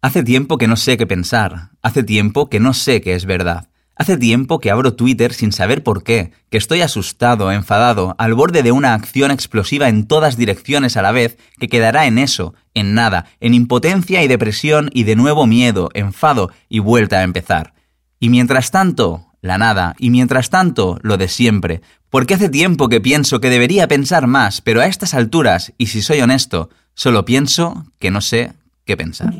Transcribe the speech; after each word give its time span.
Hace 0.00 0.22
tiempo 0.22 0.58
que 0.58 0.68
no 0.68 0.76
sé 0.76 0.96
qué 0.96 1.08
pensar, 1.08 1.70
hace 1.82 2.04
tiempo 2.04 2.48
que 2.48 2.60
no 2.60 2.72
sé 2.72 3.00
qué 3.00 3.14
es 3.14 3.24
verdad. 3.24 3.68
Hace 3.96 4.16
tiempo 4.16 4.60
que 4.60 4.70
abro 4.70 4.94
Twitter 4.94 5.34
sin 5.34 5.50
saber 5.50 5.82
por 5.82 6.04
qué, 6.04 6.30
que 6.50 6.56
estoy 6.56 6.82
asustado, 6.82 7.50
enfadado, 7.50 8.14
al 8.16 8.34
borde 8.34 8.62
de 8.62 8.70
una 8.70 8.94
acción 8.94 9.32
explosiva 9.32 9.88
en 9.88 10.06
todas 10.06 10.36
direcciones 10.36 10.96
a 10.96 11.02
la 11.02 11.10
vez, 11.10 11.36
que 11.58 11.66
quedará 11.66 12.06
en 12.06 12.18
eso, 12.18 12.54
en 12.74 12.94
nada, 12.94 13.26
en 13.40 13.54
impotencia 13.54 14.22
y 14.22 14.28
depresión 14.28 14.88
y 14.92 15.02
de 15.02 15.16
nuevo 15.16 15.48
miedo, 15.48 15.90
enfado 15.94 16.52
y 16.68 16.78
vuelta 16.78 17.18
a 17.18 17.24
empezar. 17.24 17.74
Y 18.20 18.28
mientras 18.28 18.70
tanto, 18.70 19.32
la 19.42 19.58
nada, 19.58 19.96
y 19.98 20.10
mientras 20.10 20.48
tanto, 20.48 21.00
lo 21.02 21.16
de 21.16 21.26
siempre, 21.26 21.80
porque 22.08 22.34
hace 22.34 22.48
tiempo 22.48 22.88
que 22.88 23.00
pienso 23.00 23.40
que 23.40 23.50
debería 23.50 23.88
pensar 23.88 24.28
más, 24.28 24.60
pero 24.60 24.80
a 24.80 24.86
estas 24.86 25.12
alturas, 25.12 25.72
y 25.76 25.86
si 25.86 26.02
soy 26.02 26.20
honesto, 26.20 26.70
solo 26.94 27.24
pienso 27.24 27.86
que 27.98 28.12
no 28.12 28.20
sé 28.20 28.52
qué 28.84 28.96
pensar. 28.96 29.34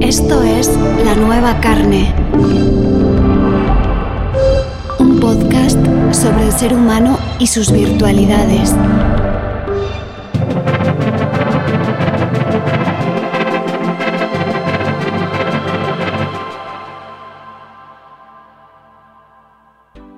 Esto 0.00 0.42
es 0.42 0.68
La 1.04 1.14
Nueva 1.14 1.60
Carne. 1.60 2.14
Un 4.98 5.18
podcast 5.20 5.78
sobre 6.12 6.44
el 6.44 6.52
ser 6.52 6.74
humano 6.74 7.18
y 7.38 7.46
sus 7.46 7.72
virtualidades. 7.72 8.74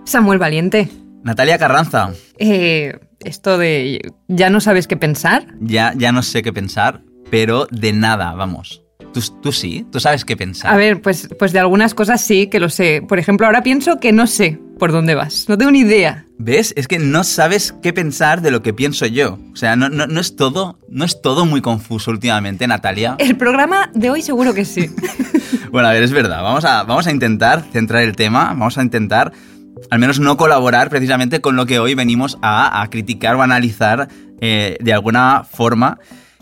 Samuel 0.05 0.39
Valiente. 0.39 0.89
Natalia 1.23 1.59
Carranza. 1.59 2.13
Eh, 2.39 2.99
esto 3.21 3.59
de 3.59 4.01
ya 4.29 4.51
no 4.51 4.61
sabes 4.61 4.87
qué 4.87 4.97
pensar. 4.97 5.47
Ya, 5.61 5.93
ya 5.97 6.13
no 6.13 6.23
sé 6.23 6.43
qué 6.43 6.53
pensar, 6.53 7.03
pero 7.31 7.67
de 7.71 7.93
nada, 7.93 8.33
vamos. 8.35 8.88
¿Tú, 9.13 9.21
tú 9.43 9.53
sí? 9.53 9.87
¿Tú 9.93 10.01
sabes 10.01 10.25
qué 10.25 10.37
pensar? 10.37 10.73
A 10.73 10.77
ver, 10.77 11.01
pues, 11.01 11.29
pues 11.39 11.53
de 11.53 11.61
algunas 11.61 11.95
cosas 11.95 12.21
sí 12.21 12.49
que 12.49 12.59
lo 12.59 12.69
sé. 12.69 13.03
Por 13.07 13.19
ejemplo, 13.19 13.47
ahora 13.47 13.63
pienso 13.63 14.01
que 14.01 14.13
no 14.13 14.27
sé 14.27 14.59
por 14.79 14.93
dónde 14.93 15.15
vas. 15.15 15.49
No 15.49 15.57
tengo 15.57 15.71
ni 15.71 15.81
idea. 15.81 16.27
¿Ves? 16.39 16.73
Es 16.77 16.89
que 16.89 16.99
no 16.99 17.25
sabes 17.25 17.75
qué 17.83 17.93
pensar 17.93 18.43
de 18.43 18.51
lo 18.51 18.63
que 18.63 18.75
pienso 18.75 19.07
yo. 19.07 19.39
O 19.53 19.57
sea, 19.57 19.77
no, 19.77 19.89
no, 19.89 20.07
no 20.07 20.21
es 20.21 20.37
todo, 20.37 20.79
no 20.89 21.05
es 21.05 21.23
todo 21.23 21.47
muy 21.47 21.61
confuso 21.61 22.11
últimamente, 22.11 22.67
Natalia. 22.67 23.17
El 23.19 23.37
programa 23.37 23.91
de 23.95 24.11
hoy 24.11 24.23
seguro 24.23 24.55
que 24.55 24.65
sí. 24.65 24.91
Bueno, 25.71 25.89
a 25.89 25.93
ver, 25.93 26.03
es 26.03 26.13
verdad. 26.13 26.43
Vamos 26.43 26.65
a, 26.65 26.85
vamos 26.85 27.07
a 27.07 27.11
intentar 27.11 27.63
centrar 27.73 28.03
el 28.03 28.17
tema. 28.17 28.45
Vamos 28.47 28.79
a 28.79 28.83
intentar 28.83 29.33
al 29.91 29.99
menos 29.99 30.19
no 30.19 30.39
colaborar 30.39 30.89
precisamente 30.89 31.43
con 31.43 31.57
lo 31.57 31.67
que 31.67 31.79
hoy 31.79 31.95
venimos 31.95 32.39
a, 32.41 32.81
a 32.81 32.89
criticar 32.89 33.35
o 33.35 33.43
analizar 33.43 34.09
eh, 34.41 34.77
de 34.81 34.93
alguna 34.93 35.45
forma, 35.45 35.99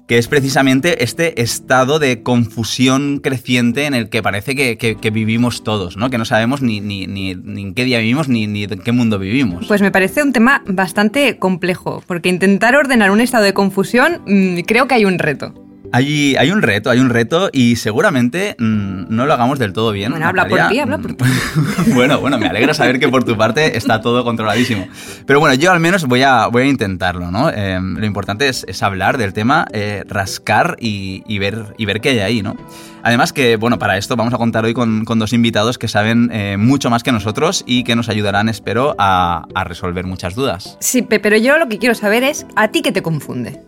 que 0.07 0.19
es 0.19 0.29
precisamente 0.29 1.03
este 1.03 1.41
estado 1.43 1.99
de 1.99 2.23
confusión 2.23 3.19
creciente 3.19 3.87
en 3.87 3.95
el 3.95 4.09
que 4.09 4.23
parece 4.23 4.55
que, 4.55 4.77
que- 4.79 4.97
vivimos 5.11 5.65
todos, 5.65 5.97
¿no? 5.97 6.11
Que 6.11 6.19
no 6.19 6.25
sabemos 6.25 6.63
ni, 6.63 6.81
ni, 6.81 7.07
ni- 7.07 7.35
ni 7.35 7.63
en 7.63 7.75
qué 7.75 7.85
día 7.85 7.99
vivimos 7.99 8.29
ni, 8.29 8.47
ni 8.47 8.65
en 8.65 8.79
qué 8.81 8.93
mundo 8.93 9.19
vivimos. 9.19 9.67
Pues 9.67 9.81
me 9.81 9.91
parece 9.91 10.23
un 10.23 10.33
tema 10.33 10.63
bastante 10.67 11.39
complejo, 11.39 12.03
porque 12.07 12.29
intentar 12.29 12.77
ordenar 12.77 13.11
un 13.11 13.21
estado 13.21 13.45
de 13.45 13.55
confusión 13.55 14.21
mm, 14.27 14.61
creo 14.67 14.87
que 14.89 14.95
hay 14.95 15.05
un 15.05 15.19
reto. 15.19 15.55
Hay, 15.93 16.37
hay 16.37 16.51
un 16.51 16.63
reto, 16.63 16.91
hay 16.91 16.99
un 16.99 17.09
reto 17.11 17.49
y 17.53 17.77
seguramente 17.77 18.55
mm, 18.59 19.05
no 19.09 19.25
lo 19.27 19.33
hagamos 19.33 19.59
del 19.59 19.73
todo 19.73 19.93
bien. 19.93 20.11
Bueno, 20.11 20.27
habla 20.27 20.47
por 20.47 20.69
ti, 20.69 20.79
habla 20.79 20.99
por 20.99 21.15
ti. 21.15 21.25
bueno, 21.95 22.21
bueno, 22.21 22.39
me 22.39 22.47
alegra 22.49 22.75
saber 22.75 22.99
que 22.99 23.09
por 23.09 23.25
tu 23.25 23.37
parte 23.37 23.77
está 23.77 24.01
todo 24.01 24.25
controladísimo. 24.25 24.87
Pero 25.27 25.41
bueno, 25.41 25.55
yo 25.55 25.73
al 25.73 25.81
menos 25.81 26.05
voy 26.07 26.23
a, 26.23 26.49
voy 26.49 26.65
a 26.65 26.67
intentarlo, 26.67 27.31
¿no? 27.31 27.51
Eh, 27.51 27.79
lo 27.81 28.05
importante 28.05 28.49
es, 28.49 28.65
es 28.69 28.83
hablar 28.83 29.17
del 29.17 29.33
tema, 29.33 29.67
eh, 29.73 30.05
rascar 30.07 30.77
y, 30.81 31.23
y 31.27 31.39
ver, 31.39 31.75
y 31.79 31.87
ver 31.87 32.01
qué 32.01 32.11
hay 32.11 32.19
ahí, 32.21 32.43
¿no? 32.43 32.57
Además 33.03 33.33
que, 33.33 33.57
bueno, 33.57 33.79
para 33.79 33.97
esto 33.97 34.17
vamos 34.17 34.35
a 34.35 34.39
contar 34.39 34.65
hoy 34.65 34.75
con, 34.75 35.05
con 35.05 35.19
dos 35.21 35.33
invitados 35.33 35.79
que 35.79 35.87
saben 35.87 36.29
eh, 36.33 36.57
mucho 36.59 36.91
más 36.91 37.05
que 37.05 37.13
nosotros 37.13 37.63
y 37.67 37.85
que 37.85 37.95
nos 37.95 38.09
ayudarán, 38.09 38.49
espero, 38.49 38.97
a, 38.99 39.45
a 39.55 39.65
resolver 39.65 40.05
muchas 40.05 40.35
dudas. 40.35 40.77
Sí, 40.81 41.03
pe- 41.03 41.21
pero 41.21 41.37
yo 41.37 41.57
lo 41.57 41.69
que 41.69 41.79
quiero 41.79 41.95
saber 41.95 42.25
es, 42.25 42.47
¿a 42.57 42.69
ti 42.69 42.83
qué 42.83 42.91
te 42.91 43.03
confunde? 43.03 43.63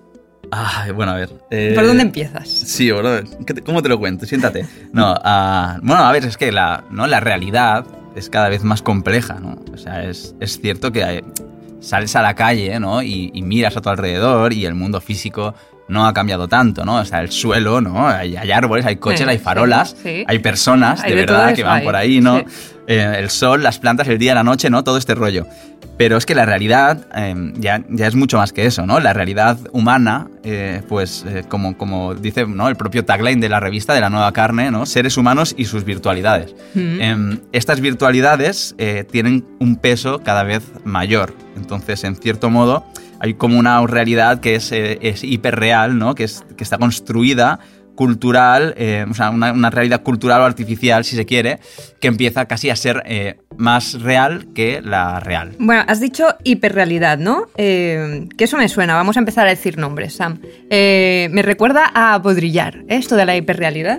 Ay, 0.50 0.92
bueno, 0.92 1.12
a 1.12 1.16
ver. 1.16 1.30
eh, 1.50 1.72
¿Por 1.74 1.86
dónde 1.86 2.02
empiezas? 2.02 2.48
Sí, 2.48 2.90
bro. 2.90 3.20
¿qué 3.46 3.54
te- 3.54 3.62
¿Cómo 3.62 3.82
te 3.82 3.88
lo 3.88 3.98
cuento? 3.98 4.24
Siéntate. 4.26 4.66
No, 4.92 5.14
ah, 5.24 5.78
bueno, 5.82 6.02
a 6.04 6.12
ver, 6.12 6.24
es 6.24 6.36
que 6.36 6.52
la, 6.52 6.84
¿no? 6.90 7.06
la 7.06 7.20
realidad 7.20 7.84
es 8.16 8.30
cada 8.30 8.48
vez 8.48 8.64
más 8.64 8.80
compleja, 8.82 9.34
¿no? 9.40 9.58
O 9.72 9.76
sea, 9.76 10.04
es, 10.04 10.34
es 10.40 10.60
cierto 10.60 10.90
que 10.90 11.04
hay- 11.04 11.24
sales 11.80 12.16
a 12.16 12.22
la 12.22 12.34
calle, 12.34 12.80
¿no? 12.80 13.02
Y, 13.02 13.30
y 13.34 13.42
miras 13.42 13.76
a 13.76 13.80
tu 13.80 13.88
alrededor 13.88 14.52
y 14.52 14.64
el 14.66 14.74
mundo 14.74 15.00
físico 15.00 15.54
no 15.86 16.06
ha 16.06 16.12
cambiado 16.12 16.48
tanto, 16.48 16.84
¿no? 16.84 16.96
O 16.96 17.04
sea, 17.04 17.20
el 17.20 17.30
suelo, 17.30 17.80
¿no? 17.80 18.08
Hay, 18.08 18.36
hay 18.36 18.50
árboles, 18.50 18.84
hay 18.84 18.96
coches, 18.96 19.20
Sí, 19.20 19.26
hay 19.28 19.38
farolas, 19.38 19.90
sí, 19.90 19.96
sí. 20.02 20.24
hay 20.26 20.38
personas, 20.40 21.02
Hay 21.02 21.10
de 21.10 21.16
de 21.16 21.26
verdad, 21.26 21.54
que 21.54 21.62
van 21.62 21.78
hay, 21.78 21.84
por 21.84 21.96
ahí, 21.96 22.20
¿no? 22.20 22.42
Eh, 22.86 23.16
el 23.18 23.30
sol, 23.30 23.62
las 23.62 23.78
plantas, 23.78 24.08
el 24.08 24.18
día, 24.18 24.34
la 24.34 24.42
noche, 24.42 24.70
¿no? 24.70 24.82
Todo 24.82 24.98
este 24.98 25.14
rollo. 25.14 25.46
Pero 25.98 26.16
es 26.16 26.26
que 26.26 26.36
la 26.36 26.46
realidad 26.46 27.06
eh, 27.14 27.52
ya, 27.56 27.84
ya 27.90 28.06
es 28.06 28.14
mucho 28.14 28.38
más 28.38 28.52
que 28.52 28.64
eso, 28.64 28.86
¿no? 28.86 29.00
La 29.00 29.12
realidad 29.12 29.58
humana, 29.72 30.28
eh, 30.44 30.80
pues 30.88 31.24
eh, 31.28 31.42
como, 31.48 31.76
como 31.76 32.14
dice 32.14 32.46
¿no? 32.46 32.68
el 32.68 32.76
propio 32.76 33.04
tagline 33.04 33.40
de 33.40 33.48
la 33.48 33.58
revista 33.58 33.94
de 33.94 34.00
la 34.00 34.08
nueva 34.08 34.32
carne, 34.32 34.70
¿no? 34.70 34.86
Seres 34.86 35.16
humanos 35.16 35.56
y 35.58 35.64
sus 35.64 35.84
virtualidades. 35.84 36.54
Mm. 36.74 37.00
Em, 37.00 37.40
estas 37.50 37.80
virtualidades 37.80 38.76
eh, 38.78 39.04
tienen 39.10 39.44
un 39.58 39.74
peso 39.74 40.20
cada 40.20 40.44
vez 40.44 40.62
mayor. 40.84 41.34
Entonces, 41.56 42.04
en 42.04 42.14
cierto 42.14 42.48
modo, 42.48 42.86
hay 43.18 43.34
como 43.34 43.58
una 43.58 43.84
realidad 43.84 44.38
que 44.38 44.54
es, 44.54 44.70
es 44.70 45.24
hiperreal, 45.24 45.98
¿no? 45.98 46.14
Que, 46.14 46.24
es, 46.24 46.44
que 46.56 46.62
está 46.62 46.78
construida 46.78 47.58
cultural, 47.98 48.74
eh, 48.76 49.04
o 49.10 49.12
sea, 49.12 49.30
una, 49.30 49.50
una 49.50 49.70
realidad 49.70 50.04
cultural 50.04 50.40
o 50.42 50.44
artificial, 50.44 51.04
si 51.04 51.16
se 51.16 51.26
quiere, 51.26 51.58
que 51.98 52.06
empieza 52.06 52.46
casi 52.46 52.70
a 52.70 52.76
ser 52.76 53.02
eh, 53.06 53.38
más 53.56 54.00
real 54.00 54.46
que 54.54 54.80
la 54.80 55.18
real. 55.18 55.56
Bueno, 55.58 55.82
has 55.88 55.98
dicho 55.98 56.28
hiperrealidad, 56.44 57.18
¿no? 57.18 57.46
Eh, 57.56 58.28
que 58.38 58.44
eso 58.44 58.56
me 58.56 58.68
suena. 58.68 58.94
Vamos 58.94 59.16
a 59.16 59.18
empezar 59.18 59.48
a 59.48 59.50
decir 59.50 59.78
nombres, 59.78 60.14
Sam. 60.14 60.38
Me 60.70 61.42
recuerda 61.42 61.90
a 61.92 62.18
Baudrillard, 62.18 62.82
¿eh? 62.82 62.98
esto 62.98 63.16
de 63.16 63.26
la 63.26 63.36
hiperrealidad. 63.36 63.98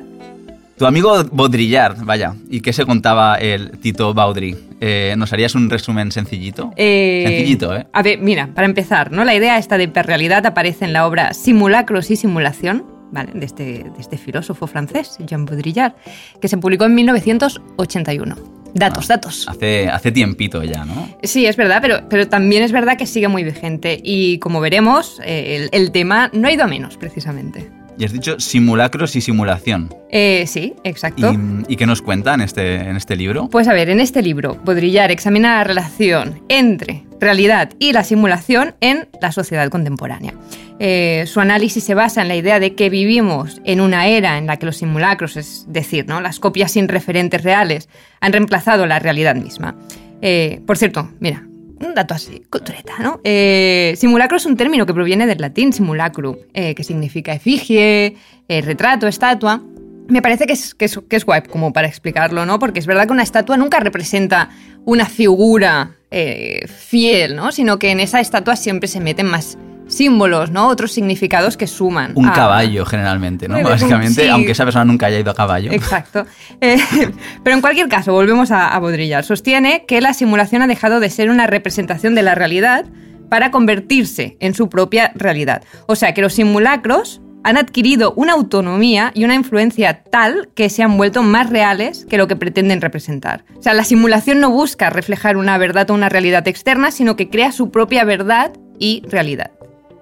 Tu 0.78 0.86
amigo 0.86 1.22
Baudrillard, 1.34 1.98
vaya, 2.06 2.36
¿y 2.50 2.62
qué 2.62 2.72
se 2.72 2.86
contaba 2.86 3.36
el 3.36 3.80
Tito 3.80 4.14
Baudry? 4.14 4.56
Eh, 4.80 5.14
¿Nos 5.18 5.34
harías 5.34 5.54
un 5.56 5.70
resumen 5.70 6.10
sencillito? 6.14 6.72
Eh, 6.78 7.26
Sencillito, 7.28 7.76
¿eh? 7.76 7.86
A 7.92 8.02
ver, 8.02 8.20
mira, 8.20 8.48
para 8.56 8.66
empezar, 8.66 9.12
¿no? 9.12 9.26
La 9.26 9.36
idea 9.36 9.58
esta 9.58 9.78
de 9.78 9.84
hiperrealidad 9.84 10.46
aparece 10.46 10.86
en 10.86 10.94
la 10.94 11.06
obra 11.06 11.34
Simulacros 11.34 12.10
y 12.12 12.16
Simulación, 12.16 12.86
¿vale? 13.12 13.32
De 13.34 13.46
este, 13.46 13.64
de 13.64 14.00
este 14.00 14.18
filósofo 14.18 14.68
francés, 14.68 15.18
Jean 15.26 15.46
Baudrillard, 15.46 15.94
que 16.42 16.48
se 16.48 16.58
publicó 16.58 16.86
en 16.86 16.96
1981. 16.96 18.36
Datos, 18.74 19.08
datos. 19.08 19.48
Hace, 19.48 19.90
hace 19.90 20.12
tiempito 20.12 20.64
ya, 20.64 20.86
¿no? 20.86 21.10
Sí, 21.24 21.46
es 21.46 21.58
verdad, 21.58 21.80
pero, 21.82 22.08
pero 22.08 22.28
también 22.28 22.64
es 22.64 22.72
verdad 22.72 22.98
que 22.98 23.08
sigue 23.08 23.28
muy 23.28 23.44
vigente. 23.44 24.00
Y 24.04 24.38
como 24.40 24.62
veremos, 24.62 25.20
eh, 25.26 25.70
el, 25.72 25.82
el 25.82 25.92
tema 25.92 26.30
no 26.34 26.48
ha 26.48 26.52
ido 26.52 26.64
a 26.64 26.68
menos, 26.68 26.98
precisamente. 26.98 27.70
Y 27.98 28.06
has 28.06 28.14
dicho 28.14 28.40
simulacros 28.40 29.16
y 29.16 29.22
simulación. 29.22 29.94
Eh, 30.10 30.46
sí, 30.48 30.74
exacto. 30.84 31.34
¿Y, 31.68 31.74
y 31.74 31.76
qué 31.76 31.86
nos 31.86 32.02
cuenta 32.02 32.34
en 32.34 32.42
este, 32.42 32.76
en 32.76 32.96
este 32.96 33.16
libro? 33.16 33.50
Pues 33.50 33.68
a 33.68 33.74
ver, 33.74 33.90
en 33.90 34.00
este 34.00 34.22
libro, 34.22 34.58
Baudrillard 34.64 35.12
examina 35.12 35.58
la 35.58 35.64
relación 35.66 36.42
entre 36.48 37.09
realidad 37.20 37.72
y 37.80 37.94
la 37.94 38.04
simulación 38.04 38.76
en 38.82 39.08
la 39.22 39.32
sociedad 39.32 39.70
contemporánea. 39.70 40.34
Eh, 40.80 41.26
su 41.28 41.40
análisis 41.40 41.84
se 41.84 41.94
basa 41.94 42.22
en 42.22 42.30
la 42.30 42.36
idea 42.36 42.60
de 42.60 42.74
que 42.74 42.90
vivimos 42.90 43.62
en 43.66 43.82
una 43.82 44.08
era 44.08 44.38
en 44.38 44.48
la 44.48 44.58
que 44.58 44.66
los 44.66 44.78
simulacros, 44.78 45.36
es 45.36 45.66
decir, 45.68 46.08
¿no? 46.08 46.22
las 46.22 46.40
copias 46.40 46.72
sin 46.72 46.88
referentes 46.88 47.44
reales, 47.44 47.90
han 48.22 48.32
reemplazado 48.32 48.86
la 48.86 49.00
realidad 49.00 49.36
misma. 49.36 49.76
Eh, 50.22 50.62
por 50.66 50.78
cierto, 50.78 51.12
mira, 51.20 51.46
un 51.82 51.94
dato 51.94 52.14
así, 52.14 52.44
cultureta, 52.50 52.94
¿no? 53.00 53.22
Eh, 53.24 53.94
simulacro 53.98 54.38
es 54.38 54.46
un 54.46 54.58
término 54.58 54.86
que 54.86 54.94
proviene 54.94 55.26
del 55.28 55.40
latín 55.40 55.72
simulacrum, 55.72 56.36
que 56.54 56.84
significa 56.84 57.34
efigie, 57.34 58.18
retrato, 58.50 59.08
estatua. 59.08 59.62
Me 60.10 60.22
parece 60.22 60.46
que 60.48 60.54
es, 60.54 60.76
que, 60.76 60.86
es, 60.86 61.00
que 61.10 61.16
es 61.16 61.26
guay 61.26 61.44
como 61.44 61.72
para 61.72 61.88
explicarlo, 61.88 62.46
¿no? 62.46 62.60
Porque 62.60 62.80
es 62.80 62.86
verdad 62.88 63.06
que 63.08 63.14
una 63.14 63.24
estatua 63.24 63.58
nunca 63.58 63.80
representa 63.80 64.50
una 64.86 65.06
figura 65.06 65.92
eh, 66.12 66.68
fiel, 66.68 67.36
¿no? 67.36 67.52
Sino 67.52 67.80
que 67.80 67.92
en 67.92 68.00
esa 68.00 68.20
estatua 68.20 68.56
siempre 68.56 68.88
se 68.88 69.00
meten 69.00 69.28
más 69.28 69.58
símbolos, 69.88 70.52
¿no? 70.52 70.68
Otros 70.68 70.92
significados 70.92 71.58
que 71.58 71.68
suman. 71.68 72.14
Un 72.16 72.28
a- 72.30 72.34
caballo, 72.34 72.86
generalmente, 72.86 73.48
¿no? 73.48 73.60
Básicamente, 73.64 74.24
sí. 74.24 74.28
aunque 74.30 74.52
esa 74.52 74.64
persona 74.64 74.86
nunca 74.86 75.08
haya 75.08 75.20
ido 75.20 75.32
a 75.32 75.36
caballo. 75.36 75.72
Exacto. 75.72 76.26
Eh, 76.62 76.78
pero 77.44 77.56
en 77.56 77.62
cualquier 77.62 77.88
caso, 77.88 78.12
volvemos 78.14 78.52
a, 78.52 78.68
a 78.68 78.80
Baudrillard. 78.80 79.24
Sostiene 79.26 79.86
que 79.88 80.02
la 80.02 80.14
simulación 80.14 80.62
ha 80.62 80.68
dejado 80.68 81.00
de 81.00 81.10
ser 81.10 81.30
una 81.30 81.48
representación 81.48 82.16
de 82.16 82.22
la 82.24 82.36
realidad 82.36 82.86
para 83.30 83.52
convertirse 83.52 84.38
en 84.40 84.54
su 84.54 84.70
propia 84.70 85.12
realidad. 85.16 85.64
O 85.88 85.96
sea, 85.96 86.14
que 86.14 86.22
los 86.22 86.34
simulacros 86.34 87.22
han 87.44 87.58
adquirido 87.58 88.14
una 88.16 88.34
autonomía 88.34 89.12
y 89.16 89.24
una 89.24 89.36
influencia 89.36 90.04
tal 90.04 90.50
que 90.56 90.70
se 90.70 90.84
han 90.84 90.98
vuelto 90.98 91.24
más 91.24 91.50
reales 91.50 92.06
que 92.10 92.18
lo 92.18 92.28
que 92.28 92.36
pretenden 92.36 92.82
representar. 92.82 93.46
O 93.58 93.62
sea, 93.62 93.74
la 93.74 93.84
simulación 93.84 94.40
no 94.40 94.50
busca 94.52 94.90
reflejar 94.90 95.38
una 95.38 95.58
verdad 95.58 95.90
o 95.90 95.94
una 95.94 96.10
realidad 96.10 96.48
externa, 96.48 96.92
sino 96.92 97.16
que 97.16 97.30
crea 97.30 97.52
su 97.52 97.72
propia 97.72 98.04
verdad 98.04 98.52
y 98.78 99.04
realidad. 99.10 99.52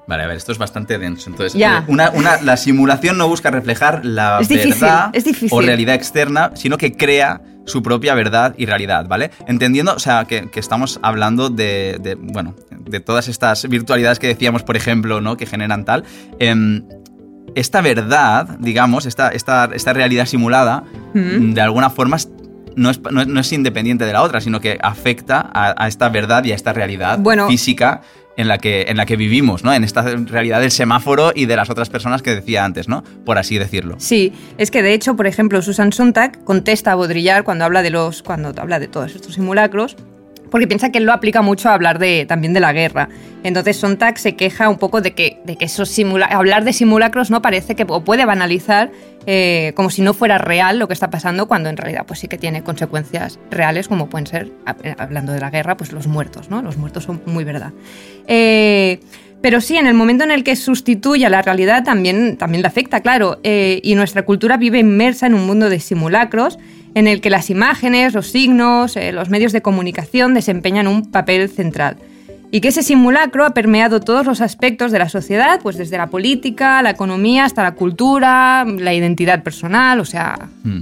Vale, 0.07 0.23
a 0.23 0.27
ver, 0.27 0.37
esto 0.37 0.53
es 0.53 0.57
bastante 0.57 0.97
denso. 0.97 1.29
Entonces, 1.29 1.53
Ya. 1.59 1.79
eh, 1.79 1.83
una, 1.89 2.11
una- 2.11 2.41
la 2.41 2.55
simulación 2.55 3.17
no 3.17 3.27
busca 3.27 3.51
reflejar 3.51 4.05
la 4.05 4.39
Es 4.39 4.47
verdad 4.47 5.11
difícil. 5.13 5.49
o 5.51 5.59
realidad 5.61 5.95
externa, 5.95 6.51
sino 6.55 6.77
que 6.77 6.93
crea 6.93 7.41
su 7.65 7.83
propia 7.83 8.15
verdad 8.15 8.55
y 8.57 8.65
realidad, 8.65 9.05
¿vale? 9.09 9.31
Entendiendo, 9.47 9.93
o 9.93 9.99
sea, 9.99 10.23
que, 10.23 10.49
que 10.49 10.61
estamos 10.61 10.99
hablando 11.03 11.49
de, 11.49 11.97
de, 12.01 12.15
bueno, 12.15 12.55
de 12.71 13.01
todas 13.01 13.27
estas 13.27 13.67
virtualidades 13.67 14.19
que 14.19 14.27
decíamos, 14.27 14.63
por 14.63 14.77
ejemplo, 14.77 15.19
¿no? 15.19 15.35
Que 15.35 15.45
generan 15.45 15.83
tal. 15.83 16.05
em, 16.39 16.85
esta 17.59 17.81
verdad, 17.81 18.57
digamos, 18.59 19.05
esta, 19.05 19.29
esta, 19.29 19.69
esta 19.73 19.93
realidad 19.93 20.25
simulada, 20.25 20.83
Mm. 21.13 21.53
de 21.53 21.61
alguna 21.61 21.89
forma 21.89 22.17
no 22.75 22.89
es, 22.91 22.99
no 23.11 23.21
es- 23.21 23.27
no 23.27 23.39
es 23.39 23.51
independiente 23.53 24.05
de 24.05 24.13
la 24.13 24.21
otra, 24.21 24.39
sino 24.39 24.59
que 24.61 24.77
afecta 24.81 25.49
a, 25.53 25.73
a 25.83 25.87
esta 25.87 26.09
verdad 26.09 26.43
y 26.45 26.51
a 26.51 26.55
esta 26.55 26.73
realidad 26.73 27.17
Bueno. 27.19 27.47
física 27.47 28.01
en 28.37 28.47
la, 28.47 28.59
que, 28.59 28.83
en 28.87 28.97
la 28.97 29.07
que 29.07 29.15
vivimos, 29.15 29.63
¿no? 29.63 29.73
En 29.73 29.83
esta 29.83 30.03
realidad 30.03 30.61
del 30.61 30.69
semáforo 30.69 31.31
y 31.33 31.47
de 31.47 31.55
las 31.55 31.71
otras 31.71 31.89
personas 31.89 32.21
que 32.21 32.35
decía 32.35 32.63
antes, 32.63 32.87
¿no? 32.87 33.03
Por 33.25 33.39
así 33.39 33.57
decirlo. 33.57 33.95
Sí, 33.97 34.31
es 34.59 34.69
que 34.69 34.83
de 34.83 34.93
hecho, 34.93 35.15
por 35.15 35.25
ejemplo, 35.25 35.59
Susan 35.63 35.91
Sontag 35.91 36.43
contesta 36.43 36.91
a 36.91 36.95
Baudrillard 36.95 37.43
cuando 37.43 37.65
habla 37.65 37.81
de 37.81 37.89
los, 37.89 38.21
cuando 38.21 38.53
habla 38.61 38.79
de 38.79 38.87
todos 38.87 39.15
estos 39.15 39.33
simulacros, 39.33 39.97
porque 40.49 40.67
piensa 40.67 40.91
que 40.91 40.97
él 40.99 41.05
lo 41.05 41.13
aplica 41.13 41.41
mucho 41.41 41.69
a 41.69 41.73
hablar 41.73 41.99
de, 41.99 42.25
también 42.25 42.53
de 42.53 42.59
la 42.59 42.73
guerra. 42.73 43.09
Entonces 43.43 43.77
Sontag 43.77 44.17
se 44.17 44.35
queja 44.35 44.69
un 44.69 44.77
poco 44.77 45.01
de 45.01 45.13
que, 45.13 45.39
de 45.45 45.55
que 45.55 45.65
esos 45.65 45.89
simula 45.89 46.25
hablar 46.25 46.63
de 46.63 46.73
simulacros 46.73 47.29
no 47.31 47.41
parece 47.41 47.75
que 47.75 47.85
puede 47.85 48.25
banalizar 48.25 48.91
eh, 49.25 49.73
como 49.75 49.89
si 49.89 50.01
no 50.01 50.13
fuera 50.13 50.37
real 50.37 50.79
lo 50.79 50.87
que 50.87 50.93
está 50.93 51.09
pasando, 51.09 51.47
cuando 51.47 51.69
en 51.69 51.77
realidad 51.77 52.05
pues 52.07 52.19
sí 52.19 52.27
que 52.27 52.37
tiene 52.37 52.63
consecuencias 52.63 53.39
reales, 53.51 53.87
como 53.87 54.07
pueden 54.09 54.25
ser, 54.27 54.51
hab- 54.65 54.95
hablando 54.97 55.33
de 55.33 55.39
la 55.39 55.49
guerra, 55.49 55.75
pues 55.77 55.91
los 55.91 56.07
muertos, 56.07 56.49
¿no? 56.49 56.61
Los 56.61 56.77
muertos 56.77 57.03
son 57.03 57.21
muy 57.25 57.43
verdad. 57.43 57.73
Eh, 58.27 58.99
pero 59.41 59.61
sí, 59.61 59.77
en 59.77 59.85
el 59.85 59.93
momento 59.93 60.23
en 60.23 60.31
el 60.31 60.43
que 60.43 60.55
sustituye 60.55 61.25
a 61.25 61.29
la 61.29 61.41
realidad 61.43 61.83
también, 61.83 62.37
también 62.37 62.61
le 62.63 62.67
afecta, 62.67 63.01
claro. 63.01 63.39
eh, 63.43 63.79
y 63.83 63.93
nuestra 63.95 64.23
cultura 64.23 64.57
vive 64.57 64.79
inmersa 64.79 65.27
en 65.27 65.35
un 65.35 65.45
mundo 65.45 65.69
de 65.69 65.79
simulacros 65.79 66.57
en 66.97 67.05
el 67.05 67.21
que 67.21 67.29
las 67.29 67.51
imágenes, 67.51 68.15
los 68.15 68.31
signos, 68.31 68.97
eh, 68.97 69.11
los 69.11 69.29
medios 69.29 69.51
de 69.51 69.61
comunicación 69.61 70.33
desempeñan 70.33 70.87
un 70.87 71.11
papel 71.11 71.47
central. 71.47 71.97
Y 72.49 72.59
que 72.59 72.69
ese 72.69 72.81
simulacro 72.81 73.45
ha 73.45 73.51
permeado 73.53 73.99
todos 73.99 74.25
los 74.25 74.41
aspectos 74.41 74.91
de 74.91 74.97
la 74.97 75.07
sociedad, 75.07 75.59
pues 75.61 75.77
desde 75.77 75.99
la 75.99 76.07
política, 76.07 76.81
la 76.81 76.89
economía, 76.89 77.45
hasta 77.45 77.61
la 77.61 77.73
cultura, 77.73 78.65
la 78.65 78.95
identidad 78.95 79.43
personal, 79.43 79.99
o 79.99 80.05
sea... 80.05 80.49
Mm. 80.63 80.81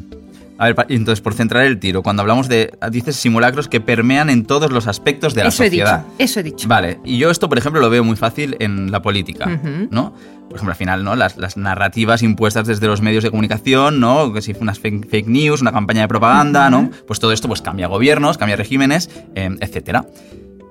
A 0.57 0.65
ver, 0.71 0.85
entonces, 0.89 1.21
por 1.21 1.33
centrar 1.33 1.65
el 1.65 1.79
tiro, 1.79 2.01
cuando 2.01 2.21
hablamos 2.21 2.47
de, 2.47 2.71
dices 2.89 3.17
simulacros 3.17 3.67
que 3.67 3.81
permean 3.81 4.29
en 4.29 4.45
todos 4.45 4.71
los 4.71 4.87
aspectos 4.87 5.33
de 5.33 5.43
la 5.43 5.49
eso 5.49 5.63
he 5.63 5.67
sociedad. 5.67 5.99
dicho, 6.05 6.13
eso 6.17 6.39
he 6.39 6.43
dicho. 6.43 6.67
Vale, 6.69 6.99
y 7.03 7.17
yo 7.17 7.29
esto, 7.29 7.49
por 7.49 7.57
ejemplo, 7.57 7.81
lo 7.81 7.89
veo 7.89 8.03
muy 8.05 8.15
fácil 8.15 8.55
en 8.59 8.89
la 8.89 9.01
política, 9.01 9.47
Ujú. 9.49 9.87
¿no? 9.91 10.13
Por 10.47 10.55
ejemplo, 10.57 10.71
al 10.71 10.77
final, 10.77 11.03
¿no? 11.03 11.15
Las, 11.15 11.37
las 11.37 11.57
narrativas 11.57 12.21
impuestas 12.23 12.67
desde 12.67 12.87
los 12.87 13.01
medios 13.01 13.23
de 13.23 13.31
comunicación, 13.31 13.99
¿no? 13.99 14.31
Que 14.31 14.41
si 14.41 14.55
unas 14.59 14.79
fake, 14.79 15.09
fake 15.09 15.27
news, 15.27 15.61
una 15.61 15.71
campaña 15.71 16.01
de 16.01 16.07
propaganda, 16.07 16.69
¿no? 16.69 16.89
Pues 17.07 17.19
todo 17.19 17.31
esto 17.33 17.47
pues 17.47 17.61
cambia 17.61 17.87
gobiernos, 17.87 18.37
cambia 18.37 18.55
regímenes, 18.55 19.09
eh, 19.33 19.49
etcétera. 19.59 20.05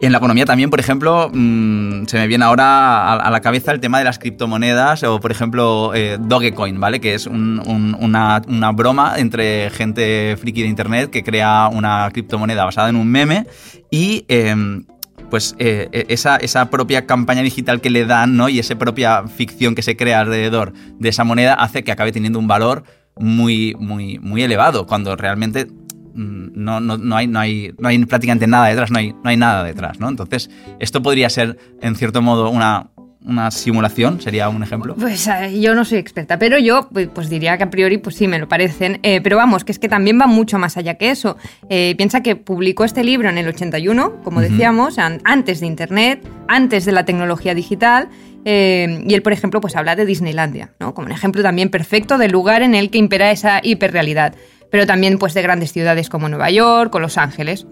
En 0.04 0.12
la 0.12 0.18
economía 0.18 0.44
también, 0.44 0.68
por 0.68 0.80
ejemplo, 0.80 1.30
mm, 1.32 2.04
se 2.04 2.18
me 2.18 2.26
viene 2.26 2.44
ahora 2.44 3.14
a, 3.14 3.30
la 3.30 3.40
cabeza 3.40 3.72
el 3.72 3.80
tema 3.80 3.98
de 3.98 4.04
las 4.04 4.18
criptomonedas 4.18 5.02
o, 5.04 5.18
por 5.18 5.30
ejemplo, 5.32 5.92
eh, 5.94 6.18
Dogecoin, 6.20 6.78
¿vale? 6.78 7.00
Que 7.00 7.14
es 7.14 7.26
un- 7.26 7.62
un- 7.66 7.96
una, 7.98 8.40
broma 8.72 9.14
entre 9.16 9.70
gente 9.70 10.36
friki 10.38 10.60
de 10.60 10.68
Internet 10.68 11.08
que 11.10 11.22
crea 11.24 11.70
una 11.72 12.10
criptomoneda 12.12 12.64
basada 12.66 12.90
en 12.90 12.96
un 12.96 13.08
meme 13.08 13.46
y... 13.90 14.24
em, 14.28 14.84
pues 15.30 15.56
eh, 15.58 15.88
eh, 15.92 16.04
esa, 16.10 16.70
propia 16.70 17.06
campaña 17.06 17.40
digital 17.42 17.80
que 17.80 17.88
le 17.90 18.04
dan, 18.04 18.36
¿no? 18.36 18.48
Y 18.50 18.58
esa 18.60 18.76
propia 18.76 19.24
ficción 19.26 19.74
que 19.74 19.82
se 19.82 19.96
crea 19.96 20.20
alrededor 20.20 20.74
de 21.00 21.08
esa 21.08 21.24
moneda 21.24 21.54
hace 21.54 21.82
que 21.82 21.90
acabe 21.90 22.12
teniendo 22.12 22.38
un 22.38 22.46
valor 22.46 22.84
muy, 23.16 23.74
muy, 23.80 24.18
muy 24.20 24.42
elevado, 24.42 24.86
cuando 24.86 25.16
realmente 25.16 25.66
no, 26.14 26.80
no, 26.80 26.96
no, 26.96 27.16
hay, 27.16 27.26
no, 27.26 27.38
hay, 27.40 27.72
no 27.78 27.88
hay 27.88 28.04
prácticamente 28.04 28.46
nada 28.46 28.68
detrás, 28.68 28.90
no 28.90 28.98
hay, 28.98 29.12
no 29.12 29.30
hay 29.30 29.36
nada 29.36 29.64
detrás, 29.64 29.98
¿no? 30.00 30.08
Entonces, 30.08 30.48
esto 30.78 31.02
podría 31.02 31.28
ser, 31.28 31.58
en 31.82 31.96
cierto 31.96 32.22
modo, 32.22 32.50
una, 32.50 32.88
una 33.24 33.50
simulación, 33.50 34.20
sería 34.20 34.48
un 34.48 34.62
ejemplo. 34.62 34.94
Pues 34.96 35.26
eh, 35.26 35.58
yo 35.60 35.74
no 35.74 35.84
soy 35.84 35.98
experta, 35.98 36.38
pero 36.38 36.58
yo 36.58 36.88
pues, 36.92 37.08
pues 37.08 37.28
diría 37.30 37.56
que 37.56 37.64
a 37.64 37.70
priori 37.70 37.96
pues 37.98 38.16
sí 38.16 38.28
me 38.28 38.38
lo 38.38 38.48
parecen. 38.48 39.00
Eh, 39.02 39.20
pero 39.22 39.36
vamos, 39.38 39.64
que 39.64 39.72
es 39.72 39.78
que 39.78 39.88
también 39.88 40.20
va 40.20 40.26
mucho 40.26 40.58
más 40.58 40.76
allá 40.76 40.94
que 40.94 41.10
eso. 41.10 41.36
Eh, 41.68 41.94
piensa 41.96 42.22
que 42.22 42.36
publicó 42.36 42.84
este 42.84 43.02
libro 43.02 43.28
en 43.30 43.38
el 43.38 43.48
81, 43.48 44.20
como 44.22 44.40
decíamos, 44.40 44.98
an- 44.98 45.20
antes 45.24 45.60
de 45.60 45.66
Internet, 45.66 46.26
antes 46.48 46.84
de 46.84 46.92
la 46.92 47.04
tecnología 47.04 47.54
digital. 47.54 48.08
eh, 48.46 49.02
y 49.08 49.14
él, 49.14 49.22
por 49.22 49.32
ejemplo, 49.32 49.58
pues 49.62 49.74
habla 49.74 49.96
de 49.96 50.04
Disneylandia, 50.04 50.74
¿no? 50.78 50.92
Como 50.92 51.06
un 51.06 51.12
ejemplo 51.12 51.42
también 51.42 51.70
perfecto 51.70 52.18
del 52.18 52.30
lugar 52.30 52.60
en 52.60 52.74
el 52.74 52.90
que 52.90 52.98
impera 52.98 53.30
esa 53.30 53.60
hiperrealidad. 53.62 54.34
Pero 54.74 54.88
también 54.88 55.18
pues 55.18 55.34
de 55.34 55.42
grandes 55.42 55.72
ciudades 55.72 56.08
como 56.08 56.28
Nueva 56.28 56.50
York 56.50 56.92
o 56.92 56.98
Los 56.98 57.16
Ángeles. 57.16 57.64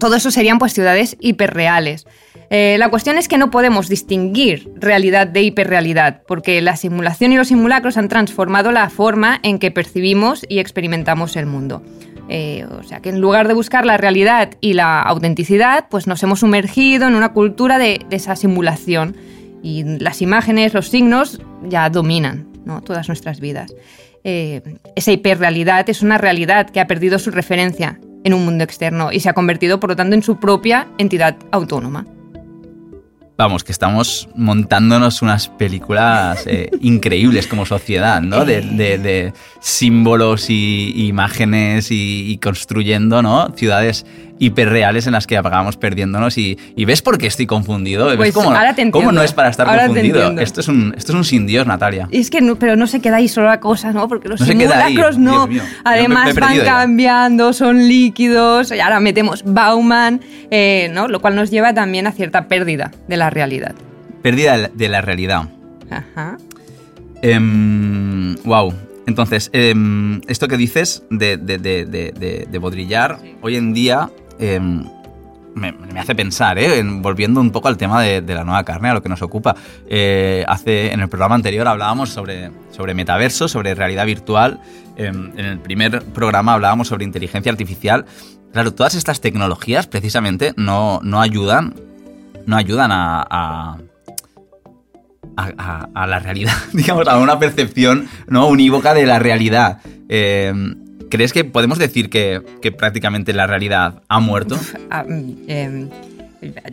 Todo 0.00 0.16
eso 0.16 0.32
serían 0.32 0.58
pues 0.58 0.72
ciudades 0.72 1.16
hiperreales. 1.20 2.04
Eh, 2.50 2.74
la 2.80 2.88
cuestión 2.88 3.16
es 3.16 3.28
que 3.28 3.38
no 3.38 3.52
podemos 3.52 3.88
distinguir 3.88 4.68
realidad 4.74 5.28
de 5.28 5.42
hiperrealidad, 5.42 6.24
porque 6.26 6.60
la 6.60 6.74
simulación 6.74 7.30
y 7.30 7.36
los 7.36 7.46
simulacros 7.46 7.96
han 7.96 8.08
transformado 8.08 8.72
la 8.72 8.90
forma 8.90 9.38
en 9.44 9.60
que 9.60 9.70
percibimos 9.70 10.44
y 10.48 10.58
experimentamos 10.58 11.36
el 11.36 11.46
mundo. 11.46 11.84
Eh, 12.28 12.66
o 12.76 12.82
sea 12.82 12.98
que 12.98 13.10
en 13.10 13.20
lugar 13.20 13.46
de 13.46 13.54
buscar 13.54 13.86
la 13.86 13.96
realidad 13.96 14.50
y 14.60 14.72
la 14.72 15.00
autenticidad, 15.00 15.86
pues 15.90 16.08
nos 16.08 16.24
hemos 16.24 16.40
sumergido 16.40 17.06
en 17.06 17.14
una 17.14 17.32
cultura 17.32 17.78
de, 17.78 18.00
de 18.10 18.16
esa 18.16 18.34
simulación. 18.34 19.16
Y 19.62 19.84
las 19.84 20.20
imágenes, 20.22 20.74
los 20.74 20.88
signos 20.88 21.40
ya 21.68 21.88
dominan 21.88 22.48
¿no? 22.64 22.80
todas 22.80 23.06
nuestras 23.06 23.38
vidas. 23.38 23.72
Eh, 24.24 24.62
esa 24.94 25.12
hiperrealidad 25.12 25.88
es 25.90 26.02
una 26.02 26.18
realidad 26.18 26.70
que 26.70 26.80
ha 26.80 26.86
perdido 26.86 27.18
su 27.18 27.30
referencia 27.30 27.98
en 28.24 28.34
un 28.34 28.44
mundo 28.44 28.64
externo 28.64 29.10
y 29.12 29.20
se 29.20 29.28
ha 29.28 29.34
convertido, 29.34 29.80
por 29.80 29.90
lo 29.90 29.96
tanto, 29.96 30.14
en 30.14 30.22
su 30.22 30.38
propia 30.38 30.88
entidad 30.98 31.36
autónoma. 31.50 32.06
Vamos, 33.38 33.64
que 33.64 33.72
estamos 33.72 34.28
montándonos 34.36 35.22
unas 35.22 35.48
películas 35.48 36.44
eh, 36.46 36.70
increíbles 36.82 37.46
como 37.46 37.66
sociedad, 37.66 38.20
¿no? 38.20 38.44
De, 38.44 38.60
de- 38.60 38.98
de 38.98 39.32
símbolos 39.60 40.50
y, 40.50 40.92
y 40.94 41.06
imágenes 41.06 41.90
y, 41.90 42.30
y 42.30 42.38
construyendo, 42.38 43.22
¿no? 43.22 43.52
Ciudades 43.56 44.04
hiperreales 44.38 45.06
en 45.06 45.12
las 45.12 45.28
que 45.28 45.36
acabamos 45.36 45.76
perdiéndonos 45.76 46.36
y, 46.36 46.58
y 46.74 46.84
ves 46.84 47.00
por 47.00 47.16
qué 47.16 47.28
estoy 47.28 47.46
confundido. 47.46 48.06
¿Ves 48.06 48.16
Pues 48.16 48.34
cómo, 48.34 48.50
ahora 48.50 48.74
te 48.74 48.90
cómo 48.90 49.12
no 49.12 49.22
es 49.22 49.32
para 49.32 49.50
estar 49.50 49.68
Ahora 49.68 49.86
confundido? 49.86 50.36
Esto 50.40 50.60
es, 50.60 50.66
un, 50.68 50.92
esto 50.96 51.12
es 51.12 51.16
un 51.16 51.24
sin 51.24 51.46
Dios, 51.46 51.64
Natalia. 51.64 52.08
Es 52.10 52.28
que 52.28 52.40
no, 52.40 52.56
pero 52.58 52.74
no 52.74 52.88
se 52.88 53.00
queda 53.00 53.16
ahí 53.16 53.28
solo 53.28 53.46
la 53.46 53.60
cosa, 53.60 53.92
¿no? 53.92 54.08
Porque 54.08 54.28
los 54.28 54.40
No 54.40 54.46
simulacros 54.46 55.16
no. 55.16 55.46
Mío. 55.46 55.62
Además 55.84 56.34
van 56.34 56.56
ya. 56.56 56.64
cambiando, 56.64 57.52
son 57.52 57.86
líquidos, 57.86 58.72
y 58.72 58.80
ahora 58.80 58.98
metemos 58.98 59.44
Bauman, 59.46 60.20
eh, 60.50 60.90
¿no? 60.92 61.06
Lo 61.06 61.20
cual 61.20 61.36
nos 61.36 61.50
lleva 61.52 61.72
también 61.72 62.08
a 62.08 62.12
cierta 62.12 62.48
pérdida 62.48 62.90
de 63.06 63.16
la 63.16 63.21
realidad. 63.30 63.74
Pérdida 64.22 64.56
de 64.72 64.88
la- 64.88 64.98
la 64.98 65.00
realidad. 65.00 65.48
Ajá. 65.90 66.38
wow. 68.44 68.72
Entonces, 69.06 69.50
em, 69.52 70.20
esto 70.28 70.46
que 70.48 70.56
dices 70.56 71.02
de, 71.10 71.36
de, 71.36 71.58
de, 71.58 71.84
de, 72.48 72.58
Baudrillard, 72.58 73.18
hoy 73.42 73.56
en 73.56 73.74
día 73.74 74.10
em, 74.38 74.84
me, 75.54 75.72
me 75.72 75.98
hace 76.00 76.14
pensar, 76.14 76.56
¿eh? 76.58 76.78
En- 76.78 77.02
volviendo 77.02 77.40
un 77.40 77.50
poco 77.50 77.68
al 77.68 77.76
tema 77.76 78.00
de, 78.02 78.22
la 78.22 78.44
nueva 78.44 78.64
carne, 78.64 78.88
a 78.90 78.94
lo 78.94 79.02
que 79.02 79.08
nos 79.08 79.20
ocupa. 79.22 79.56
Eh, 79.88 80.44
hace, 80.46 80.92
en 80.92 81.00
el 81.00 81.08
programa 81.08 81.34
anterior 81.34 81.66
hablábamos 81.66 82.10
sobre, 82.10 82.50
sobre 82.70 82.94
metaverso, 82.94 83.48
sobre 83.48 83.74
realidad 83.74 84.06
virtual. 84.06 84.60
Em, 84.96 85.32
en 85.36 85.44
el 85.44 85.58
primer 85.58 86.02
programa 86.04 86.54
hablábamos 86.54 86.88
sobre 86.88 87.04
inteligencia 87.04 87.50
artificial. 87.50 88.04
Claro, 88.52 88.72
todas 88.72 88.94
estas 88.94 89.20
tecnologías 89.20 89.86
precisamente 89.88 90.52
no, 90.56 91.00
no 91.02 91.20
ayudan, 91.20 91.74
no 92.46 92.56
ayudan 92.56 92.90
a- 92.92 93.26
a 93.30 93.76
a, 95.36 96.06
la 96.06 96.18
realidad, 96.18 96.52
digamos, 96.72 97.08
a 97.08 97.18
una 97.18 97.38
percepción 97.38 98.06
no 98.28 98.46
unívoca 98.48 98.94
de 98.94 99.06
la 99.06 99.18
realidad. 99.18 99.78
Eh, 100.08 100.52
¿Crees 101.10 101.32
que 101.32 101.44
podemos 101.44 101.78
decir 101.78 102.08
que, 102.10 102.40
que 102.62 102.72
prácticamente 102.72 103.32
la 103.32 103.46
realidad 103.46 104.02
ha 104.08 104.20
muerto? 104.20 104.58
Ah, 104.90 105.04
mm, 105.06 105.32
em, 105.48 105.88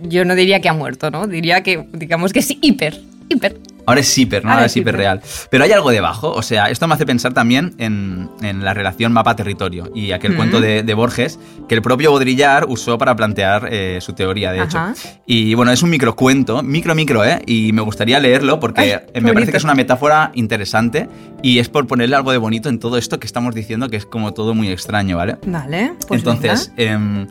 yo 0.04 0.26
no 0.26 0.36
diría 0.36 0.62
que 0.62 0.70
ha 0.70 0.74
muerto, 0.74 1.12
¿no? 1.12 1.28
Diría 1.28 1.62
que, 1.62 1.88
digamos 1.94 2.34
que 2.34 2.40
es 2.40 2.50
hiper, 2.62 3.00
hiper. 3.30 3.58
Ahora 3.86 4.02
es 4.02 4.18
hiper, 4.20 4.44
¿no? 4.44 4.50
Ahora 4.52 4.58
Ahora 4.60 4.66
es 4.68 4.74
es 4.74 4.78
hiperreal. 4.78 5.22
Pero 5.50 5.64
hay 5.64 5.72
algo 5.72 5.90
debajo, 5.90 6.30
o 6.32 6.44
sea, 6.44 6.70
esto 6.70 6.88
me 6.88 6.94
hace 6.94 7.08
pensar 7.08 7.34
también 7.34 7.74
en, 7.80 8.30
en 8.44 8.64
la 8.64 8.76
relación 8.76 9.12
mapa-territorio 9.14 9.90
y 9.96 10.12
aquel 10.12 10.34
Mm. 10.34 10.36
cuento 10.36 10.62
de, 10.62 10.84
de 10.84 10.94
Borges 10.94 11.40
que 11.68 11.74
el 11.74 11.82
propio 11.82 12.12
Baudrillard 12.12 12.70
usó 12.70 13.00
para 13.00 13.16
plantear 13.16 13.68
eh, 13.72 13.98
su 14.00 14.14
teoría, 14.14 14.52
de 14.52 14.62
hecho. 14.64 14.78
Ajá. 14.78 14.94
Y 15.26 15.56
bueno, 15.56 15.72
es 15.72 15.82
un 15.82 15.90
microcuento, 15.90 16.62
micro, 16.62 16.94
micro, 16.94 17.26
¿eh? 17.26 17.42
Y 17.48 17.72
me 17.74 17.82
gustaría 17.82 18.20
leerlo 18.20 18.60
porque 18.60 19.00
Ay, 19.12 19.22
me 19.22 19.34
parece 19.34 19.52
que 19.52 19.58
es 19.58 19.64
una 19.64 19.74
metáfora 19.74 20.32
interesante 20.36 21.10
y 21.42 21.58
es 21.58 21.68
por 21.70 21.88
ponerle 21.88 22.16
algo 22.16 22.32
de 22.32 22.38
bonito 22.38 22.70
en 22.70 22.78
todo 22.78 22.96
esto 22.98 23.20
que 23.20 23.26
estamos 23.26 23.56
diciendo 23.56 23.90
que 23.90 23.98
es 23.98 24.06
como 24.06 24.34
todo 24.36 24.54
muy 24.54 24.70
extraño, 24.70 25.18
¿vale? 25.18 25.38
Vale, 25.48 25.94
pues 26.08 26.20
Entonces, 26.20 26.72
em, 26.78 27.26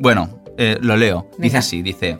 bueno, 0.00 0.28
eh, 0.58 0.76
lo 0.82 0.98
leo. 0.98 1.28
Dice 1.38 1.40
Venga. 1.40 1.58
así, 1.60 1.80
dice, 1.80 2.18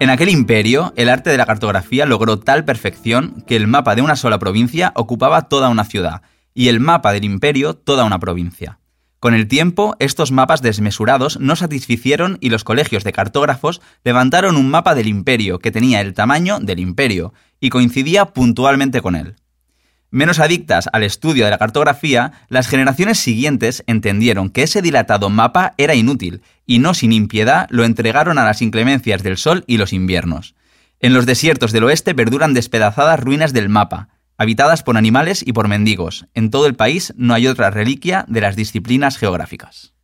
En 0.00 0.10
aquel 0.10 0.28
imperio, 0.28 0.92
el 0.94 1.08
arte 1.08 1.30
de 1.30 1.36
la 1.36 1.46
cartografía 1.46 2.06
logró 2.06 2.38
tal 2.38 2.64
perfección 2.64 3.42
que 3.48 3.56
el 3.56 3.66
mapa 3.66 3.96
de 3.96 4.02
una 4.02 4.14
sola 4.14 4.38
provincia 4.38 4.92
ocupaba 4.94 5.48
toda 5.48 5.68
una 5.70 5.84
ciudad, 5.84 6.22
y 6.54 6.68
el 6.68 6.78
mapa 6.78 7.12
del 7.12 7.24
imperio 7.24 7.74
toda 7.74 8.04
una 8.04 8.20
provincia. 8.20 8.78
Con 9.18 9.34
el 9.34 9.48
tiempo, 9.48 9.96
estos 9.98 10.30
mapas 10.30 10.62
desmesurados 10.62 11.40
no 11.40 11.56
satisficieron 11.56 12.38
y 12.40 12.50
los 12.50 12.62
colegios 12.62 13.02
de 13.02 13.12
cartógrafos 13.12 13.80
levantaron 14.04 14.56
un 14.56 14.70
mapa 14.70 14.94
del 14.94 15.08
imperio 15.08 15.58
que 15.58 15.72
tenía 15.72 16.00
el 16.00 16.14
tamaño 16.14 16.60
del 16.60 16.78
imperio 16.78 17.34
y 17.58 17.70
coincidía 17.70 18.26
puntualmente 18.26 19.00
con 19.00 19.16
él. 19.16 19.34
Menos 20.10 20.38
adictas 20.38 20.88
al 20.92 21.02
estudio 21.02 21.44
de 21.44 21.50
la 21.50 21.58
cartografía, 21.58 22.32
las 22.48 22.68
generaciones 22.68 23.18
siguientes 23.18 23.82
entendieron 23.88 24.48
que 24.48 24.62
ese 24.62 24.80
dilatado 24.80 25.28
mapa 25.28 25.74
era 25.76 25.96
inútil 25.96 26.40
y 26.68 26.78
no 26.78 26.94
sin 26.94 27.12
impiedad 27.12 27.66
lo 27.70 27.84
entregaron 27.84 28.38
a 28.38 28.44
las 28.44 28.62
inclemencias 28.62 29.22
del 29.24 29.38
sol 29.38 29.64
y 29.66 29.78
los 29.78 29.92
inviernos. 29.92 30.54
En 31.00 31.14
los 31.14 31.24
desiertos 31.24 31.72
del 31.72 31.84
oeste 31.84 32.14
perduran 32.14 32.52
despedazadas 32.54 33.18
ruinas 33.18 33.52
del 33.54 33.70
mapa, 33.70 34.10
habitadas 34.36 34.82
por 34.82 34.98
animales 34.98 35.42
y 35.44 35.54
por 35.54 35.66
mendigos. 35.66 36.26
En 36.34 36.50
todo 36.50 36.66
el 36.66 36.74
país 36.74 37.14
no 37.16 37.32
hay 37.32 37.46
otra 37.46 37.70
reliquia 37.70 38.26
de 38.28 38.42
las 38.42 38.54
disciplinas 38.54 39.16
geográficas. 39.16 39.94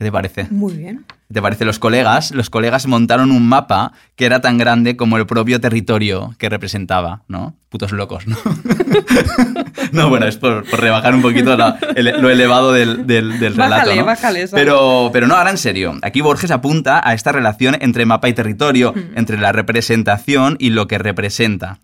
¿Qué 0.00 0.06
te 0.06 0.12
parece? 0.12 0.46
Muy 0.50 0.72
bien. 0.72 1.04
¿Qué 1.28 1.34
te 1.34 1.42
parece? 1.42 1.66
Los 1.66 1.78
colegas, 1.78 2.30
los 2.30 2.48
colegas 2.48 2.86
montaron 2.86 3.30
un 3.30 3.46
mapa 3.46 3.92
que 4.16 4.24
era 4.24 4.40
tan 4.40 4.56
grande 4.56 4.96
como 4.96 5.18
el 5.18 5.26
propio 5.26 5.60
territorio 5.60 6.34
que 6.38 6.48
representaba, 6.48 7.22
¿no? 7.28 7.54
Putos 7.68 7.92
locos, 7.92 8.26
¿no? 8.26 8.38
no, 9.92 10.08
bueno, 10.08 10.24
es 10.24 10.38
por, 10.38 10.64
rebajar 10.68 11.14
un 11.14 11.20
poquito 11.20 11.54
lo 11.54 12.30
elevado 12.30 12.72
del, 12.72 13.06
del, 13.06 13.38
relato. 13.54 13.94
¿no? 13.94 14.06
bájale, 14.06 14.48
pero, 14.48 15.10
pero 15.12 15.26
no, 15.26 15.36
ahora 15.36 15.50
en 15.50 15.58
serio. 15.58 15.98
Aquí 16.00 16.22
Borges 16.22 16.50
apunta 16.50 17.06
a 17.06 17.12
esta 17.12 17.30
relación 17.30 17.76
entre 17.78 18.06
mapa 18.06 18.30
y 18.30 18.32
territorio, 18.32 18.94
entre 19.16 19.36
la 19.36 19.52
representación 19.52 20.56
y 20.58 20.70
lo 20.70 20.88
que 20.88 20.96
representa. 20.96 21.80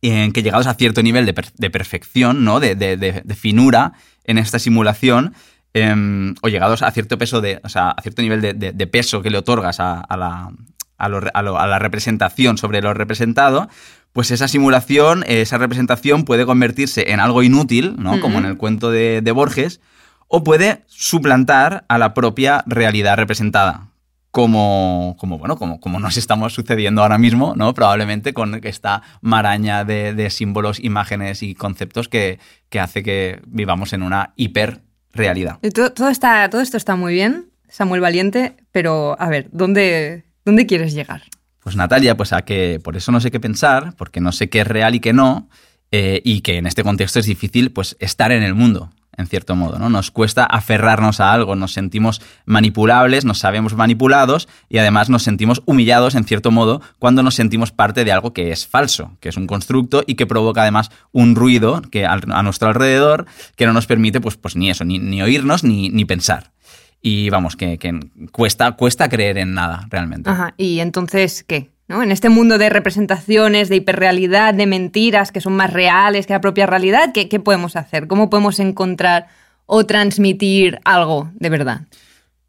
En 0.00 0.30
que 0.30 0.44
llegados 0.44 0.68
a 0.68 0.74
cierto 0.74 1.02
nivel 1.02 1.26
de, 1.26 1.70
perfección, 1.70 2.44
¿no? 2.44 2.60
De, 2.60 2.76
de 2.76 3.34
finura 3.34 3.94
en 4.22 4.38
esta 4.38 4.60
simulación, 4.60 5.34
Em, 5.82 6.34
o 6.42 6.48
llegados 6.48 6.82
a 6.82 6.90
cierto 6.90 7.18
peso 7.18 7.40
de, 7.40 7.60
o 7.62 7.68
sea, 7.68 7.90
a 7.90 8.02
cierto 8.02 8.22
nivel 8.22 8.40
de, 8.40 8.86
peso 8.86 9.22
que 9.22 9.30
le 9.30 9.38
otorgas 9.38 9.80
a, 9.80 10.04
la, 10.16 10.50
a, 10.96 11.66
la, 11.68 11.78
representación 11.78 12.58
sobre 12.58 12.80
lo 12.82 12.94
representado, 12.94 13.68
pues 14.12 14.30
esa 14.30 14.48
simulación, 14.48 15.24
esa 15.26 15.58
representación 15.58 16.24
puede 16.24 16.46
convertirse 16.46 17.12
en 17.12 17.20
algo 17.20 17.42
inútil, 17.42 17.96
¿no? 17.98 18.20
Como 18.20 18.38
en 18.38 18.46
el 18.46 18.56
cuento 18.56 18.90
de, 18.90 19.32
Borges, 19.32 19.80
o 20.26 20.42
puede 20.42 20.84
suplantar 20.86 21.84
a 21.88 21.98
la 21.98 22.14
propia 22.14 22.64
realidad 22.66 23.16
representada. 23.16 23.88
Como, 24.30 25.16
como, 25.18 25.38
bueno, 25.38 25.56
como, 25.56 25.80
como 25.80 26.00
nos 26.00 26.18
estamos 26.18 26.52
sucediendo 26.52 27.02
ahora 27.02 27.16
mismo, 27.16 27.54
¿no? 27.56 27.72
Probablemente 27.72 28.34
con 28.34 28.60
esta 28.62 29.02
maraña 29.22 29.84
de, 29.84 30.30
símbolos, 30.30 30.80
imágenes 30.80 31.42
y 31.42 31.54
conceptos 31.54 32.08
que, 32.08 32.38
que 32.68 32.80
hace 32.80 33.02
que 33.02 33.40
vivamos 33.46 33.92
en 33.94 34.02
una 34.02 34.34
hiper 34.36 34.82
realidad. 35.12 35.58
Todo, 35.74 36.08
está, 36.08 36.48
todo 36.50 36.60
esto 36.60 36.76
está 36.76 36.96
muy 36.96 37.14
bien, 37.14 37.50
Samuel 37.68 38.00
Valiente, 38.00 38.56
pero 38.72 39.20
a 39.20 39.28
ver, 39.28 39.48
¿dónde, 39.52 40.24
¿dónde 40.44 40.66
quieres 40.66 40.94
llegar? 40.94 41.22
Pues 41.60 41.76
Natalia, 41.76 42.16
pues 42.16 42.32
a 42.32 42.42
que 42.42 42.80
por 42.82 42.96
eso 42.96 43.12
no 43.12 43.20
sé 43.20 43.30
qué 43.30 43.40
pensar, 43.40 43.94
porque 43.96 44.20
no 44.20 44.32
sé 44.32 44.48
qué 44.48 44.60
es 44.60 44.66
real 44.66 44.94
y 44.94 45.00
qué 45.00 45.12
no, 45.12 45.48
eh, 45.90 46.20
y 46.24 46.40
que 46.42 46.56
en 46.56 46.66
este 46.66 46.82
contexto 46.82 47.18
es 47.18 47.26
difícil 47.26 47.72
pues 47.72 47.96
estar 47.98 48.32
en 48.32 48.42
el 48.42 48.54
mundo, 48.54 48.90
en 49.18 49.26
cierto 49.26 49.56
modo, 49.56 49.78
¿no? 49.78 49.90
Nos 49.90 50.10
cuesta 50.10 50.44
aferrarnos 50.44 51.20
a 51.20 51.32
algo, 51.32 51.56
nos 51.56 51.72
sentimos 51.72 52.22
manipulables, 52.46 53.24
nos 53.24 53.38
sabemos 53.38 53.74
manipulados 53.74 54.48
y 54.68 54.78
además 54.78 55.10
nos 55.10 55.24
sentimos 55.24 55.62
humillados, 55.66 56.14
en 56.14 56.24
cierto 56.24 56.50
modo, 56.50 56.80
cuando 56.98 57.22
nos 57.22 57.34
sentimos 57.34 57.72
parte 57.72 58.04
de 58.04 58.12
algo 58.12 58.32
que 58.32 58.52
es 58.52 58.66
falso, 58.66 59.12
que 59.20 59.28
es 59.28 59.36
un 59.36 59.46
constructo 59.46 60.04
y 60.06 60.14
que 60.14 60.26
provoca 60.26 60.62
además 60.62 60.90
un 61.12 61.34
ruido 61.34 61.82
que 61.90 62.06
a 62.06 62.16
nuestro 62.42 62.68
alrededor 62.68 63.26
que 63.56 63.66
no 63.66 63.72
nos 63.72 63.86
permite, 63.86 64.20
pues, 64.20 64.36
pues 64.36 64.56
ni 64.56 64.70
eso, 64.70 64.84
ni, 64.84 65.20
oírnos 65.20 65.64
ni, 65.64 65.90
ni 65.90 66.04
pensar. 66.04 66.52
Y 67.00 67.30
vamos, 67.30 67.56
que, 67.56 67.78
que, 67.78 67.98
cuesta, 68.32 68.72
cuesta 68.72 69.08
creer 69.08 69.38
en 69.38 69.54
nada 69.54 69.86
realmente. 69.90 70.30
Ajá, 70.30 70.54
y 70.56 70.80
entonces, 70.80 71.44
¿qué? 71.44 71.70
En 71.88 72.12
este 72.12 72.28
mundo 72.28 72.58
de 72.58 72.68
representaciones, 72.68 73.70
de 73.70 73.76
hiperrealidad, 73.76 74.52
de 74.52 74.66
mentiras 74.66 75.32
que 75.32 75.40
son 75.40 75.56
más 75.56 75.72
reales 75.72 76.26
que 76.26 76.34
la 76.34 76.40
propia 76.40 76.66
realidad, 76.66 77.12
¿qué, 77.14 77.28
qué 77.28 77.40
podemos 77.40 77.76
hacer? 77.76 78.08
¿Cómo 78.08 78.28
podemos 78.28 78.60
encontrar 78.60 79.28
o 79.64 79.86
transmitir 79.86 80.80
algo 80.84 81.30
de 81.34 81.48
verdad? 81.48 81.82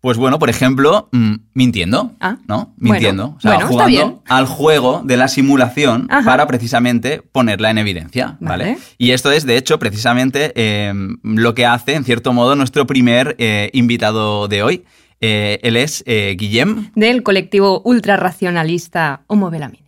Pues 0.01 0.17
bueno, 0.17 0.39
por 0.39 0.49
ejemplo, 0.49 1.09
mm, 1.11 1.33
mintiendo, 1.53 2.13
ah, 2.21 2.37
¿no? 2.47 2.73
Mintiendo. 2.77 3.35
o 3.37 3.41
sea, 3.41 3.59
jugando 3.67 4.23
al 4.27 4.45
juego 4.45 5.01
de 5.03 5.17
la 5.17 5.27
simulación 5.27 6.07
para 6.07 6.47
precisamente 6.47 7.21
ponerla 7.21 7.69
en 7.69 7.79
evidencia, 7.79 8.37
¿vale? 8.39 8.77
Y 8.97 9.11
esto 9.11 9.31
es, 9.31 9.45
de 9.45 9.57
hecho, 9.57 9.77
precisamente 9.77 10.53
eh, 10.55 10.93
lo 11.23 11.53
que 11.53 11.65
hace, 11.65 11.95
en 11.95 12.05
cierto 12.05 12.31
modo, 12.31 12.55
nuestro 12.55 12.87
primer 12.87 13.35
eh, 13.39 13.69
invitado 13.73 14.47
de 14.47 14.63
hoy. 14.63 14.85
Eh, 15.21 15.59
él 15.63 15.75
es 15.75 16.03
eh, 16.07 16.35
Guillem. 16.37 16.91
Del 16.95 17.23
colectivo 17.23 17.81
ultrarracionalista 17.83 19.23
Homo 19.27 19.49
Belamine. 19.49 19.83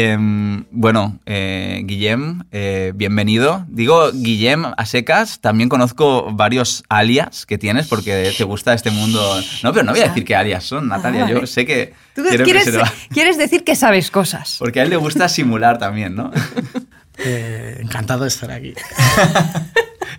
Em, 0.00 0.64
bueno, 0.70 1.18
eh, 1.26 1.82
Guillem, 1.84 2.44
eh, 2.52 2.92
bienvenido. 2.94 3.66
Digo 3.66 4.12
Guillem 4.12 4.66
a 4.76 4.86
secas, 4.86 5.40
también 5.40 5.68
conozco 5.68 6.30
varios 6.32 6.84
alias 6.88 7.46
que 7.46 7.58
tienes 7.58 7.88
porque 7.88 8.32
te 8.38 8.44
gusta 8.44 8.74
este 8.74 8.92
mundo. 8.92 9.20
No, 9.64 9.72
pero 9.72 9.84
no 9.84 9.90
voy 9.90 10.02
a 10.02 10.06
decir 10.06 10.24
qué 10.24 10.36
alias 10.36 10.62
son, 10.62 10.86
Natalia. 10.86 11.28
Yo 11.28 11.44
sé 11.48 11.66
que. 11.66 11.94
¿Tú 12.14 12.22
quieres, 12.44 13.38
decir 13.38 13.64
que 13.64 13.74
sabes 13.74 14.12
cosas. 14.12 14.54
Porque 14.60 14.78
a 14.78 14.84
él 14.84 14.90
le 14.90 14.96
gusta 14.96 15.28
simular 15.28 15.78
también, 15.78 16.14
¿no? 16.14 16.30
Eh, 17.20 17.78
encantado 17.80 18.22
de 18.22 18.28
estar 18.28 18.48
aquí. 18.52 18.74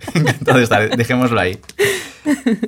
de 0.40 0.62
estar, 0.62 0.96
dejémoslo 0.96 1.40
ahí. 1.40 1.58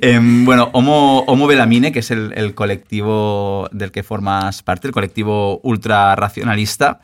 Em, 0.01 0.45
bueno, 0.45 0.71
Homo, 0.73 1.25
Homo, 1.27 1.47
Belamine, 1.47 1.93
que 1.93 2.01
es 2.01 2.11
el, 2.11 2.55
colectivo 2.55 3.69
del 3.73 3.91
que 3.91 4.03
formas 4.03 4.63
parte, 4.63 4.89
el 4.89 4.93
colectivo 4.93 5.61
ultra 5.63 6.15
racionalista, 6.17 7.01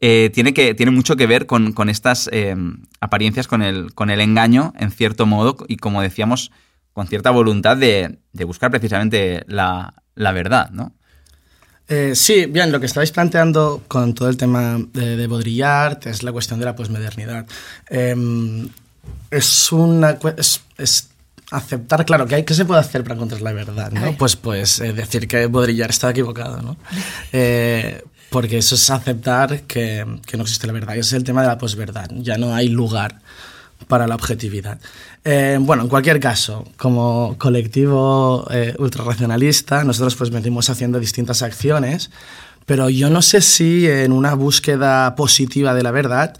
eh, 0.00 0.30
tiene, 0.34 0.52
que, 0.52 0.74
tiene 0.74 0.92
mucho 0.92 1.16
que 1.16 1.26
ver 1.26 1.46
con, 1.46 1.88
estas 1.88 2.28
em, 2.32 2.82
apariencias, 3.00 3.46
con 3.46 3.62
el, 3.62 3.94
con 3.94 4.10
el 4.10 4.20
engaño, 4.20 4.72
en 4.78 4.90
cierto 4.90 5.26
modo, 5.26 5.56
y 5.68 5.76
como 5.76 6.02
decíamos, 6.02 6.50
con 6.92 7.06
cierta 7.06 7.30
voluntad 7.30 7.76
de, 7.76 8.18
buscar 8.46 8.70
precisamente 8.70 9.44
la, 9.46 9.92
verdad, 10.16 10.70
¿no? 10.70 10.94
Eh, 11.88 12.16
sí, 12.16 12.46
bien, 12.46 12.72
lo 12.72 12.80
que 12.80 12.86
estabais 12.86 13.12
planteando 13.12 13.84
con 13.86 14.12
todo 14.12 14.28
el 14.28 14.36
tema 14.36 14.76
de, 14.92 15.16
de 15.16 15.26
Baudrillard 15.28 16.08
es 16.08 16.24
la 16.24 16.32
cuestión 16.32 16.58
de 16.58 16.64
la 16.64 16.74
posmodernidad. 16.74 17.46
Em, 17.88 18.68
es 19.30 19.72
una... 19.72 20.18
es 20.78 21.10
aceptar, 21.50 22.04
claro, 22.04 22.26
que, 22.26 22.36
hay, 22.36 22.44
que 22.44 22.54
se 22.54 22.64
puede 22.64 22.80
hacer 22.80 23.02
para 23.02 23.14
encontrar 23.14 23.40
la 23.42 23.52
verdad, 23.52 23.92
¿no? 23.92 24.16
Pues, 24.16 24.36
pues 24.36 24.80
eh, 24.80 24.92
decir 24.92 25.28
que 25.28 25.46
Baudrillard 25.46 25.90
está 25.90 26.10
equivocado, 26.10 26.60
¿no? 26.62 26.76
Eh, 27.32 28.02
porque 28.30 28.58
eso 28.58 28.74
es 28.74 28.90
aceptar 28.90 29.62
que, 29.62 30.04
que, 30.26 30.36
no 30.36 30.42
existe 30.42 30.66
la 30.66 30.72
verdad. 30.72 30.96
Y 30.96 30.98
ese 30.98 31.08
es 31.08 31.12
el 31.14 31.24
tema 31.24 31.42
de 31.42 31.48
la 31.48 31.58
posverdad. 31.58 32.10
Ya 32.16 32.36
no 32.36 32.54
hay 32.54 32.68
lugar 32.68 33.20
para 33.86 34.06
la 34.06 34.16
objetividad. 34.16 34.80
Eh, 35.24 35.58
bueno, 35.60 35.84
en 35.84 35.88
cualquier 35.88 36.18
caso, 36.18 36.66
como 36.76 37.36
colectivo 37.38 38.46
ultrarracionalista, 38.78 39.84
nosotros 39.84 40.16
pues 40.16 40.30
venimos 40.30 40.68
haciendo 40.70 40.98
distintas 40.98 41.42
acciones, 41.42 42.10
pero 42.66 42.90
yo 42.90 43.10
no 43.10 43.22
sé 43.22 43.40
si 43.40 43.88
en 43.88 44.10
una 44.12 44.34
búsqueda 44.34 45.14
positiva 45.14 45.72
de 45.72 45.82
la 45.84 45.92
verdad, 45.92 46.36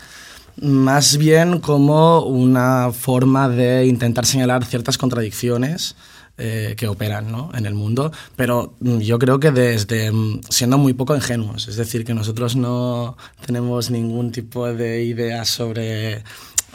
más 0.60 1.16
bien 1.16 1.60
como 1.60 2.20
una 2.22 2.92
forma 2.92 3.48
de 3.48 3.86
intentar 3.86 4.24
señalar 4.26 4.64
ciertas 4.64 4.98
contradicciones 4.98 5.96
eh, 6.38 6.74
que 6.76 6.86
operan 6.86 7.32
¿no? 7.32 7.50
en 7.54 7.64
el 7.64 7.74
mundo, 7.74 8.12
pero 8.36 8.74
yo 8.80 9.18
creo 9.18 9.40
que 9.40 9.52
desde 9.52 10.12
mm, 10.12 10.40
siendo 10.50 10.76
muy 10.76 10.92
poco 10.92 11.14
ingenuos, 11.14 11.66
es 11.68 11.76
decir, 11.76 12.04
que 12.04 12.12
nosotros 12.12 12.56
no 12.56 13.16
tenemos 13.44 13.90
ningún 13.90 14.32
tipo 14.32 14.66
de 14.66 15.02
idea 15.02 15.46
sobre 15.46 16.22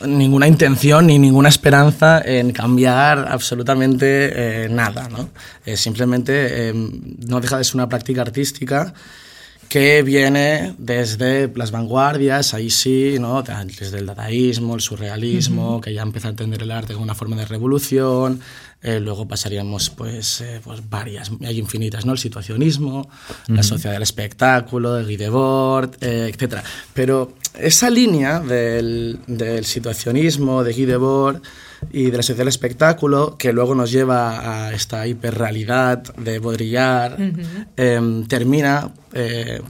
ninguna 0.04 0.48
intención 0.48 1.06
ni 1.06 1.20
ninguna 1.20 1.50
esperanza 1.50 2.22
en 2.26 2.54
cambiar 2.54 3.28
absolutamente 3.30 4.64
eh, 4.66 4.70
nada, 4.70 5.10
¿no? 5.10 5.30
simplemente 5.76 6.70
eh, 6.70 6.74
no 6.74 7.40
deja 7.40 7.60
de 7.60 7.64
ser 7.64 7.76
una 7.76 7.88
práctica 7.88 8.24
artística 8.24 8.96
que 9.72 10.04
viene 10.04 10.76
desde 10.78 11.50
las 11.56 11.72
vanguardias, 11.72 12.54
ahí 12.54 12.70
sí, 12.70 13.16
¿no? 13.22 13.42
desde 13.42 14.00
el 14.00 14.06
dadaísmo, 14.06 14.76
el 14.76 14.82
surrealismo, 14.82 15.80
que 15.80 15.94
ya 15.94 16.02
empieza 16.02 16.28
a 16.28 16.32
entender 16.32 16.62
el 16.64 16.72
arte 16.72 16.92
como 16.92 17.06
una 17.06 17.16
forma 17.16 17.38
de 17.38 17.46
revolución, 17.46 18.42
eh, 18.82 19.00
luego 19.00 19.30
pasaríamos, 19.30 19.90
pues, 19.90 20.42
eh, 20.42 20.60
pues, 20.62 20.82
varias, 20.90 21.32
hay 21.46 21.58
infinitas, 21.58 22.06
¿no? 22.06 22.12
El 22.12 22.18
situacionismo, 22.18 23.10
la 23.48 23.64
sociedad 23.64 23.94
del 23.94 24.04
espectáculo, 24.04 24.98
el 24.98 25.06
Guy 25.06 25.16
Debord, 25.16 25.92
eh, 26.02 26.30
etc. 26.36 26.58
Pero 26.94 27.36
esa 27.58 27.90
línea 27.90 28.42
del, 28.42 29.20
del 29.26 29.64
situacionismo, 29.64 30.66
de 30.66 30.74
Guy 30.74 30.84
Debord 30.84 31.42
y 31.92 32.12
de 32.12 32.18
la 32.18 32.24
sociedad 32.24 32.40
del 32.40 32.48
espectáculo, 32.50 33.36
que 33.38 33.54
luego 33.54 33.76
nos 33.76 33.92
lleva 33.92 34.68
a 34.68 34.74
esta 34.74 35.08
hiperrealidad 35.08 36.16
de 36.16 36.40
Baudrillard, 36.40 37.20
em, 37.78 38.26
termina, 38.28 38.92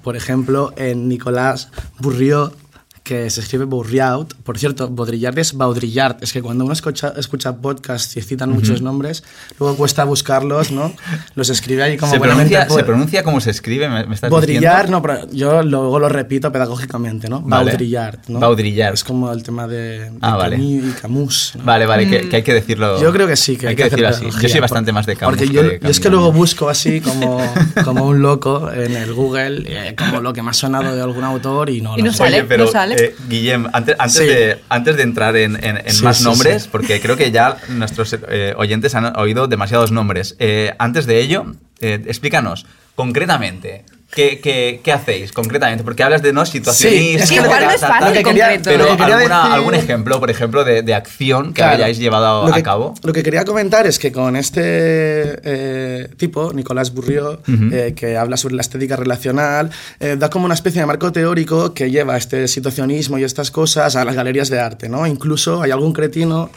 por 0.04 0.16
ejemplo, 0.16 0.74
en 0.76 1.08
Nicolas 1.08 1.70
Bourriot, 2.00 2.61
que 3.04 3.30
se 3.30 3.42
escribe 3.42 3.66
Bourriaut. 3.66 4.34
Por 4.44 4.58
cierto, 4.58 4.90
Baudrillard 4.90 5.38
es 5.40 5.54
Baudrillard. 5.54 6.18
Es 6.22 6.34
que 6.34 6.42
cuando 6.42 6.64
uno 6.66 6.74
escucha, 6.74 7.14
escucha 7.18 7.58
podcasts 7.58 8.16
y 8.18 8.22
citan 8.22 8.52
muchos 8.52 8.82
nombres, 8.82 9.24
luego 9.60 9.76
cuesta 9.76 10.04
buscarlos, 10.04 10.72
¿no? 10.72 10.94
Los 11.36 11.50
escribe 11.50 11.84
ahí 11.84 11.98
como 11.98 12.12
¿Se 12.12 12.20
pronuncia, 12.20 12.70
¿Se 12.70 12.84
pronuncia 12.84 13.24
como 13.24 13.42
se 13.42 13.52
escribe? 13.52 13.90
¿Me, 13.90 14.06
me 14.06 14.18
Baudrillard, 14.30 14.90
no, 14.90 15.02
pero 15.02 15.30
yo 15.32 15.64
luego 15.64 16.00
lo 16.00 16.10
repito 16.10 16.52
pedagógicamente, 16.52 17.28
¿no? 17.28 17.42
Baudrillard, 17.42 18.20
¿no? 18.28 18.40
Baudrillard. 18.40 18.94
Es 18.94 19.04
como 19.04 19.32
el 19.32 19.42
tema 19.44 19.68
de, 19.68 20.12
ah, 20.22 20.38
vale. 20.38 20.58
Camus 20.58 20.84
y 20.84 21.02
Camus. 21.02 21.54
Vale, 21.64 21.86
vale, 21.86 22.08
que, 22.08 22.36
hay 22.36 22.44
que 22.44 22.54
decirlo. 22.54 23.02
Yo 23.02 23.12
creo 23.12 23.28
que 23.28 23.36
sí, 23.36 23.58
que 23.58 23.70
hay, 23.70 23.76
que, 23.76 23.86
decirlo 23.86 24.10
así. 24.10 24.26
Yo 24.26 24.50
soy 24.50 24.60
bastante 24.60 24.92
más 24.92 25.06
de 25.06 25.16
Camus. 25.16 25.38
Porque 25.38 25.52
yo, 25.54 25.64
es 25.64 26.00
que 26.00 26.10
luego 26.10 26.32
busco 26.32 26.70
así 26.70 27.02
como, 27.02 27.42
como 27.84 28.06
un 28.06 28.22
loco 28.22 28.72
en 28.72 28.96
el 28.96 29.14
Google, 29.14 29.64
eh, 29.66 29.96
como 29.96 30.22
lo 30.22 30.34
que 30.34 30.44
me 30.44 30.52
ha 30.52 30.54
sonado 30.54 30.96
de 30.96 31.02
algún 31.02 31.24
autor 31.24 31.70
y 31.70 31.82
no 31.82 31.98
y 31.98 32.04
no 32.04 32.14
sale, 32.14 32.44
pero, 32.44 32.66
no 32.66 32.72
sale. 32.72 32.91
Eh, 32.98 33.16
Guillem, 33.28 33.68
antes, 33.74 33.96
antes, 34.00 34.20
de, 34.20 34.60
antes 34.70 34.98
de 34.98 35.04
entrar 35.04 35.36
en, 35.36 35.58
más 36.04 36.22
nombres, 36.22 36.68
porque 36.68 37.00
creo 37.02 37.18
que 37.18 37.32
ya 37.32 37.58
nuestros 37.70 38.16
eh, 38.30 38.54
oyentes 38.58 38.96
han 38.96 39.18
oído 39.18 39.48
demasiados 39.48 39.92
nombres, 39.92 40.36
eh, 40.40 40.74
antes 40.80 41.06
de 41.06 41.20
ello, 41.20 41.46
explícanos 41.80 42.66
concretamente 42.96 43.86
¿Qué, 44.12 44.80
qué, 44.84 44.92
hacéis 44.92 45.32
concretamente? 45.32 45.86
Porque 45.86 46.04
hablas 46.04 46.22
de 46.22 46.34
no 46.34 46.46
situacionistas. 46.46 47.30
Sí, 47.30 47.36
igual 47.36 47.64
no 47.64 47.72
es 47.72 47.82
fácil 47.82 48.24
concreto. 48.24 48.70
Pero 48.70 48.92
alguna, 48.92 49.54
algún 49.54 49.74
ejemplo, 49.74 50.20
por 50.20 50.30
ejemplo, 50.30 50.66
de, 50.66 50.82
de 50.82 50.94
acción 50.94 51.54
que 51.54 51.64
hayáis 51.64 51.98
llevado 51.98 52.54
a 52.54 52.62
cabo. 52.62 52.94
Lo 53.04 53.14
que 53.14 53.24
quería 53.24 53.46
comentar 53.46 53.88
es 53.88 54.00
que 54.00 54.12
con 54.12 54.36
este 54.36 54.62
eh, 54.64 56.10
tipo, 56.18 56.52
Nicolás 56.52 56.94
Burrió, 56.94 57.42
eh, 57.48 57.94
que 57.96 58.18
habla 58.18 58.36
sobre 58.36 58.56
la 58.56 58.62
estética 58.62 58.98
relacional, 58.98 59.72
eh, 60.00 60.18
da 60.20 60.30
como 60.30 60.46
una 60.46 60.56
especie 60.56 60.82
de 60.82 60.88
marco 60.88 61.12
teórico 61.12 61.74
que 61.74 61.90
lleva 61.90 62.18
este 62.18 62.50
situacionismo 62.50 63.18
y 63.18 63.24
estas 63.24 63.50
cosas 63.50 63.96
a 63.96 64.04
las 64.04 64.16
galerías 64.16 64.50
de 64.50 64.60
arte, 64.60 64.90
¿no? 64.90 65.08
Incluso 65.08 65.62
hay 65.62 65.72
algún 65.72 65.94
cretino 65.94 66.52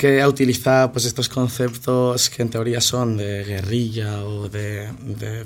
que 0.00 0.26
utiliza 0.26 0.90
pues, 0.92 1.04
estos 1.04 1.28
conceptos 1.28 2.30
que 2.30 2.40
en 2.40 2.48
teoría 2.48 2.80
son 2.80 3.18
de 3.18 3.44
guerrilla 3.44 4.24
o 4.24 4.48
de, 4.48 4.88
de 5.02 5.44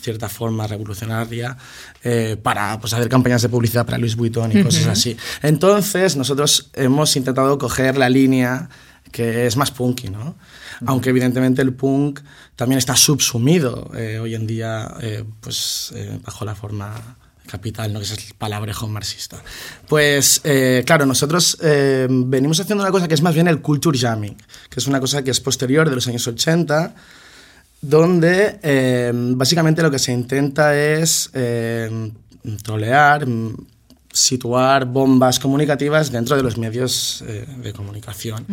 cierta 0.00 0.28
forma 0.28 0.64
revolucionaria 0.68 1.56
eh, 2.04 2.36
para 2.40 2.78
pues, 2.78 2.92
hacer 2.92 3.08
campañas 3.08 3.42
de 3.42 3.48
publicidad 3.48 3.84
para 3.84 3.98
Luis 3.98 4.14
Vuitton 4.14 4.56
y 4.56 4.62
cosas 4.62 4.86
así. 4.86 5.16
Entonces, 5.42 6.14
nosotros 6.14 6.70
hemos 6.74 7.16
intentado 7.16 7.58
coger 7.58 7.98
la 7.98 8.08
línea 8.08 8.68
que 9.10 9.48
es 9.48 9.56
más 9.56 9.72
punky, 9.72 10.08
¿no? 10.08 10.36
Aunque 10.84 11.10
evidentemente 11.10 11.60
el 11.62 11.72
punk 11.72 12.20
también 12.54 12.78
está 12.78 12.94
subsumido 12.94 13.90
eh, 13.96 14.20
hoy 14.20 14.36
en 14.36 14.46
día 14.46 14.94
eh, 15.00 15.24
pues, 15.40 15.92
bajo 16.24 16.44
la 16.44 16.54
forma 16.54 17.16
capital, 17.46 17.92
¿no? 17.92 18.00
que 18.00 18.04
es 18.04 18.12
el 18.12 18.34
palabrejo 18.36 18.88
marxista. 18.88 19.42
Pues 19.88 20.40
eh, 20.44 20.82
claro, 20.86 21.06
nosotros 21.06 21.58
eh, 21.62 22.06
venimos 22.10 22.60
haciendo 22.60 22.84
una 22.84 22.90
cosa 22.90 23.08
que 23.08 23.14
es 23.14 23.22
más 23.22 23.34
bien 23.34 23.48
el 23.48 23.60
culture 23.60 23.98
jamming, 23.98 24.36
que 24.68 24.80
es 24.80 24.86
una 24.86 25.00
cosa 25.00 25.22
que 25.22 25.30
es 25.30 25.40
posterior 25.40 25.88
de 25.88 25.94
los 25.94 26.06
años 26.06 26.26
80, 26.26 26.94
donde 27.80 28.58
eh, 28.62 29.12
básicamente 29.14 29.82
lo 29.82 29.90
que 29.90 29.98
se 29.98 30.12
intenta 30.12 30.76
es 30.76 31.30
trolear, 32.62 33.26
situar 34.16 34.86
bombas 34.86 35.38
comunicativas 35.38 36.10
dentro 36.10 36.36
de 36.36 36.42
los 36.42 36.56
medios 36.56 37.22
eh, 37.26 37.46
de 37.58 37.72
comunicación. 37.74 38.46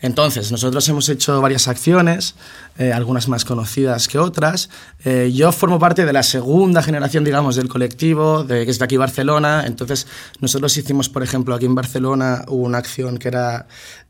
Entonces, 0.00 0.52
nosotros 0.52 0.88
hemos 0.88 1.08
hecho 1.08 1.40
varias 1.40 1.66
acciones, 1.66 2.36
eh, 2.78 2.92
algunas 2.92 3.26
más 3.26 3.44
conocidas 3.44 4.06
que 4.06 4.18
otras. 4.18 4.70
Eh, 5.04 5.32
yo 5.34 5.50
formo 5.50 5.80
parte 5.80 6.06
de 6.06 6.12
la 6.12 6.22
segunda 6.22 6.80
generación, 6.80 7.24
digamos, 7.24 7.56
del 7.56 7.68
colectivo, 7.68 8.44
de, 8.44 8.64
que 8.64 8.70
es 8.70 8.78
de 8.78 8.84
aquí 8.84 8.96
Barcelona. 8.96 9.64
Entonces, 9.66 10.06
nosotros 10.40 10.76
hicimos, 10.76 11.08
por 11.08 11.24
ejemplo, 11.24 11.56
aquí 11.56 11.66
en 11.66 11.74
Barcelona 11.74 12.44
una 12.48 12.78
acción 12.78 13.18
que 13.18 13.28
era 13.28 13.66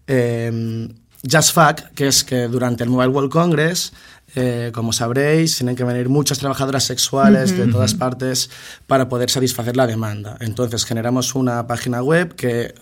Just 0.06 1.54
Fuck, 1.54 1.94
que 1.94 2.08
es 2.08 2.24
que 2.24 2.48
durante 2.48 2.84
el 2.84 2.90
Mobile 2.90 3.08
World 3.08 3.30
Congress 3.30 3.92
eh, 4.36 4.70
como 4.72 4.92
sabréis, 4.92 5.56
tienen 5.56 5.74
que 5.74 5.82
venir 5.82 6.08
muchas 6.08 6.38
trabajadoras 6.38 6.84
sexuales 6.84 7.56
de 7.56 7.66
todas 7.66 7.94
partes 7.94 8.48
para 8.86 9.08
poder 9.08 9.28
satisfacer 9.28 9.76
la 9.76 9.86
demanda. 9.86 10.36
Entonces 10.40 10.84
generamos 10.84 11.34
una 11.34 11.66
página 11.66 12.02
web 12.02 12.34
que 12.36 12.74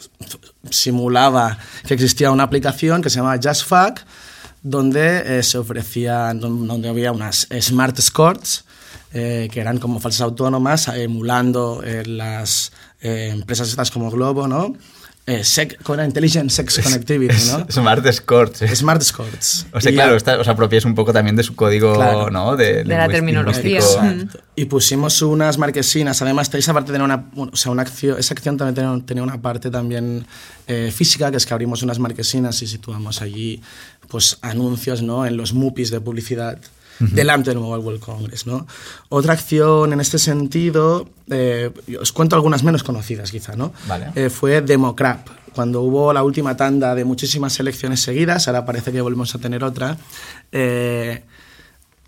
simulaba 0.69 1.59
que 1.87 1.95
existía 1.95 2.31
una 2.31 2.43
aplicación 2.43 3.01
que 3.01 3.09
se 3.09 3.17
llama 3.17 3.39
Just 3.43 3.65
Fuck, 3.65 4.01
donde 4.63 5.39
eh, 5.39 5.43
se 5.43 5.57
ofrecían, 5.57 6.41
donde 6.41 6.89
había 6.89 7.13
unas 7.13 7.49
smart 7.61 7.99
escorts, 7.99 8.65
eh, 9.15 9.49
que 9.51 9.61
eran 9.61 9.79
como 9.79 10.01
falsas 10.01 10.21
autónomas, 10.21 10.89
emulando 10.89 11.83
las 12.05 12.73
empresas 13.01 13.69
estas 13.69 13.91
como 13.91 14.11
Globo, 14.11 14.49
¿no? 14.49 14.75
Eh, 15.29 15.77
con 15.83 16.03
Intelligent 16.03 16.51
Sex 16.51 16.81
Connectivity, 16.83 17.35
¿no? 17.51 17.67
Smart 17.71 18.05
Escorts. 18.07 18.63
¿eh? 18.63 18.75
Smart 18.75 19.03
Escorts. 19.03 19.67
O 19.73 19.81
sea, 19.81 19.93
claro, 19.93 20.17
os 20.17 20.49
apropiáis 20.49 20.87
un 20.87 20.95
poco 20.95 21.13
también 21.13 21.37
de 21.37 21.43
su 21.43 21.55
código, 21.55 22.31
¿no? 22.31 22.57
De, 22.57 22.83
la 22.87 23.09
terminología. 23.09 23.81
Y 24.57 24.65
pusimos 24.65 25.21
unas 25.21 25.59
marquesinas. 25.59 26.23
Además, 26.23 26.53
esa 26.55 26.73
parte 26.73 26.93
tenía 26.93 27.05
una, 27.05 27.27
o 27.37 27.55
sea, 27.55 27.71
una 27.71 27.83
acción, 27.83 28.19
esa 28.19 28.33
acción 28.33 28.57
también 28.57 29.05
tenía, 29.05 29.23
una 29.23 29.41
parte 29.43 29.71
también 29.71 30.27
eh, 30.67 30.91
física, 30.95 31.31
que 31.31 31.37
es 31.37 31.45
que 31.45 31.53
abrimos 31.53 31.83
unas 31.83 31.99
marquesinas 31.99 32.63
y 32.63 32.67
situamos 32.67 33.21
allí 33.21 33.61
pues, 34.09 34.39
anuncios, 34.41 35.03
¿no? 35.03 35.27
En 35.27 35.37
los 35.37 35.53
MUPIs 35.53 35.91
de 35.91 36.01
publicidad 36.01 36.59
delante 36.99 37.51
del 37.51 37.59
Mobile 37.59 37.85
World 37.85 38.01
Congress. 38.01 38.47
¿no? 38.47 38.67
Otra 39.09 39.33
acción 39.33 39.93
en 39.93 40.01
este 40.01 40.19
sentido, 40.19 41.09
eh, 41.31 41.71
os 42.01 42.13
cuento 42.13 42.37
algunas 42.37 42.63
menos 42.63 42.83
conocidas 42.83 43.31
quizá, 43.31 43.57
¿no? 43.57 43.73
Eh, 44.15 44.31
fue 44.31 44.61
Democrap. 44.61 45.29
Cuando 45.55 45.83
hubo 45.83 46.13
la 46.13 46.23
última 46.23 46.57
tanda 46.57 46.95
de 46.95 47.05
muchísimas 47.05 47.59
elecciones 47.59 48.01
seguidas, 48.01 48.47
ahora 48.47 48.65
parece 48.65 48.93
que 48.93 49.01
volvemos 49.01 49.35
a 49.35 49.39
tener 49.39 49.65
otra, 49.65 49.97
eh, 50.53 51.25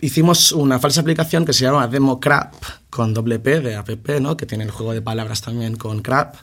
hicimos 0.01 0.53
una 0.53 0.79
falsa 0.79 1.01
aplicación 1.01 1.45
que 1.45 1.53
se 1.53 1.65
llama 1.65 1.87
Democrap, 1.89 2.55
con 2.89 3.15
doble 3.15 3.39
P 3.39 3.61
de 3.61 3.77
app, 3.77 3.89
¿no? 4.21 4.37
que 4.37 4.47
tiene 4.47 4.65
el 4.65 4.71
juego 4.71 4.93
de 4.93 5.03
palabras 5.03 5.41
también 5.41 5.77
con 5.77 6.01
crap, 6.01 6.37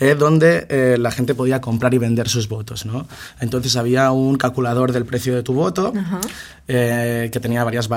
eh, 0.00 0.14
donde 0.14 0.66
eh, 0.70 0.96
la 0.98 1.10
gente 1.10 1.34
podía 1.34 1.60
comprar 1.60 1.92
y 1.92 1.98
vender 1.98 2.28
sus 2.28 2.48
votos. 2.48 2.86
¿no? 2.86 3.06
Entonces 3.38 3.76
había 3.76 4.10
un 4.12 4.36
calculador 4.36 4.92
del 4.92 5.04
precio 5.04 5.34
de 5.36 5.42
tu 5.42 5.52
voto 5.52 5.92
eh, 6.66 7.28
que 7.30 7.38
tenía 7.38 7.62
varias 7.64 7.88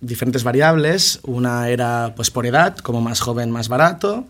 diferentes 0.00 0.42
variables. 0.42 1.20
Una 1.24 1.68
era 1.68 2.14
pues, 2.16 2.30
por 2.30 2.46
edad, 2.46 2.76
como 2.78 3.02
más 3.02 3.20
joven, 3.20 3.50
más 3.50 3.68
barato 3.68 4.26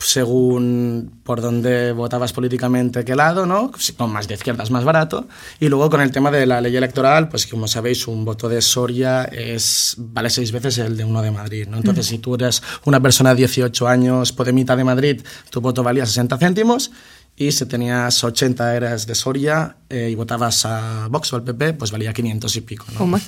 según 0.00 1.20
por 1.24 1.42
dónde 1.42 1.92
votabas 1.92 2.32
políticamente 2.32 3.04
qué 3.04 3.14
lado, 3.14 3.44
¿no? 3.44 3.70
Con 3.98 4.10
más 4.10 4.26
de 4.28 4.34
izquierdas 4.34 4.70
más 4.70 4.82
barato. 4.82 5.28
Y 5.60 5.68
luego 5.68 5.90
con 5.90 6.00
el 6.00 6.10
tema 6.10 6.30
de 6.30 6.46
la 6.46 6.60
ley 6.60 6.74
electoral, 6.74 7.28
pues 7.28 7.46
como 7.46 7.68
sabéis, 7.68 8.08
un 8.08 8.24
voto 8.24 8.48
de 8.48 8.62
Soria 8.62 9.24
es, 9.24 9.96
vale 9.98 10.30
seis 10.30 10.52
veces 10.52 10.78
el 10.78 10.96
de 10.96 11.04
uno 11.04 11.20
de 11.20 11.30
Madrid, 11.30 11.68
¿no? 11.68 11.76
Entonces, 11.76 12.06
si 12.06 12.18
tú 12.18 12.34
eres 12.34 12.62
una 12.84 13.00
persona 13.00 13.30
de 13.30 13.36
18 13.36 13.86
años, 13.86 14.32
podemita 14.32 14.74
de 14.74 14.84
Madrid, 14.84 15.22
tu 15.50 15.60
voto 15.60 15.82
valía 15.82 16.06
60 16.06 16.38
céntimos 16.38 16.90
y 17.36 17.52
si 17.52 17.64
tenías 17.66 18.22
80 18.22 18.76
eras 18.76 19.06
de 19.06 19.14
Soria 19.14 19.76
eh, 19.88 20.08
y 20.10 20.14
votabas 20.14 20.64
a 20.66 21.08
Vox 21.08 21.32
o 21.32 21.36
al 21.36 21.42
PP, 21.42 21.74
pues 21.74 21.90
valía 21.90 22.12
500 22.12 22.56
y 22.56 22.60
pico. 22.60 22.86
¿no? 22.98 23.18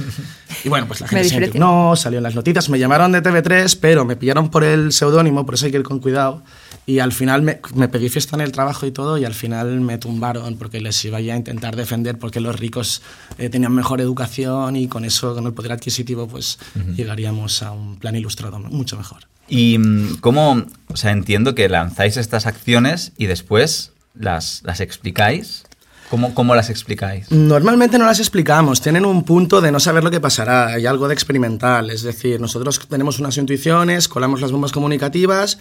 Y 0.64 0.68
bueno, 0.68 0.87
pues 0.87 1.00
la 1.00 1.08
gente 1.08 1.28
se 1.28 1.58
no, 1.58 1.96
salió 1.96 2.18
en 2.18 2.22
las 2.22 2.35
noticias, 2.35 2.68
me 2.68 2.78
llamaron 2.78 3.12
de 3.12 3.22
TV3, 3.22 3.78
pero 3.80 4.04
me 4.04 4.16
pillaron 4.16 4.50
por 4.50 4.64
el 4.64 4.92
seudónimo, 4.92 5.46
por 5.46 5.54
eso 5.54 5.66
hay 5.66 5.72
que 5.72 5.78
ir 5.78 5.82
con 5.82 5.98
cuidado. 5.98 6.42
Y 6.85 6.99
al 6.99 7.12
final 7.12 7.42
me, 7.42 7.61
me, 7.75 7.88
pedí 7.88 8.09
fiesta 8.09 8.35
en 8.35 8.42
el 8.42 8.51
trabajo 8.51 8.87
y 8.87 8.90
todo, 8.90 9.16
y 9.16 9.25
al 9.25 9.35
final 9.35 9.81
me 9.81 9.99
tumbaron 9.99 10.57
porque 10.57 10.81
les 10.81 11.05
iba 11.05 11.18
a 11.18 11.21
intentar 11.21 11.77
defender 11.77 12.18
porque 12.18 12.40
los 12.40 12.59
ricos 12.59 13.03
eh, 13.38 13.49
tenían 13.49 13.73
mejor 13.73 14.01
educación 14.01 14.75
y 14.75 14.88
con 14.88 15.05
eso, 15.05 15.35
con 15.35 15.47
el 15.47 15.53
poder 15.53 15.73
adquisitivo, 15.73 16.27
pues 16.27 16.59
llegaríamos 16.97 17.62
a 17.62 17.71
un 17.71 17.99
plan 17.99 18.16
ilustrado 18.16 18.59
mucho 18.59 18.97
mejor. 18.97 19.29
¿Y 19.49 19.79
mm, 19.79 20.16
cómo, 20.21 20.64
o 20.88 20.97
sea, 20.97 21.12
entiendo 21.12 21.55
que 21.55 21.68
lanzáis 21.68 22.16
estas 22.16 22.47
acciones 22.47 23.12
y 23.16 23.27
después 23.27 23.92
las, 24.14 24.62
las 24.64 24.81
explicáis? 24.81 25.64
¿Cómo, 26.11 26.35
¿Cómo 26.35 26.55
las 26.55 26.68
explicáis? 26.68 27.31
Normalmente 27.31 27.97
no 27.97 28.05
las 28.05 28.18
explicamos, 28.18 28.83
tienen 28.83 29.07
un 29.07 29.25
punto 29.25 29.62
de 29.62 29.73
no 29.73 29.81
saber 29.81 30.05
lo 30.05 30.11
que 30.11 30.21
pasará, 30.21 30.66
hay 30.66 30.85
algo 30.85 31.09
de 31.09 31.14
experimental, 31.14 31.88
es 31.88 32.03
decir, 32.03 32.38
nosotros 32.38 32.87
tenemos 32.87 33.18
unas 33.18 33.38
intuiciones, 33.38 34.09
colamos 34.09 34.42
las 34.42 34.53
bombas 34.53 34.73
comunicativas 34.73 35.59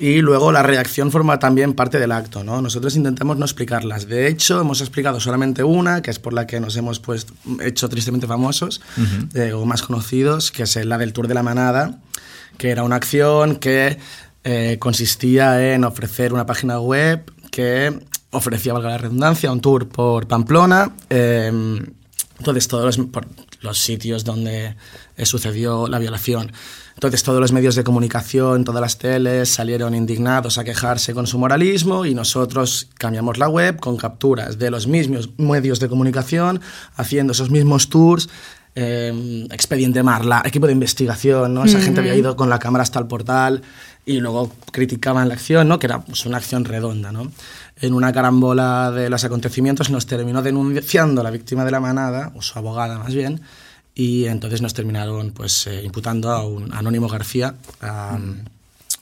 y 0.00 0.22
luego 0.22 0.50
la 0.50 0.62
reacción 0.62 1.12
forma 1.12 1.38
también 1.38 1.74
parte 1.74 1.98
del 1.98 2.10
acto, 2.12 2.42
¿no? 2.42 2.62
Nosotros 2.62 2.96
intentamos 2.96 3.36
no 3.36 3.44
explicarlas. 3.44 4.08
De 4.08 4.28
hecho, 4.28 4.58
hemos 4.58 4.80
explicado 4.80 5.20
solamente 5.20 5.62
una, 5.62 6.00
que 6.00 6.10
es 6.10 6.18
por 6.18 6.32
la 6.32 6.46
que 6.46 6.58
nos 6.58 6.74
hemos 6.76 7.00
pues, 7.00 7.26
hecho 7.60 7.86
tristemente 7.90 8.26
famosos 8.26 8.80
eh, 9.34 9.52
o 9.52 9.66
más 9.66 9.82
conocidos, 9.82 10.52
que 10.52 10.62
es 10.62 10.74
la 10.86 10.96
del 10.96 11.12
Tour 11.12 11.28
de 11.28 11.34
la 11.34 11.42
Manada, 11.42 11.98
que 12.56 12.70
era 12.70 12.82
una 12.82 12.96
acción 12.96 13.56
que 13.56 13.98
eh, 14.42 14.78
consistía 14.80 15.74
en 15.74 15.84
ofrecer 15.84 16.32
una 16.32 16.46
página 16.46 16.80
web 16.80 17.30
que 17.50 18.00
ofrecía, 18.30 18.72
valga 18.72 18.88
la 18.88 18.98
redundancia, 18.98 19.52
un 19.52 19.60
tour 19.60 19.86
por 19.86 20.26
Pamplona. 20.26 20.92
Eh, 21.10 21.52
entonces, 22.38 22.68
todos 22.68 22.96
los, 22.96 23.06
los 23.60 23.78
sitios 23.78 24.24
donde 24.24 24.76
sucedió 25.24 25.88
la 25.88 25.98
violación. 25.98 26.52
Entonces 27.00 27.22
todos 27.22 27.40
los 27.40 27.52
medios 27.52 27.76
de 27.76 27.82
comunicación, 27.82 28.62
todas 28.62 28.82
las 28.82 28.98
teles 28.98 29.48
salieron 29.48 29.94
indignados 29.94 30.58
a 30.58 30.64
quejarse 30.64 31.14
con 31.14 31.26
su 31.26 31.38
moralismo 31.38 32.04
y 32.04 32.14
nosotros 32.14 32.90
cambiamos 32.98 33.38
la 33.38 33.48
web 33.48 33.80
con 33.80 33.96
capturas 33.96 34.58
de 34.58 34.70
los 34.70 34.86
mismos 34.86 35.30
medios 35.38 35.80
de 35.80 35.88
comunicación 35.88 36.60
haciendo 36.96 37.32
esos 37.32 37.50
mismos 37.50 37.88
tours. 37.88 38.28
Eh, 38.74 39.48
expediente 39.50 40.02
Marla, 40.02 40.42
equipo 40.44 40.66
de 40.66 40.74
investigación, 40.74 41.54
¿no? 41.54 41.64
Esa 41.64 41.80
gente 41.80 42.00
había 42.00 42.14
ido 42.14 42.36
con 42.36 42.50
la 42.50 42.58
cámara 42.58 42.82
hasta 42.82 42.98
el 42.98 43.06
portal 43.06 43.62
y 44.04 44.20
luego 44.20 44.52
criticaban 44.70 45.26
la 45.28 45.34
acción, 45.34 45.68
¿no? 45.68 45.78
Que 45.78 45.86
era 45.86 46.02
pues, 46.02 46.26
una 46.26 46.36
acción 46.36 46.66
redonda, 46.66 47.12
¿no? 47.12 47.32
En 47.80 47.94
una 47.94 48.12
carambola 48.12 48.90
de 48.90 49.08
los 49.08 49.24
acontecimientos 49.24 49.88
nos 49.88 50.04
terminó 50.04 50.42
denunciando 50.42 51.22
la 51.22 51.30
víctima 51.30 51.64
de 51.64 51.70
la 51.70 51.80
manada, 51.80 52.30
o 52.36 52.42
su 52.42 52.58
abogada 52.58 52.98
más 52.98 53.14
bien, 53.14 53.40
y 53.94 54.26
entonces 54.26 54.62
nos 54.62 54.74
terminaron 54.74 55.32
pues 55.32 55.66
eh, 55.66 55.82
imputando 55.84 56.30
a 56.30 56.46
un 56.46 56.72
Anónimo 56.72 57.08
García, 57.08 57.54
a 57.80 58.18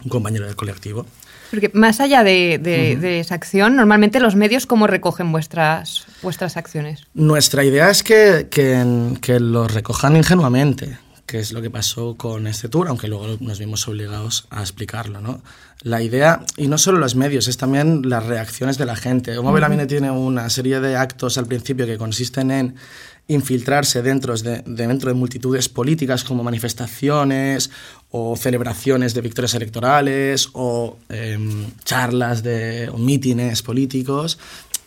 un 0.05 0.09
compañero 0.09 0.47
del 0.47 0.57
colectivo. 0.57 1.07
Porque 1.51 1.71
más 1.73 2.01
allá 2.01 2.23
de, 2.25 2.59
de, 2.59 3.21
esa 3.21 3.35
acción, 3.35 3.75
normalmente 3.75 4.21
los 4.21 4.37
medios, 4.37 4.67
¿cómo 4.67 4.87
recogen 4.87 5.33
vuestras, 5.33 6.05
vuestras 6.23 6.57
acciones? 6.57 7.07
Nuestra 7.15 7.65
idea 7.65 7.89
es 7.91 8.03
que, 8.03 8.49
que, 8.51 9.17
que 9.23 9.41
los 9.41 9.73
recojan 9.73 10.17
ingenuamente, 10.17 10.99
que 11.25 11.39
es 11.39 11.53
lo 11.53 11.63
que 11.63 11.71
pasó 11.71 12.17
con 12.17 12.47
este 12.47 12.69
tour, 12.69 12.89
aunque 12.89 13.09
luego 13.09 13.39
nos 13.41 13.59
vimos 13.59 13.89
obligados 13.89 14.47
a 14.51 14.61
explicarlo. 14.61 15.23
¿no? 15.23 15.41
La 15.83 16.03
idea, 16.03 16.45
y 16.57 16.69
no 16.69 16.77
solo 16.77 16.99
los 16.99 17.15
medios, 17.15 17.49
es 17.49 17.57
también 17.57 18.03
las 18.09 18.27
reacciones 18.27 18.77
de 18.77 18.85
la 18.85 18.97
gente. 18.97 19.39
Homo 19.39 19.51
uh 19.51 19.87
tiene 19.87 20.11
una 20.11 20.51
serie 20.51 20.81
de 20.81 20.97
actos 20.97 21.39
al 21.39 21.47
principio 21.47 21.87
que 21.87 21.97
consisten 21.97 22.51
en 22.51 22.75
infiltrarse 23.29 24.03
dentro 24.03 24.35
de, 24.37 24.63
dentro 24.67 25.11
de 25.11 25.15
multitudes 25.15 25.69
políticas 25.69 26.25
como 26.25 26.43
manifestaciones 26.43 27.71
o 28.11 28.37
celebraciones 28.37 29.13
de 29.13 29.21
victorias 29.21 29.55
electorales 29.55 30.49
o 30.55 30.97
em, 31.11 31.67
charlas 31.85 32.43
de, 32.43 32.89
o 32.89 32.97
mítines 32.97 33.63
políticos 33.63 34.39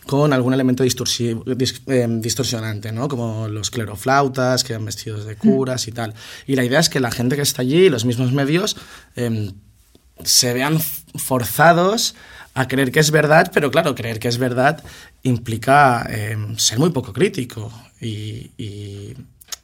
con 0.08 0.34
algún 0.34 0.54
elemento 0.54 0.84
em, 0.84 2.22
distorsionante, 2.22 2.92
¿no? 2.92 3.08
como 3.08 3.48
los 3.48 3.70
cleroflautas 3.70 4.64
que 4.64 4.74
van 4.74 4.86
vestidos 4.86 5.26
de 5.26 5.36
curas 5.36 5.88
y 5.88 5.92
tal. 5.92 6.16
Y 6.48 6.56
la 6.56 6.66
idea 6.66 6.80
es 6.80 6.90
que 6.90 7.00
la 7.00 7.12
gente 7.12 7.36
que 7.36 7.44
está 7.44 7.62
allí, 7.62 7.90
los 7.90 8.06
mismos 8.06 8.32
medios, 8.34 8.76
em, 9.16 9.52
se 10.24 10.54
vean 10.54 10.80
forzados 11.16 12.16
a 12.54 12.68
creer 12.68 12.92
que 12.92 13.00
es 13.00 13.12
verdad, 13.12 13.52
pero 13.54 13.72
claro, 13.72 13.96
creer 13.96 14.20
que 14.20 14.28
es 14.28 14.38
verdad 14.38 14.84
implica 15.24 16.08
ser 16.58 16.80
muy 16.80 16.90
poco 16.90 17.14
crítico 17.14 17.72
y, 18.00 19.14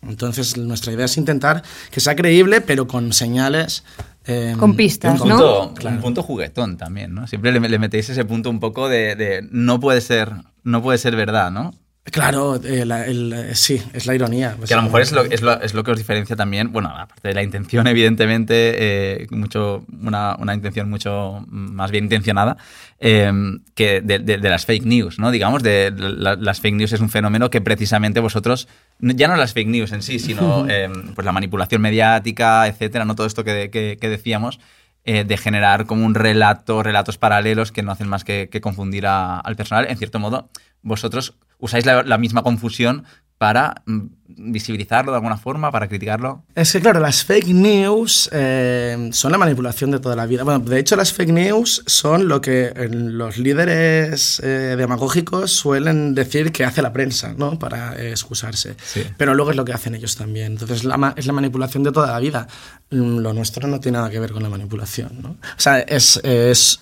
entonces 0.03 0.57
nuestra 0.57 0.93
idea 0.93 1.05
es 1.05 1.17
intentar 1.17 1.63
que 1.91 1.99
sea 1.99 2.15
creíble, 2.15 2.61
pero 2.61 2.87
con 2.87 3.11
señales 3.13 3.83
em, 4.25 4.57
con 4.57 4.75
pistas, 4.75 5.13
un 5.13 5.29
punto, 5.29 5.73
¿no? 5.83 5.89
Un 5.89 6.01
punto 6.01 6.23
juguetón 6.23 6.77
también, 6.77 7.13
¿no? 7.13 7.27
Siempre 7.27 7.51
le, 7.51 7.79
metéis 7.79 8.09
ese 8.09 8.23
punto 8.23 8.49
un 8.49 8.59
poco 8.59 8.89
de, 8.89 9.15
de, 9.15 9.47
no 9.51 9.79
puede 9.79 10.01
ser, 10.01 10.31
no 10.63 10.83
puede 10.83 10.99
ser 10.99 11.15
verdad, 11.15 11.51
¿no? 11.51 11.73
Claro, 12.11 12.55
eh, 12.55 12.85
eh, 12.87 13.51
sí, 13.53 13.81
es 13.93 14.05
la 14.05 14.15
ironía. 14.15 14.55
Que 14.65 14.73
a 14.73 14.77
lo 14.77 14.83
mejor 14.83 15.01
es 15.01 15.11
lo, 15.11 15.23
es, 15.23 15.41
lo, 15.41 15.59
es 15.59 15.73
lo, 15.73 15.83
que 15.83 15.91
os 15.91 15.97
diferencia 15.97 16.35
también, 16.35 16.71
bueno, 16.71 16.89
aparte 16.89 17.27
de 17.27 17.33
la 17.33 17.43
intención, 17.43 17.85
evidentemente, 17.87 19.23
eh, 19.23 19.27
mucho, 19.31 19.85
una, 20.01 20.35
una, 20.39 20.53
intención 20.53 20.89
mucho 20.89 21.43
más 21.47 21.91
bien 21.91 22.05
intencionada, 22.05 22.57
que 22.99 24.01
de, 24.01 24.19
de, 24.19 24.37
las 24.37 24.65
fake 24.65 24.85
news, 24.85 25.19
¿no? 25.19 25.31
Digamos, 25.31 25.63
de 25.63 25.91
las 25.91 26.61
fake 26.61 26.75
news 26.75 26.93
es 26.93 27.01
un 27.01 27.09
fenómeno 27.09 27.49
que 27.49 27.61
precisamente 27.61 28.19
vosotros, 28.19 28.67
ya 28.99 29.27
no 29.27 29.35
las 29.35 29.53
fake 29.53 29.67
news 29.67 29.91
en 29.91 30.01
sí, 30.01 30.17
sino 30.17 30.65
pues 31.15 31.25
la 31.25 31.31
manipulación 31.31 31.81
mediática, 31.81 32.67
etcétera, 32.67 33.05
no 33.05 33.15
todo 33.15 33.27
esto 33.27 33.43
que, 33.43 33.69
que, 33.69 33.97
que 33.99 34.09
decíamos, 34.09 34.59
de 35.03 35.37
generar 35.37 35.85
como 35.85 36.05
un 36.05 36.15
relato, 36.15 36.83
relatos 36.83 37.17
paralelos 37.17 37.71
que 37.71 37.81
no 37.81 37.91
hacen 37.91 38.09
más 38.09 38.23
que, 38.23 38.49
que 38.51 38.59
confundir 38.59 39.07
a, 39.07 39.39
al 39.39 39.55
personal. 39.55 39.85
En 39.89 39.97
cierto 39.97 40.19
modo, 40.19 40.49
vosotros 40.81 41.35
usáis 41.59 41.85
la, 41.85 42.17
misma 42.17 42.43
confusión 42.43 43.05
para 43.37 43.83
mm, 43.85 44.07
visibilizarlo 44.27 45.11
de 45.11 45.17
alguna 45.17 45.37
forma, 45.37 45.71
para 45.71 45.87
criticarlo? 45.87 46.43
Es 46.55 46.71
que, 46.71 46.81
claro, 46.81 46.99
las 46.99 47.23
fake 47.23 47.49
news 47.49 48.29
eh, 48.33 49.09
son 49.11 49.31
la 49.31 49.37
manipulación 49.37 49.91
de 49.91 49.99
toda 49.99 50.15
la 50.15 50.25
vida. 50.25 50.43
Bueno, 50.43 50.59
de 50.59 50.79
hecho, 50.79 50.95
las 50.95 51.13
fake 51.13 51.29
news 51.29 51.83
son 51.85 52.27
lo 52.27 52.41
que 52.41 52.73
eh, 52.75 52.89
los 52.89 53.37
líderes 53.37 54.39
eh, 54.43 54.75
demagógicos 54.75 55.51
suelen 55.51 56.15
decir 56.15 56.51
que 56.51 56.65
hace 56.65 56.81
la 56.81 56.93
prensa, 56.93 57.33
¿no? 57.37 57.59
Para 57.59 57.95
excusarse. 58.01 58.75
Pero 59.17 59.35
luego 59.35 59.51
es 59.51 59.57
lo 59.57 59.65
que 59.65 59.73
hacen 59.73 59.93
ellos 59.93 60.15
también. 60.15 60.53
Entonces, 60.53 60.83
la, 60.83 61.13
es 61.15 61.27
la 61.27 61.33
manipulación 61.33 61.83
de 61.83 61.91
toda 61.91 62.11
la 62.11 62.19
vida. 62.19 62.47
Mm, 62.89 63.19
lo 63.19 63.33
nuestro 63.33 63.67
no 63.67 63.79
tiene 63.79 63.99
nada 63.99 64.09
que 64.09 64.19
ver 64.19 64.31
con 64.31 64.41
la 64.41 64.49
manipulación, 64.49 65.21
¿no? 65.21 65.29
O 65.29 65.59
sea, 65.59 65.79
es, 65.79 66.19
es 66.23 66.79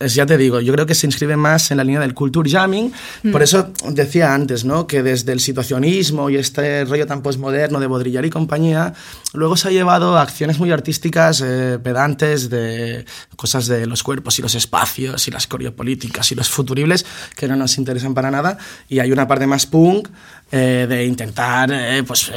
ya 0.00 0.26
te 0.26 0.36
digo, 0.36 0.60
yo 0.60 0.72
creo 0.72 0.86
que 0.86 0.94
se 0.94 1.06
inscribe 1.06 1.36
más 1.36 1.70
en 1.70 1.78
la 1.78 1.84
línea 1.84 2.00
del 2.00 2.14
culture 2.14 2.48
jamming. 2.48 2.92
Mm. 3.24 3.32
Por 3.32 3.42
eso 3.42 3.72
decía 3.90 4.32
antes, 4.32 4.64
¿no? 4.64 4.86
Que 4.86 5.02
desde 5.02 5.32
el 5.32 5.40
situacionismo 5.40 6.30
y 6.30 6.36
este 6.36 6.84
rollo 6.84 7.06
tan 7.06 7.22
postmoderno 7.22 7.80
de 7.80 7.88
Baudrillard 7.88 8.24
y 8.24 8.30
compañía, 8.30 8.94
luego 9.32 9.56
se 9.56 9.68
ha 9.68 9.70
llevado 9.72 10.16
a 10.16 10.22
acciones 10.22 10.58
muy 10.58 10.70
artísticas, 10.70 11.42
eh, 11.44 11.78
pedantes, 11.82 12.48
de 12.48 13.06
cosas 13.36 13.66
de 13.66 13.86
los 13.86 14.02
cuerpos 14.02 14.38
y 14.38 14.42
los 14.42 14.54
espacios 14.54 15.26
y 15.26 15.30
las 15.30 15.46
coreopolíticas 15.46 16.30
y 16.30 16.34
los 16.36 16.48
futuribles 16.48 17.04
que 17.36 17.48
no 17.48 17.56
nos 17.56 17.76
interesan 17.78 18.14
para 18.14 18.30
nada. 18.30 18.56
Y 18.88 19.00
hay 19.00 19.10
una 19.10 19.26
parte 19.26 19.46
más 19.46 19.66
punk 19.66 20.08
eh, 20.52 20.86
de 20.88 21.04
intentar, 21.04 21.70
eh, 21.72 22.04
pues, 22.06 22.30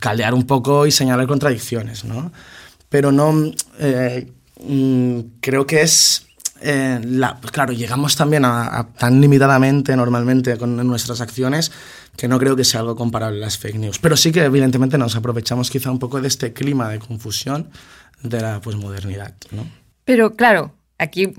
caldear 0.00 0.34
un 0.34 0.44
poco 0.44 0.86
y 0.86 0.90
señalar 0.90 1.26
contradicciones, 1.26 2.04
¿no? 2.04 2.32
Pero 2.88 3.12
no... 3.12 3.52
Mm, 4.58 5.20
creo 5.40 5.66
que 5.66 5.82
es 5.82 6.25
eh, 6.60 7.00
la, 7.04 7.38
claro, 7.52 7.72
llegamos 7.72 8.16
también 8.16 8.44
a, 8.44 8.88
tan 8.98 9.20
limitadamente 9.20 9.96
normalmente 9.96 10.56
con 10.56 10.76
nuestras 10.86 11.20
acciones 11.20 11.72
que 12.16 12.28
no 12.28 12.38
creo 12.38 12.56
que 12.56 12.64
sea 12.64 12.80
algo 12.80 12.96
comparable 12.96 13.38
a 13.38 13.40
las 13.46 13.58
fake 13.58 13.76
news. 13.76 13.98
Pero 13.98 14.16
sí 14.16 14.32
que 14.32 14.44
evidentemente 14.44 14.98
nos 14.98 15.16
aprovechamos 15.16 15.70
quizá 15.70 15.90
un 15.90 15.98
poco 15.98 16.20
de 16.20 16.28
este 16.28 16.52
clima 16.52 16.88
de 16.88 16.98
confusión 16.98 17.70
de 18.22 18.40
la 18.40 18.60
posmodernidad. 18.60 19.34
¿no? 19.50 19.66
Pero 20.04 20.34
claro, 20.34 20.72
aquí 20.98 21.32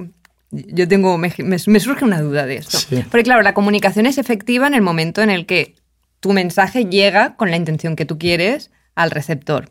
yo 0.51 0.88
tengo, 0.88 1.17
me, 1.17 1.30
surge 1.60 2.06
una 2.06 2.21
duda 2.21 2.45
de 2.45 2.58
esto. 2.58 2.77
Porque 3.10 3.23
claro, 3.23 3.41
la 3.41 3.53
comunicación 3.53 4.06
es 4.06 4.17
efectiva 4.17 4.67
en 4.67 4.73
el 4.73 4.82
momento 4.82 5.21
en 5.21 5.30
el 5.30 5.45
que 5.45 5.75
tu 6.19 6.34
mensaje 6.34 6.86
llega 6.86 7.36
con 7.36 7.51
la 7.51 7.58
intención 7.58 7.95
que 7.95 8.06
tú 8.06 8.17
quieres 8.17 8.71
al 8.95 9.12
receptor. 9.12 9.69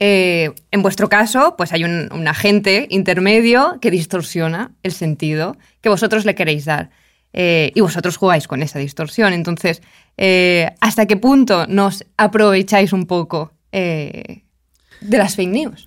Eh, 0.00 0.52
en 0.70 0.82
vuestro 0.82 1.08
caso, 1.08 1.54
pues 1.56 1.72
hay 1.72 1.84
un, 1.84 2.28
agente 2.28 2.86
intermedio 2.90 3.78
que 3.80 3.90
distorsiona 3.90 4.72
el 4.82 4.92
sentido 4.92 5.56
que 5.80 5.88
vosotros 5.88 6.24
le 6.24 6.34
queréis 6.34 6.64
dar. 6.64 6.90
Eh, 7.32 7.72
y 7.74 7.80
vosotros 7.80 8.16
jugáis 8.16 8.46
con 8.46 8.62
esa 8.62 8.78
distorsión. 8.78 9.32
Entonces, 9.32 9.82
eh, 10.16 10.70
¿hasta 10.80 11.06
qué 11.06 11.16
punto 11.16 11.66
nos 11.66 12.04
aprovecháis 12.16 12.92
un 12.92 13.06
poco 13.06 13.52
de 13.72 14.44
las 15.00 15.34
fake 15.34 15.50
news? 15.50 15.84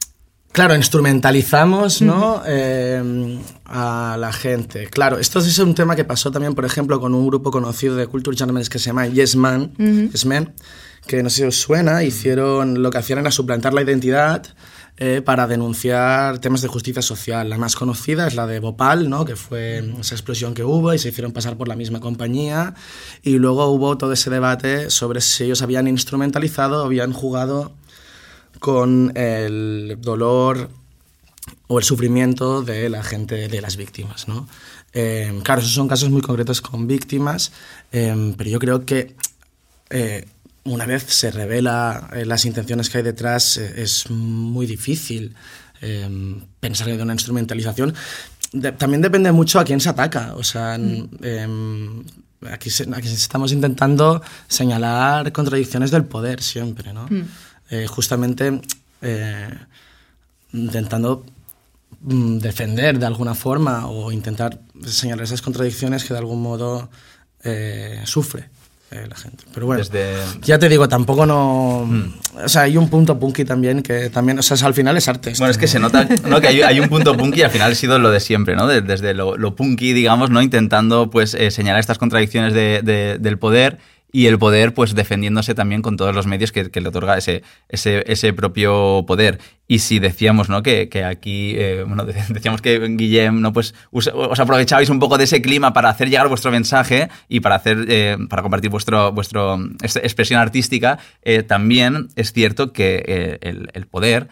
Claro, 0.51 0.75
instrumentalizamos 0.75 2.01
¿no? 2.01 2.41
a 3.65 4.17
la 4.19 4.33
gente. 4.33 4.87
Claro, 4.87 5.19
esto 5.19 5.39
es 5.39 5.57
un 5.59 5.73
tema 5.73 5.95
que 5.95 6.03
pasó 6.03 6.31
también, 6.31 6.53
por 6.53 6.65
ejemplo, 6.65 6.99
con 6.99 7.13
un 7.13 7.27
grupo 7.27 7.49
conocido 7.49 7.95
de 7.95 8.07
Culture 8.07 8.35
Journalists 8.35 8.69
que 8.69 8.79
se 8.79 8.87
llama 8.87 9.07
Yes 9.07 9.37
Man, 9.37 9.71
yes 10.11 10.25
Man 10.25 10.53
que 11.07 11.23
no 11.23 11.29
sé 11.29 11.37
si 11.37 11.43
os 11.43 11.55
suena, 11.55 12.03
hicieron 12.03 12.83
lo 12.83 12.91
que 12.91 12.97
hacían 12.99 13.19
era 13.19 13.31
suplantar 13.31 13.73
la 13.73 13.81
identidad 13.81 14.45
eh, 14.97 15.21
para 15.23 15.47
denunciar 15.47 16.39
temas 16.39 16.61
de 16.61 16.67
justicia 16.67 17.01
social. 17.01 17.49
La 17.49 17.57
más 17.57 17.75
conocida 17.75 18.27
es 18.27 18.35
la 18.35 18.47
de 18.47 18.59
Bhopal, 18.59 19.09
¿no? 19.09 19.25
que 19.25 19.35
fue 19.35 19.79
esa 19.99 20.15
explosión 20.15 20.53
que 20.53 20.63
hubo 20.63 20.93
y 20.93 20.99
se 20.99 21.09
hicieron 21.09 21.31
pasar 21.31 21.55
por 21.55 21.67
la 21.67 21.75
misma 21.75 21.99
compañía. 21.99 22.73
Y 23.23 23.37
luego 23.37 23.67
hubo 23.67 23.97
todo 23.97 24.13
ese 24.13 24.29
debate 24.29 24.89
sobre 24.89 25.21
si 25.21 25.45
ellos 25.45 25.61
habían 25.61 25.87
instrumentalizado 25.87 26.83
habían 26.83 27.13
jugado 27.13 27.71
con 28.59 29.15
el 29.15 29.97
dolor 30.01 30.69
o 31.67 31.79
el 31.79 31.85
sufrimiento 31.85 32.63
de 32.63 32.89
la 32.89 33.03
gente, 33.03 33.47
de 33.47 33.61
las 33.61 33.77
víctimas. 33.77 34.27
¿no? 34.27 34.47
Eh, 34.93 35.39
claro, 35.43 35.61
esos 35.61 35.73
son 35.73 35.87
casos 35.87 36.09
muy 36.09 36.21
concretos 36.21 36.61
con 36.61 36.87
víctimas, 36.87 37.51
eh, 37.91 38.33
pero 38.37 38.49
yo 38.49 38.59
creo 38.59 38.85
que 38.85 39.15
eh, 39.89 40.27
una 40.67 40.85
vez 40.85 41.03
se 41.03 41.31
revela 41.31 42.09
las 42.25 42.45
intenciones 42.45 42.89
que 42.89 42.99
hay 42.99 43.03
detrás, 43.03 43.57
es 43.57 44.09
muy 44.09 44.65
difícil 44.65 45.35
pensar 46.59 46.87
que 46.87 46.97
de 46.97 47.03
una 47.03 47.13
instrumentalización. 47.13 47.93
también 48.77 49.01
depende 49.01 49.31
mucho 49.31 49.59
a 49.59 49.63
quién 49.63 49.79
se 49.79 49.89
ataca. 49.89 50.33
O 50.35 50.43
sea, 50.43 50.77
mm. 50.77 52.01
aquí, 52.51 52.69
aquí, 52.93 53.07
estamos 53.07 53.51
intentando 53.51 54.21
señalar 54.47 55.31
contradicciones 55.31 55.91
del 55.91 56.05
poder 56.05 56.41
siempre, 56.41 56.93
¿no? 56.93 57.07
Mm. 57.09 57.85
justamente 57.87 58.61
intentando 60.53 61.25
Mm, 62.01 62.37
defender 62.37 62.99
de 62.99 63.05
alguna 63.07 63.33
forma 63.33 63.87
o 63.87 64.11
intentar 64.11 64.59
señalar 64.85 65.23
esas 65.23 65.41
contradicciones 65.41 66.03
que 66.03 66.13
de 66.13 66.19
algún 66.19 66.41
modo 66.41 66.89
eh, 67.43 68.01
sufre 68.05 68.49
eh, 68.91 69.05
la 69.09 69.15
gente. 69.15 69.43
Pero 69.53 69.65
bueno, 69.65 69.83
ya 70.41 70.59
te 70.59 70.69
digo, 70.69 70.87
tampoco 70.87 71.25
no... 71.25 71.85
Mm. 71.85 72.13
O 72.45 72.49
sea, 72.49 72.61
hay 72.63 72.77
un 72.77 72.89
punto 72.89 73.19
punky 73.19 73.43
también 73.43 73.83
que 73.83 74.09
también, 74.09 74.39
o 74.39 74.41
sea, 74.41 74.55
al 74.65 74.73
final 74.73 74.95
es 74.95 75.07
arte. 75.07 75.33
Bueno, 75.37 75.51
es 75.51 75.57
que 75.57 75.67
se 75.67 75.79
nota 75.79 76.07
¿no? 76.25 76.39
que 76.39 76.47
hay, 76.47 76.79
un 76.79 76.87
punto 76.87 77.17
punky 77.17 77.39
y 77.39 77.43
al 77.43 77.51
final 77.51 77.71
ha 77.71 77.75
sido 77.75 77.99
lo 77.99 78.11
de 78.11 78.19
siempre, 78.19 78.55
¿no? 78.55 78.67
Desde 78.67 79.13
lo, 79.13 79.55
punky, 79.55 79.93
digamos, 79.93 80.29
¿no? 80.29 80.41
Intentando 80.41 81.09
pues 81.09 81.33
eh, 81.33 81.51
señalar 81.51 81.79
estas 81.79 81.97
contradicciones 81.97 82.53
del 82.53 83.39
poder 83.39 83.79
y 84.11 84.27
el 84.27 84.39
poder 84.39 84.73
pues 84.73 84.95
defendiéndose 84.95 85.53
también 85.53 85.81
con 85.81 85.97
todos 85.97 86.15
los 86.15 86.27
medios 86.27 86.51
que, 86.51 86.69
le 86.73 86.87
otorga 86.87 87.17
ese, 87.17 87.43
ese, 87.67 88.03
ese, 88.07 88.33
propio 88.33 89.03
poder. 89.05 89.39
Y 89.67 89.79
si 89.79 89.99
decíamos 89.99 90.49
¿no? 90.49 90.63
que, 90.63 90.87
que 90.87 91.03
aquí, 91.03 91.55
eh, 91.57 91.83
bueno, 91.85 92.05
decíamos 92.29 92.61
que 92.61 92.79
Guillem, 92.79 93.41
¿no? 93.41 93.51
pues 93.51 93.75
os, 93.91 94.07
aprovechabais 94.07 94.89
un 94.89 94.99
poco 94.99 95.17
de 95.17 95.25
ese 95.25 95.41
clima 95.41 95.73
para 95.73 95.89
hacer 95.89 96.09
llegar 96.09 96.29
vuestro 96.29 96.51
mensaje 96.51 97.09
y 97.27 97.41
para, 97.41 97.55
hacer, 97.55 97.85
eh, 97.89 98.17
para 98.29 98.41
compartir 98.41 98.69
vuestro, 98.69 99.11
vuestro 99.11 99.59
expresión 99.81 100.39
artística, 100.39 100.99
eh, 101.23 101.43
también 101.43 102.07
es 102.15 102.31
cierto 102.31 102.71
que 102.71 103.39
el, 103.41 103.69
el, 103.73 103.87
poder 103.87 104.29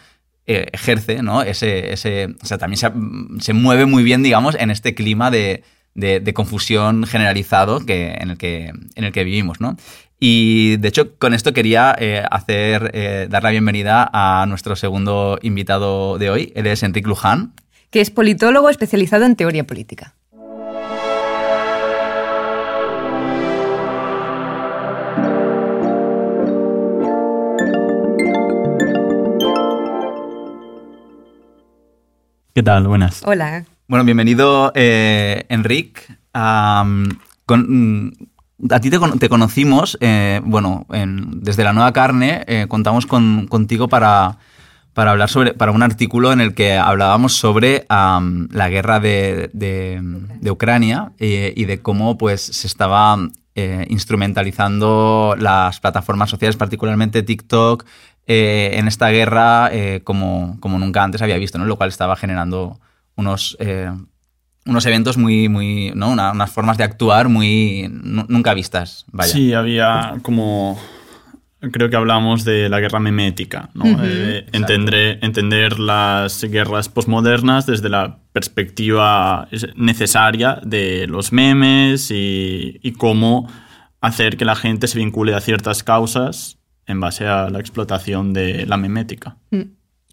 ejerce, 0.48 1.24
¿no? 1.24 1.42
Ese, 1.42 1.92
ese, 1.92 2.36
o 2.42 2.46
sea, 2.46 2.60
también 2.60 2.78
se, 2.78 2.92
se 3.44 3.54
mueve 3.54 3.86
muy 3.86 4.04
bien, 4.04 4.22
digamos, 4.22 4.56
en 4.56 4.70
este 4.70 4.94
clima 4.94 5.32
de, 5.32 5.64
de, 5.96 6.34
confusión 6.34 7.06
generalizado 7.06 7.86
que, 7.86 8.14
en, 8.20 8.32
el 8.32 8.38
que, 8.38 8.72
en 8.96 9.04
el 9.04 9.12
que 9.12 9.24
vivimos, 9.24 9.60
¿no? 9.60 9.78
Y 10.20 10.78
de 10.78 10.88
hecho, 10.88 11.18
con 11.18 11.34
esto 11.34 11.54
quería 11.54 11.96
eh, 11.98 12.24
hacer, 12.30 12.92
eh, 12.94 13.28
dar 13.30 13.44
la 13.44 13.52
bienvenida 13.52 14.10
a 14.14 14.46
nuestro 14.48 14.76
segundo 14.76 15.40
invitado 15.42 16.18
de 16.18 16.30
hoy. 16.30 16.54
Él 16.56 16.68
es 16.68 16.84
Enrique 16.84 17.08
Luján. 17.08 17.54
Que 17.90 18.02
es 18.02 18.12
politólogo 18.12 18.70
especializado 18.70 19.26
en 19.26 19.36
teoría 19.36 19.66
política. 19.66 20.16
¿Qué 32.54 32.64
tal? 32.64 32.88
Buenas. 32.88 33.22
Hola. 33.26 33.66
Bueno, 33.88 34.04
bienvenido, 34.04 34.72
eh, 34.74 35.46
Enric. 35.48 36.10
Mm, 36.34 38.08
a 38.72 38.80
ti 38.80 38.90
te, 38.90 39.30
conocimos, 39.30 39.96
eh, 40.02 40.42
bueno, 40.44 40.88
desde 40.90 41.64
la 41.64 41.72
Nueva 41.72 41.94
Carne, 41.94 42.44
eh, 42.48 42.66
contamos 42.68 43.06
contigo 43.06 43.88
para, 43.88 44.40
para 44.94 45.12
hablar 45.12 45.30
sobre, 45.30 45.54
para 45.54 45.72
un 45.72 45.84
artículo 45.84 46.34
en 46.34 46.42
el 46.42 46.56
que 46.56 46.76
hablábamos 46.76 47.34
sobre 47.34 47.86
la 47.88 48.70
guerra 48.70 49.00
de, 49.00 49.52
Ucrania 50.50 51.12
y 51.20 51.66
de 51.66 51.80
cómo 51.84 52.18
pues 52.18 52.42
se 52.42 52.66
estaba 52.66 53.20
instrumentalizando 53.88 55.36
las 55.38 55.80
plataformas 55.80 56.32
sociales, 56.32 56.56
particularmente 56.56 57.22
TikTok, 57.22 57.86
en 58.26 58.88
esta 58.88 59.10
guerra 59.10 59.70
como, 60.04 60.58
como 60.60 60.80
nunca 60.80 61.04
antes 61.04 61.22
había 61.22 61.38
visto, 61.38 61.60
¿no? 61.60 61.66
lo 61.66 61.76
cual 61.76 61.90
estaba 61.90 62.16
generando 62.16 62.80
unos, 63.16 63.58
eh, 63.60 63.92
unos 64.66 64.86
eventos 64.86 65.18
muy, 65.18 65.50
muy 65.50 65.92
¿no? 65.96 66.12
unas 66.12 66.52
formas 66.52 66.78
de 66.78 66.84
actuar 66.84 67.30
muy 67.30 67.88
nunca 67.90 68.54
vistas. 68.54 69.06
Vaya. 69.12 69.32
Sí, 69.32 69.54
había 69.54 70.16
como... 70.22 70.80
Creo 71.72 71.90
que 71.90 71.96
hablamos 71.96 72.44
de 72.44 72.70
la 72.70 72.80
guerra 72.80 73.00
memética, 73.00 73.70
¿no? 73.74 73.86
Eh, 74.04 74.46
entender, 74.52 75.18
entender 75.24 75.80
las 75.80 76.44
guerras 76.44 76.90
posmodernas 76.90 77.66
desde 77.66 77.90
la 77.90 78.20
perspectiva 78.34 79.48
necesaria 79.76 80.60
de 80.64 81.08
los 81.08 81.32
memes 81.32 82.12
y, 82.12 82.80
y 82.84 82.92
cómo 82.92 83.50
hacer 84.00 84.38
que 84.38 84.46
la 84.46 84.56
gente 84.56 84.86
se 84.86 85.00
vincule 85.00 85.34
a 85.34 85.42
ciertas 85.42 85.82
causas 85.82 86.60
en 86.86 87.00
base 87.00 87.26
a 87.26 87.50
la 87.50 87.60
explotación 87.60 88.34
de 88.34 88.68
la 88.68 88.78
memética. 88.78 89.38
Mm 89.50 89.62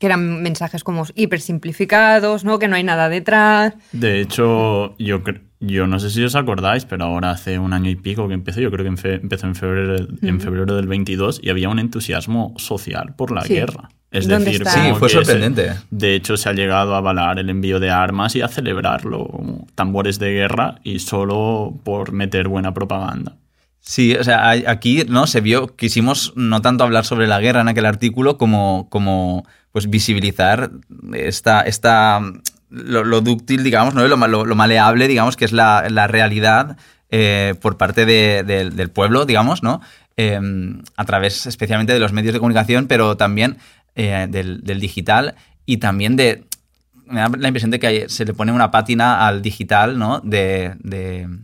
que 0.02 0.06
eran 0.06 0.42
mensajes 0.42 0.82
como 0.82 1.04
hiper 1.14 1.40
simplificados, 1.40 2.44
¿no? 2.44 2.58
Que 2.58 2.66
no 2.66 2.74
hay 2.74 2.82
nada 2.82 3.08
detrás. 3.08 3.74
De 3.92 4.20
hecho, 4.20 4.96
yo, 4.98 5.22
yo 5.60 5.86
no 5.86 6.00
sé 6.00 6.10
si 6.10 6.24
os 6.24 6.34
acordáis, 6.34 6.84
pero 6.86 7.04
ahora 7.04 7.30
hace 7.30 7.60
un 7.60 7.72
año 7.72 7.88
y 7.88 7.94
pico 7.94 8.26
que 8.26 8.34
empezó, 8.34 8.60
yo 8.60 8.72
creo 8.72 8.82
que 8.82 8.88
empezó 8.88 9.46
en 9.46 9.54
febrero, 9.54 10.04
en 10.20 10.40
febrero 10.40 10.74
del 10.74 10.88
22 10.88 11.38
y 11.40 11.50
había 11.50 11.68
un 11.68 11.78
entusiasmo 11.78 12.52
social 12.56 13.14
por 13.14 13.30
la 13.30 13.44
guerra. 13.44 13.90
Es 14.10 14.26
decir, 14.26 14.66
sí, 14.66 14.80
fue 14.98 15.08
sorprendente. 15.08 15.70
de 15.92 16.16
hecho, 16.16 16.36
se 16.36 16.48
ha 16.48 16.52
llegado 16.52 16.96
a 16.96 16.98
avalar 16.98 17.38
el 17.38 17.48
envío 17.48 17.78
de 17.78 17.90
armas 17.90 18.34
y 18.34 18.42
a 18.42 18.48
celebrarlo 18.48 19.28
como 19.28 19.68
tambores 19.76 20.18
de 20.18 20.32
guerra 20.32 20.80
y 20.82 20.98
solo 20.98 21.78
por 21.84 22.10
meter 22.10 22.48
buena 22.48 22.74
propaganda. 22.74 23.36
Sí, 23.84 24.14
o 24.14 24.22
sea, 24.22 24.50
aquí 24.50 25.04
no 25.08 25.26
se 25.26 25.40
vio, 25.40 25.74
quisimos 25.76 26.32
no 26.36 26.62
tanto 26.62 26.84
hablar 26.84 27.04
sobre 27.04 27.26
la 27.26 27.40
guerra 27.40 27.62
en 27.62 27.68
aquel 27.68 27.84
artículo 27.84 28.38
como, 28.38 28.86
como 28.90 29.44
pues 29.72 29.90
visibilizar 29.90 30.70
esta, 31.12 31.62
esta 31.62 32.20
lo, 32.70 33.20
dúctil, 33.20 33.64
digamos, 33.64 33.94
¿no? 33.94 34.06
lo, 34.06 34.44
lo, 34.44 34.54
maleable, 34.54 35.08
digamos, 35.08 35.36
que 35.36 35.44
es 35.44 35.52
la, 35.52 36.06
realidad 36.06 36.76
eh, 37.10 37.54
por 37.60 37.76
parte 37.76 38.06
del 38.06 38.90
pueblo, 38.90 39.26
digamos, 39.26 39.62
¿no? 39.64 39.80
Em, 40.16 40.82
a 40.96 41.04
través 41.04 41.46
especialmente 41.46 41.92
de 41.92 41.98
los 41.98 42.12
medios 42.12 42.34
de 42.34 42.38
comunicación, 42.38 42.86
pero 42.86 43.16
también 43.16 43.58
eh, 43.96 44.26
del, 44.28 44.62
digital 44.80 45.34
y 45.66 45.78
también 45.78 46.16
de... 46.16 46.44
Me 47.06 47.20
da 47.20 47.28
la 47.28 47.48
impresión 47.48 47.70
de 47.70 47.78
que 47.78 48.08
se 48.08 48.24
le 48.24 48.34
pone 48.34 48.52
una 48.52 48.70
pátina 48.70 49.26
al 49.26 49.42
digital, 49.42 49.98
¿no? 49.98 50.20
De, 50.20 50.76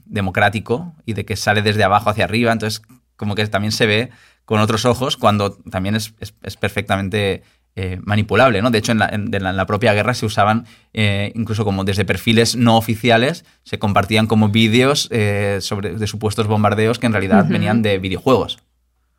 democrático 0.06 0.94
y 1.04 1.12
de 1.12 1.24
que 1.24 1.36
sale 1.36 1.62
desde 1.62 1.84
abajo 1.84 2.10
hacia 2.10 2.24
arriba, 2.24 2.52
entonces 2.52 2.82
como 3.16 3.34
que 3.34 3.46
también 3.46 3.72
se 3.72 3.86
ve 3.86 4.10
con 4.44 4.60
otros 4.60 4.84
ojos 4.84 5.16
cuando 5.16 5.52
también 5.52 5.94
es, 5.94 6.14
es 6.42 6.56
perfectamente 6.56 7.42
eh, 7.80 8.00
manipulable, 8.02 8.60
¿no? 8.60 8.72
De 8.72 8.78
hecho, 8.78 8.90
en 8.90 8.98
la, 8.98 9.66
propia 9.66 9.94
guerra 9.94 10.12
se 10.12 10.26
usaban 10.26 10.66
eh, 10.94 11.30
incluso 11.36 11.64
como 11.64 11.84
desde 11.84 12.04
perfiles 12.04 12.56
no 12.56 12.76
oficiales, 12.76 13.44
se 13.62 13.78
compartían 13.78 14.26
como 14.26 14.48
vídeos 14.48 15.06
eh, 15.12 15.58
sobre, 15.60 15.94
de 15.94 16.06
supuestos 16.08 16.48
bombardeos 16.48 16.98
que 16.98 17.06
en 17.06 17.12
realidad 17.12 17.46
venían 17.48 17.82
de 17.82 17.98
videojuegos. 17.98 18.58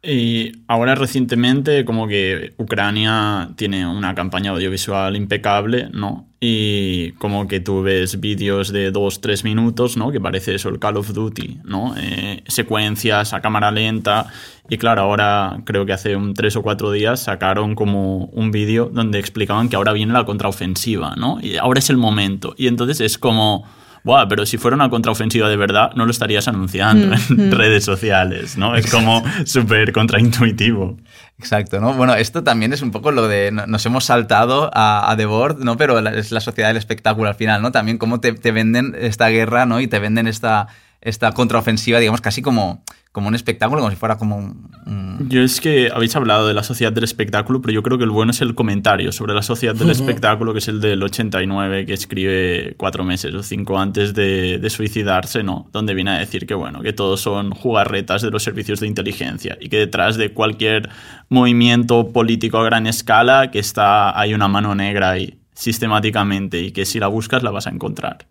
Y 0.01 0.53
ahora 0.67 0.95
recientemente 0.95 1.83
como 1.83 2.07
que 2.07 2.53
Ucrania 2.57 3.49
tiene 3.57 3.85
una 3.85 4.15
campaña 4.15 4.51
audiovisual 4.51 5.17
impecable, 5.17 5.89
¿no? 5.91 6.25
Y 6.39 7.11
como 7.13 7.49
que 7.49 7.59
tú 7.59 7.81
ves 7.81 8.21
vídeos 8.21 8.71
de 8.71 8.91
dos, 8.91 9.19
tres 9.19 9.43
minutos, 9.43 9.97
¿no? 9.97 10.09
Que 10.09 10.21
parece 10.21 10.55
eso, 10.55 10.69
el 10.69 10.79
Call 10.79 10.95
of 10.95 11.11
Duty, 11.11 11.59
¿no? 11.65 11.95
Eh, 11.97 12.43
secuencias 12.47 13.33
a 13.33 13.41
cámara 13.41 13.71
lenta. 13.71 14.27
Y 14.69 14.77
claro, 14.77 15.01
ahora 15.01 15.61
creo 15.65 15.85
que 15.85 15.91
hace 15.91 16.15
un 16.15 16.33
tres 16.33 16.55
o 16.55 16.61
cuatro 16.61 16.93
días 16.93 17.23
sacaron 17.23 17.75
como 17.75 18.25
un 18.27 18.51
vídeo 18.51 18.89
donde 18.93 19.19
explicaban 19.19 19.67
que 19.67 19.75
ahora 19.75 19.91
viene 19.91 20.13
la 20.13 20.23
contraofensiva, 20.23 21.15
¿no? 21.17 21.39
Y 21.41 21.57
ahora 21.57 21.79
es 21.79 21.89
el 21.89 21.97
momento. 21.97 22.55
Y 22.57 22.67
entonces 22.67 23.01
es 23.01 23.17
como 23.17 23.65
Buah, 24.03 24.27
pero 24.27 24.45
si 24.45 24.57
fuera 24.57 24.75
una 24.75 24.89
contraofensiva 24.89 25.49
de 25.49 25.57
verdad, 25.57 25.91
no 25.95 26.05
lo 26.05 26.11
estarías 26.11 26.47
anunciando 26.47 27.15
en 27.29 27.51
redes 27.51 27.83
sociales, 27.83 28.57
¿no? 28.57 28.75
Es 28.75 28.89
como 28.89 29.23
súper 29.45 29.91
contraintuitivo. 29.91 30.97
Exacto, 31.37 31.79
¿no? 31.79 31.93
Bueno, 31.93 32.15
esto 32.15 32.43
también 32.43 32.73
es 32.73 32.81
un 32.81 32.91
poco 32.91 33.11
lo 33.11 33.27
de 33.27 33.51
nos 33.51 33.85
hemos 33.85 34.05
saltado 34.05 34.69
a, 34.73 35.13
The 35.17 35.25
Board, 35.25 35.59
¿no? 35.59 35.77
Pero 35.77 35.99
es 35.99 36.31
la 36.31 36.41
sociedad 36.41 36.69
del 36.69 36.77
espectáculo 36.77 37.29
al 37.29 37.35
final, 37.35 37.61
¿no? 37.61 37.71
También 37.71 37.97
cómo 37.97 38.19
te, 38.19 38.33
te 38.33 38.51
venden 38.51 38.95
esta 38.99 39.29
guerra, 39.29 39.65
¿no? 39.65 39.79
Y 39.79 39.87
te 39.87 39.99
venden 39.99 40.27
esta, 40.27 40.67
esta 41.01 41.31
contraofensiva, 41.31 41.99
digamos, 41.99 42.21
casi 42.21 42.41
como 42.41 42.83
como 43.11 43.27
un 43.27 43.35
espectáculo, 43.35 43.81
como 43.81 43.89
si 43.89 43.97
fuera 43.97 44.17
como 44.17 44.37
un, 44.37 45.27
Yo 45.29 45.41
es 45.41 45.59
que 45.59 45.89
habéis 45.93 46.15
hablado 46.15 46.47
de 46.47 46.53
la 46.53 46.61
sociedad 46.61 46.93
del 46.93 47.03
espectáculo, 47.03 47.59
pero 47.59 47.73
yo 47.73 47.81
creo 47.81 47.97
que 47.97 48.03
el 48.03 48.11
bueno 48.11 48.31
es 48.31 48.41
el 48.41 48.53
comentario 48.53 49.11
sobre 49.11 49.33
la 49.33 49.41
sociedad 49.41 49.73
del 49.73 49.89
espectáculo, 49.89 50.53
que 50.53 50.59
es 50.59 50.67
el 50.67 50.79
del 50.79 51.01
89, 51.01 51.87
que 51.87 51.93
escribe 51.93 52.75
cuatro 52.77 53.03
meses 53.03 53.33
o 53.33 53.41
cinco 53.41 53.79
antes 53.79 54.13
de, 54.13 54.59
de, 54.59 54.69
suicidarse, 54.69 55.41
¿no? 55.41 55.67
Donde 55.71 55.95
viene 55.95 56.11
a 56.11 56.19
decir 56.19 56.45
que, 56.45 56.53
bueno, 56.53 56.81
que 56.81 56.93
todos 56.93 57.19
son 57.19 57.51
jugarretas 57.51 58.21
de 58.21 58.29
los 58.29 58.43
servicios 58.43 58.79
de 58.79 58.87
inteligencia 58.87 59.57
y 59.59 59.69
que 59.69 59.77
detrás 59.77 60.15
de 60.15 60.31
cualquier 60.31 60.89
movimiento 61.29 62.11
político 62.11 62.59
a 62.59 62.63
gran 62.63 62.85
escala 62.85 63.49
que 63.49 63.59
está, 63.59 64.17
hay 64.19 64.35
una 64.35 64.47
mano 64.47 64.75
negra 64.75 65.09
ahí 65.09 65.39
sistemáticamente 65.55 66.59
y 66.61 66.71
que 66.71 66.85
si 66.85 66.99
la 66.99 67.07
buscas 67.07 67.43
la 67.43 67.51
vas 67.51 67.67
a 67.67 67.71
encontrar. 67.71 68.27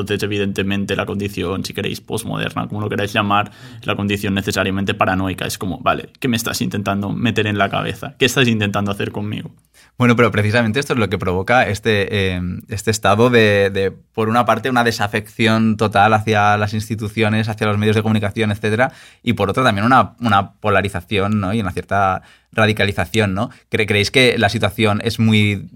Entonces, 0.00 0.22
evidentemente, 0.22 0.94
la 0.94 1.06
condición, 1.06 1.64
si 1.64 1.72
queréis, 1.72 2.00
postmoderna, 2.00 2.68
como 2.68 2.80
lo 2.80 2.88
queráis 2.88 3.12
llamar, 3.12 3.50
la 3.82 3.96
condición 3.96 4.34
necesariamente 4.34 4.94
paranoica. 4.94 5.46
Es 5.46 5.56
como, 5.56 5.78
vale, 5.78 6.10
¿qué 6.20 6.28
me 6.28 6.36
estás 6.36 6.60
intentando 6.60 7.10
meter 7.10 7.46
en 7.46 7.56
la 7.56 7.70
cabeza? 7.70 8.14
¿Qué 8.18 8.26
estás 8.26 8.46
intentando 8.46 8.90
hacer 8.90 9.10
conmigo? 9.10 9.50
Bueno, 9.96 10.14
pero 10.14 10.30
precisamente 10.30 10.80
esto 10.80 10.92
es 10.92 10.98
lo 10.98 11.08
que 11.08 11.16
provoca 11.16 11.66
este, 11.66 12.34
eh, 12.34 12.40
este 12.68 12.90
estado 12.90 13.30
de, 13.30 13.94
por 14.12 14.28
una 14.28 14.44
parte, 14.44 14.68
una 14.68 14.84
desafección 14.84 15.78
total 15.78 16.12
hacia 16.12 16.58
las 16.58 16.74
instituciones, 16.74 17.48
hacia 17.48 17.66
los 17.66 17.78
medios 17.78 17.96
de 17.96 18.02
comunicación, 18.02 18.50
etcétera, 18.50 18.92
y 19.22 19.32
por 19.32 19.48
otra 19.48 19.64
también 19.64 19.86
una, 19.86 20.14
una 20.20 20.52
polarización 20.52 21.40
¿no? 21.40 21.54
y 21.54 21.60
una 21.60 21.72
cierta 21.72 22.20
radicalización. 22.52 23.32
¿no? 23.32 23.48
¿Creéis 23.70 24.10
que 24.10 24.36
la 24.36 24.50
situación 24.50 25.00
es 25.02 25.18
muy. 25.18 25.70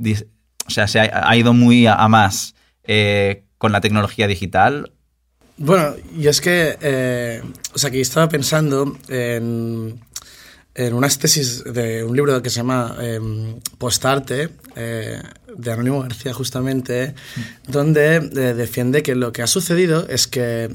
O 0.67 0.71
sea, 0.71 0.87
se 0.87 1.01
ha, 1.01 1.37
ido 1.37 1.55
muy 1.55 1.87
a, 1.87 1.95
a 1.95 2.09
más 2.09 2.55
eh, 2.85 3.45
con 3.61 3.73
la 3.73 3.83
tecnología 3.83 4.27
digital? 4.27 4.91
Bueno, 5.59 5.95
y 6.17 6.27
es 6.29 6.41
que. 6.41 6.79
Eh, 6.81 7.43
o 7.75 7.79
sea, 7.79 7.91
que 7.91 8.01
estaba 8.01 8.27
pensando 8.31 8.97
en 9.09 10.01
en 10.75 10.95
unas 10.95 11.19
tesis 11.19 11.65
de 11.65 12.05
un 12.05 12.17
libro 12.17 12.41
que 12.43 12.51
se 12.51 12.57
llama 12.57 12.97
eh, 13.01 13.21
Postarte, 13.77 14.49
eh, 14.77 15.21
de 15.57 15.73
Anónimo 15.73 16.01
García 16.03 16.33
justamente, 16.33 17.15
donde 17.67 18.17
eh, 18.17 18.21
defiende 18.55 19.03
que 19.03 19.15
lo 19.15 19.33
que 19.33 19.43
ha 19.43 19.47
sucedido 19.47 20.07
es 20.09 20.27
que, 20.27 20.71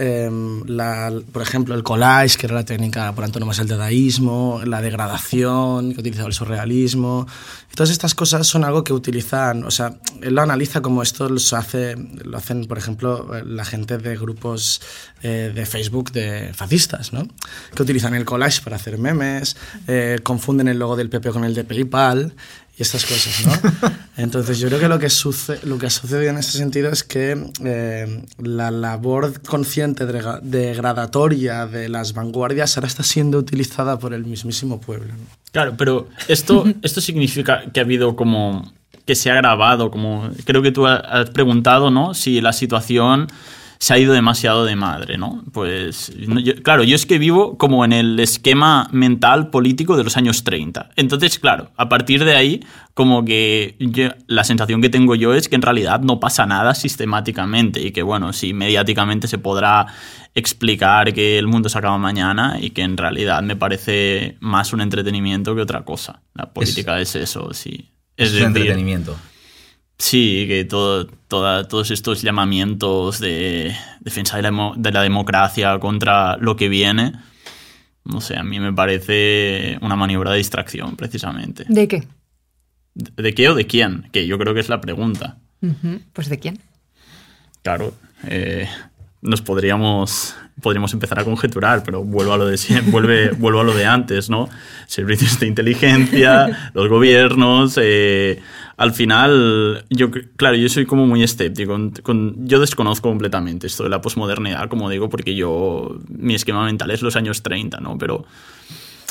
la, 0.00 1.12
por 1.32 1.42
ejemplo, 1.42 1.74
el 1.74 1.82
collage, 1.82 2.38
que 2.38 2.46
era 2.46 2.54
la 2.54 2.64
técnica 2.64 3.12
por 3.14 3.24
antonomasia 3.24 3.64
del 3.64 3.76
dadaísmo, 3.76 4.62
la 4.64 4.80
degradación, 4.80 5.92
que 5.92 6.00
utilizaba 6.00 6.28
el 6.28 6.34
surrealismo, 6.34 7.26
todas 7.74 7.90
estas 7.90 8.14
cosas 8.14 8.46
son 8.46 8.64
algo 8.64 8.82
que 8.82 8.92
utilizan, 8.92 9.64
o 9.64 9.70
sea, 9.70 9.98
él 10.22 10.34
lo 10.34 10.42
analiza 10.42 10.80
como 10.80 11.02
esto 11.02 11.28
lo, 11.28 11.36
hace, 11.56 11.96
lo 12.24 12.38
hacen, 12.38 12.66
por 12.66 12.78
ejemplo, 12.78 13.28
la 13.44 13.64
gente 13.64 13.98
de 13.98 14.16
grupos 14.16 14.80
eh, 15.22 15.52
de 15.54 15.66
Facebook 15.66 16.12
de 16.12 16.52
fascistas, 16.54 17.12
¿no? 17.12 17.28
Que 17.74 17.82
utilizan 17.82 18.14
el 18.14 18.24
collage 18.24 18.62
para 18.62 18.76
hacer 18.76 18.98
memes, 18.98 19.56
eh, 19.86 20.18
confunden 20.22 20.68
el 20.68 20.78
logo 20.78 20.96
del 20.96 21.10
PP 21.10 21.30
con 21.30 21.44
el 21.44 21.54
de 21.54 21.64
PayPal 21.64 22.34
y 22.80 22.82
estas 22.82 23.04
cosas, 23.04 23.44
¿no? 23.44 23.90
Entonces 24.16 24.58
yo 24.58 24.68
creo 24.68 24.80
que 24.80 24.88
lo 24.88 24.98
que, 24.98 25.10
suce 25.10 25.60
lo 25.64 25.76
que 25.76 25.84
ha 25.84 25.90
sucedido 25.90 26.30
en 26.30 26.38
ese 26.38 26.56
sentido 26.56 26.88
es 26.90 27.04
que 27.04 27.36
eh, 27.62 28.24
la 28.38 28.70
labor 28.70 29.42
consciente 29.42 30.06
degradatoria 30.06 31.66
de 31.66 31.90
las 31.90 32.14
vanguardias 32.14 32.78
ahora 32.78 32.88
está 32.88 33.02
siendo 33.02 33.36
utilizada 33.36 33.98
por 33.98 34.14
el 34.14 34.24
mismísimo 34.24 34.80
pueblo. 34.80 35.08
¿no? 35.08 35.24
Claro, 35.52 35.74
pero 35.76 36.08
esto, 36.26 36.64
esto 36.82 37.02
significa 37.02 37.64
que 37.70 37.80
ha 37.80 37.82
habido 37.82 38.16
como 38.16 38.72
que 39.04 39.14
se 39.14 39.30
ha 39.30 39.34
grabado, 39.34 39.90
como 39.90 40.30
creo 40.46 40.62
que 40.62 40.72
tú 40.72 40.86
has 40.86 41.28
preguntado, 41.30 41.90
¿no? 41.90 42.14
Si 42.14 42.40
la 42.40 42.54
situación 42.54 43.26
se 43.80 43.94
ha 43.94 43.98
ido 43.98 44.12
demasiado 44.12 44.66
de 44.66 44.76
madre, 44.76 45.16
¿no? 45.16 45.42
Pues, 45.52 46.12
yo, 46.14 46.54
claro, 46.62 46.84
yo 46.84 46.94
es 46.94 47.06
que 47.06 47.18
vivo 47.18 47.56
como 47.56 47.82
en 47.82 47.94
el 47.94 48.20
esquema 48.20 48.90
mental 48.92 49.48
político 49.48 49.96
de 49.96 50.04
los 50.04 50.18
años 50.18 50.44
30. 50.44 50.90
Entonces, 50.96 51.38
claro, 51.38 51.70
a 51.76 51.88
partir 51.88 52.26
de 52.26 52.36
ahí, 52.36 52.60
como 52.92 53.24
que 53.24 53.76
yo, 53.78 54.10
la 54.26 54.44
sensación 54.44 54.82
que 54.82 54.90
tengo 54.90 55.14
yo 55.14 55.32
es 55.32 55.48
que 55.48 55.56
en 55.56 55.62
realidad 55.62 56.00
no 56.00 56.20
pasa 56.20 56.44
nada 56.44 56.74
sistemáticamente 56.74 57.80
y 57.80 57.92
que, 57.92 58.02
bueno, 58.02 58.34
sí, 58.34 58.52
mediáticamente 58.52 59.26
se 59.28 59.38
podrá 59.38 59.86
explicar 60.34 61.14
que 61.14 61.38
el 61.38 61.46
mundo 61.46 61.70
se 61.70 61.78
acaba 61.78 61.96
mañana 61.96 62.58
y 62.60 62.70
que 62.70 62.82
en 62.82 62.98
realidad 62.98 63.42
me 63.42 63.56
parece 63.56 64.36
más 64.40 64.74
un 64.74 64.82
entretenimiento 64.82 65.54
que 65.54 65.62
otra 65.62 65.86
cosa. 65.86 66.20
La 66.34 66.52
política 66.52 67.00
es, 67.00 67.16
es 67.16 67.30
eso, 67.30 67.54
sí. 67.54 67.88
Es, 68.18 68.26
es 68.26 68.32
decir, 68.32 68.46
entretenimiento. 68.46 69.16
Sí, 70.00 70.46
que 70.48 70.64
todo, 70.64 71.06
toda, 71.28 71.68
todos 71.68 71.90
estos 71.90 72.22
llamamientos 72.22 73.20
de 73.20 73.76
defensa 74.00 74.38
de 74.38 74.42
la, 74.42 74.72
de 74.74 74.92
la, 74.92 75.02
democracia 75.02 75.78
contra 75.78 76.38
lo 76.38 76.56
que 76.56 76.70
viene, 76.70 77.12
no 78.04 78.22
sé, 78.22 78.38
a 78.38 78.42
mí 78.42 78.58
me 78.60 78.72
parece 78.72 79.78
una 79.82 79.96
maniobra 79.96 80.30
de 80.30 80.38
distracción, 80.38 80.96
precisamente. 80.96 81.66
¿De 81.68 81.86
qué? 81.86 82.04
¿De, 82.94 83.22
de 83.22 83.34
qué 83.34 83.50
o 83.50 83.54
de 83.54 83.66
quién? 83.66 84.08
Que 84.10 84.26
yo 84.26 84.38
creo 84.38 84.54
que 84.54 84.60
es 84.60 84.70
la 84.70 84.80
pregunta. 84.80 85.36
Uh 85.60 85.66
-huh. 85.68 86.00
Pues 86.14 86.30
de 86.30 86.38
quién. 86.38 86.58
Claro, 87.62 87.92
eh, 88.26 88.66
nos 89.20 89.42
podríamos, 89.42 90.34
podríamos 90.60 90.92
empezar 90.92 91.18
a 91.18 91.24
conjeturar, 91.24 91.82
pero 91.84 92.04
vuelvo 92.04 92.32
a 92.32 92.36
lo 92.36 92.46
de, 92.46 92.58
vuelve, 92.86 93.30
vuelvo 93.38 93.60
a 93.60 93.64
lo 93.64 93.74
de 93.74 93.86
antes, 93.86 94.30
¿no? 94.30 94.48
Servicios 94.86 95.38
de 95.40 95.46
inteligencia, 95.46 96.70
los 96.74 96.88
gobiernos. 96.88 97.78
Eh, 97.80 98.40
al 98.76 98.92
final, 98.92 99.84
yo, 99.90 100.10
claro, 100.36 100.56
yo 100.56 100.68
soy 100.68 100.86
como 100.86 101.06
muy 101.06 101.22
escéptico. 101.22 101.72
Con, 101.72 101.90
con, 102.02 102.48
yo 102.48 102.60
desconozco 102.60 103.08
completamente 103.08 103.66
esto 103.66 103.84
de 103.84 103.90
la 103.90 104.00
posmodernidad, 104.00 104.68
como 104.68 104.88
digo, 104.88 105.08
porque 105.08 105.34
yo, 105.34 105.98
mi 106.08 106.34
esquema 106.34 106.64
mental 106.64 106.90
es 106.90 107.02
los 107.02 107.16
años 107.16 107.42
30, 107.42 107.80
¿no? 107.80 107.98
Pero 107.98 108.24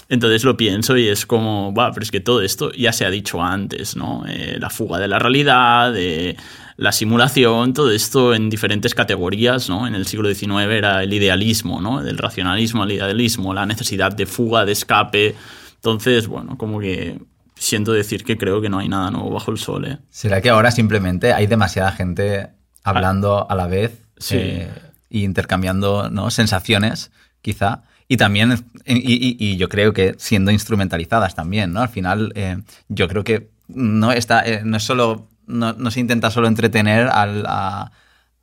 entonces 0.10 0.44
lo 0.44 0.58
pienso 0.58 0.98
y 0.98 1.08
es 1.08 1.28
como, 1.28 1.72
va, 1.72 1.92
pero 1.92 2.04
es 2.04 2.10
que 2.10 2.20
todo 2.20 2.42
esto 2.42 2.72
ya 2.72 2.92
se 2.92 3.06
ha 3.06 3.12
dicho 3.12 3.44
antes, 3.44 3.96
¿no? 3.96 4.24
Eh, 4.28 4.58
la 4.60 4.72
fuga 4.72 4.98
de 4.98 5.08
la 5.08 5.20
realidad, 5.20 5.94
de 5.94 6.36
la 6.80 6.94
simulación, 6.94 7.74
todo 7.74 7.92
esto 7.92 8.34
en 8.34 8.50
diferentes 8.50 8.96
categorías, 8.96 9.68
¿no? 9.68 9.86
En 9.86 9.96
el 9.96 10.06
siglo 10.06 10.34
XIX 10.34 10.72
era 10.72 11.04
el 11.04 11.12
idealismo, 11.12 11.82
¿no? 11.82 12.02
Del 12.02 12.18
racionalismo 12.18 12.84
al 12.84 12.94
idealismo, 12.94 13.54
la 13.54 13.66
necesidad 13.66 14.14
de 14.14 14.26
fuga, 14.26 14.64
de 14.64 14.72
escape. 14.72 15.36
Entonces, 15.76 16.28
bueno, 16.28 16.58
como 16.58 16.80
que 16.80 17.20
siento 17.56 17.92
decir 17.92 18.24
que 18.24 18.38
creo 18.38 18.62
que 18.62 18.70
no 18.70 18.80
hay 18.80 18.88
nada 18.88 19.12
nuevo 19.12 19.30
bajo 19.30 19.52
el 19.52 19.58
sol. 19.58 19.88
¿eh? 19.88 19.98
¿Será 20.10 20.42
que 20.42 20.50
ahora 20.50 20.72
simplemente 20.72 21.34
hay 21.34 21.48
demasiada 21.48 21.92
gente 21.92 22.48
hablando 22.86 23.46
a 23.52 23.56
la 23.56 23.68
vez 23.68 24.00
sí. 24.18 24.38
eh, 24.38 24.70
e 25.10 25.20
intercambiando 25.20 26.10
¿no? 26.10 26.32
sensaciones, 26.32 27.12
quizá? 27.42 27.84
Y 28.08 28.16
también, 28.16 28.54
y, 28.86 28.96
y, 28.96 29.36
y, 29.38 29.58
yo 29.58 29.68
creo 29.68 29.92
que 29.92 30.16
siendo 30.18 30.50
instrumentalizadas 30.50 31.36
también, 31.36 31.74
¿no? 31.74 31.82
Al 31.82 31.90
final, 31.90 32.32
eh, 32.36 32.58
yo 32.88 33.10
creo 33.10 33.26
que 33.26 33.50
no, 33.68 34.12
está, 34.12 34.42
eh, 34.46 34.62
no 34.64 34.78
es 34.78 34.84
solo, 34.84 35.29
no, 35.50 35.74
no, 35.74 35.92
se 35.92 36.00
intenta 36.00 36.32
solo 36.32 36.48
entretener 36.48 37.08
al, 37.08 37.46
a, 37.46 37.92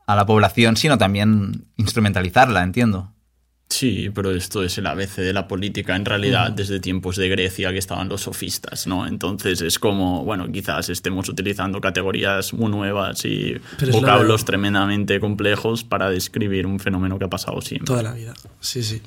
a 0.07 0.17
la 0.17 0.27
población, 0.27 0.77
sino 0.77 0.99
también 0.99 1.67
instrumentalizarla, 1.77 2.63
entiendo. 2.63 3.13
Sí, 3.69 4.11
pero 4.15 4.31
esto 4.31 4.63
es 4.63 4.79
el 4.79 4.87
ABC 4.87 5.17
de 5.17 5.33
la 5.33 5.49
política 5.49 5.97
en 5.97 6.05
realidad 6.05 6.53
desde 6.53 6.79
tiempos 6.79 7.17
de 7.17 7.29
Grecia 7.29 7.73
que 7.73 7.79
estaban 7.79 8.09
los 8.09 8.23
sofistas, 8.23 8.87
¿no? 8.87 9.09
Entonces 9.09 9.61
es 9.61 9.81
como, 9.81 10.25
bueno, 10.25 10.51
quizás 10.53 10.89
estemos 10.89 11.29
utilizando 11.29 11.81
categorías 11.81 12.55
muy 12.55 12.71
nuevas 12.71 13.25
y 13.25 13.57
pero 13.77 13.93
vocablos 13.93 14.45
tremendamente 14.45 15.19
complejos 15.19 15.83
para 15.83 16.11
describir 16.11 16.65
un 16.65 16.79
fenómeno 16.79 17.19
que 17.19 17.25
ha 17.25 17.31
pasado 17.31 17.61
siempre. 17.61 17.87
Toda 17.87 18.05
la 18.05 18.13
vida, 18.13 18.35
sí, 18.61 18.85
sí. 18.85 19.03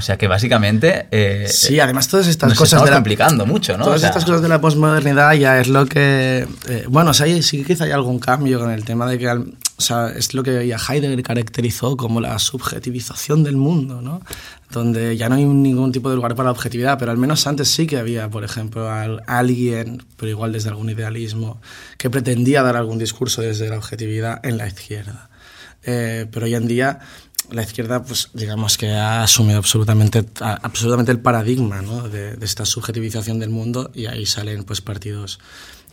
O 0.00 0.02
sea 0.02 0.16
que 0.16 0.28
básicamente. 0.28 1.08
Eh, 1.10 1.46
sí, 1.46 1.78
además 1.78 2.08
todas 2.08 2.26
estas 2.26 2.48
nos 2.48 2.58
cosas. 2.58 2.82
de 2.82 2.88
la, 2.88 2.96
complicando 2.96 3.44
mucho, 3.44 3.76
¿no? 3.76 3.84
Todas 3.84 3.98
o 3.98 4.00
sea, 4.00 4.08
estas 4.08 4.24
cosas 4.24 4.40
de 4.40 4.48
la 4.48 4.58
posmodernidad 4.58 5.34
ya 5.34 5.60
es 5.60 5.68
lo 5.68 5.84
que. 5.84 6.48
Eh, 6.68 6.86
bueno, 6.88 7.10
o 7.10 7.14
sea, 7.14 7.26
sí 7.42 7.58
que 7.58 7.64
quizá 7.64 7.84
hay 7.84 7.90
algún 7.90 8.18
cambio 8.18 8.58
con 8.58 8.70
el 8.70 8.82
tema 8.82 9.06
de 9.06 9.18
que. 9.18 9.28
O 9.28 9.82
sea, 9.82 10.08
es 10.08 10.32
lo 10.32 10.42
que 10.42 10.66
ya 10.66 10.78
Heidegger 10.78 11.22
caracterizó 11.22 11.98
como 11.98 12.18
la 12.22 12.38
subjetivización 12.38 13.44
del 13.44 13.58
mundo, 13.58 14.00
¿no? 14.00 14.22
Donde 14.70 15.18
ya 15.18 15.28
no 15.28 15.34
hay 15.34 15.44
ningún 15.44 15.92
tipo 15.92 16.08
de 16.08 16.16
lugar 16.16 16.34
para 16.34 16.46
la 16.46 16.52
objetividad, 16.52 16.98
pero 16.98 17.10
al 17.10 17.18
menos 17.18 17.46
antes 17.46 17.68
sí 17.68 17.86
que 17.86 17.98
había, 17.98 18.30
por 18.30 18.42
ejemplo, 18.42 18.90
alguien, 19.26 20.02
pero 20.16 20.30
igual 20.30 20.52
desde 20.52 20.70
algún 20.70 20.88
idealismo, 20.88 21.60
que 21.98 22.08
pretendía 22.08 22.62
dar 22.62 22.76
algún 22.76 22.98
discurso 22.98 23.42
desde 23.42 23.68
la 23.68 23.76
objetividad 23.76 24.40
en 24.46 24.56
la 24.56 24.66
izquierda. 24.66 25.28
Eh, 25.82 26.26
pero 26.30 26.46
hoy 26.46 26.54
en 26.54 26.66
día 26.66 27.00
la 27.50 27.62
izquierda, 27.62 28.02
pues 28.02 28.30
digamos 28.32 28.76
que 28.76 28.90
ha 28.90 29.22
asumido 29.22 29.58
absolutamente, 29.58 30.24
absolutamente 30.40 31.12
el 31.12 31.20
paradigma 31.20 31.82
¿no? 31.82 32.08
de, 32.08 32.36
de, 32.36 32.46
esta 32.46 32.64
subjetivización 32.64 33.38
del 33.38 33.50
mundo 33.50 33.90
y 33.94 34.06
ahí 34.06 34.24
salen 34.26 34.62
pues 34.64 34.80
partidos 34.80 35.40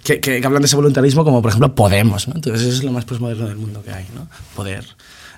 que, 0.04 0.20
que, 0.20 0.40
que, 0.40 0.48
hablan 0.48 0.62
de 0.62 0.68
ese 0.68 0.76
voluntarismo 0.76 1.24
como 1.24 1.42
por 1.42 1.50
ejemplo 1.50 1.76
Podemos, 1.76 2.28
¿no? 2.28 2.36
Entonces 2.36 2.68
eso 2.68 2.78
es 2.78 2.84
lo 2.84 2.92
más 2.92 3.06
postmoderno 3.06 3.48
del 3.48 3.58
mundo 3.58 3.84
que 3.84 3.92
hay, 3.92 4.06
¿no? 4.16 4.28
Poder, 4.56 4.86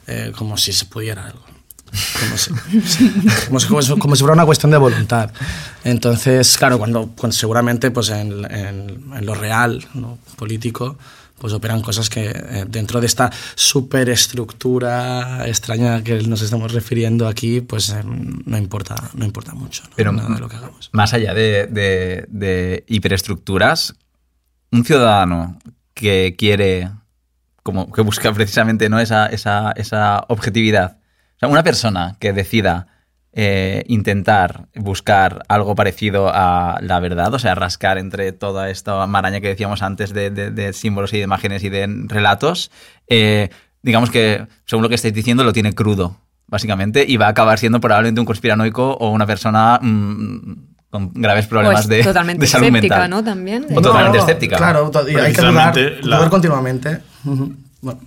eh, 0.07 0.31
como 0.35 0.57
si 0.57 0.73
se 0.73 0.85
pudiera 0.85 1.25
algo. 1.25 1.43
Como 2.19 2.37
si, 2.37 2.51
como, 3.47 3.59
si, 3.59 3.67
como, 3.67 3.81
si, 3.81 3.97
como 3.97 4.15
si, 4.15 4.19
fuera 4.19 4.33
una 4.33 4.45
cuestión 4.45 4.71
de 4.71 4.77
voluntad. 4.77 5.31
Entonces, 5.83 6.55
claro, 6.57 6.77
cuando, 6.77 7.09
cuando 7.17 7.35
seguramente 7.35 7.89
pues 7.89 8.09
en, 8.09 8.45
en, 8.51 9.11
en 9.15 9.25
lo 9.25 9.33
real, 9.33 9.87
¿no? 9.95 10.19
político, 10.35 10.97
pues 11.39 11.53
operan 11.53 11.81
cosas 11.81 12.09
que 12.09 12.29
eh, 12.29 12.65
dentro 12.67 12.99
de 12.99 13.07
esta 13.07 13.31
superestructura 13.55 15.47
extraña 15.47 16.03
que 16.03 16.21
nos 16.23 16.41
estamos 16.41 16.73
refiriendo 16.73 17.27
aquí, 17.27 17.61
pues 17.61 17.89
eh, 17.89 18.03
no 18.03 18.57
importa, 18.57 18.95
no 19.13 19.25
importa 19.25 19.53
mucho 19.53 19.83
¿no? 19.83 19.89
Pero 19.95 20.11
nada 20.11 20.35
de 20.35 20.39
lo 20.39 20.49
que 20.49 20.57
hagamos. 20.57 20.89
Más 20.91 21.13
allá 21.13 21.33
de, 21.33 21.67
de, 21.67 22.25
de, 22.29 22.83
hiperestructuras, 22.87 23.95
un 24.71 24.85
ciudadano 24.85 25.59
que 25.93 26.35
quiere, 26.37 26.91
como 27.63 27.91
que 27.91 28.01
busca 28.01 28.31
precisamente 28.33 28.89
¿no? 28.89 28.99
esa, 28.99 29.27
esa, 29.27 29.71
esa 29.71 30.25
objetividad, 30.27 30.97
o 31.37 31.39
sea, 31.39 31.49
una 31.49 31.63
persona 31.63 32.17
que 32.19 32.33
decida 32.33 32.87
eh, 33.33 33.83
intentar 33.87 34.67
buscar 34.75 35.43
algo 35.47 35.75
parecido 35.75 36.29
a 36.33 36.79
la 36.81 36.99
verdad, 36.99 37.33
o 37.33 37.39
sea, 37.39 37.55
rascar 37.55 37.97
entre 37.97 38.31
toda 38.31 38.69
esta 38.69 39.05
maraña 39.07 39.39
que 39.41 39.47
decíamos 39.49 39.81
antes 39.83 40.13
de, 40.13 40.29
de, 40.31 40.51
de 40.51 40.73
símbolos 40.73 41.13
y 41.13 41.17
de 41.17 41.23
imágenes 41.23 41.63
y 41.63 41.69
de 41.69 41.87
relatos, 42.07 42.71
eh, 43.07 43.49
digamos 43.83 44.09
que, 44.09 44.47
según 44.65 44.83
lo 44.83 44.89
que 44.89 44.95
estáis 44.95 45.13
diciendo, 45.13 45.43
lo 45.43 45.53
tiene 45.53 45.73
crudo, 45.73 46.17
básicamente, 46.47 47.05
y 47.07 47.17
va 47.17 47.27
a 47.27 47.29
acabar 47.29 47.59
siendo 47.59 47.79
probablemente 47.79 48.19
un 48.19 48.25
conspiranoico 48.25 48.93
o 48.93 49.11
una 49.11 49.27
persona 49.27 49.79
mm, 49.81 50.69
con 50.89 51.13
graves 51.13 51.45
problemas 51.45 51.85
Pues 51.85 51.97
de, 51.99 52.03
totalmente 52.03 52.41
de 52.41 52.47
salud 52.47 52.65
escéptica, 52.65 52.95
mental. 52.95 53.09
¿no? 53.11 53.23
También. 53.23 53.65
O 53.75 53.79
totalmente 53.81 54.17
No, 54.17 54.23
escéptica. 54.23 54.57
Claro, 54.57 54.89
to- 54.89 55.07
y 55.07 55.15
hay 55.15 55.31
que 55.33 55.41
dudar, 55.43 55.75
la- 55.77 56.17
dudar 56.17 56.29
continuamente. 56.31 56.99
Bueno, 57.81 57.99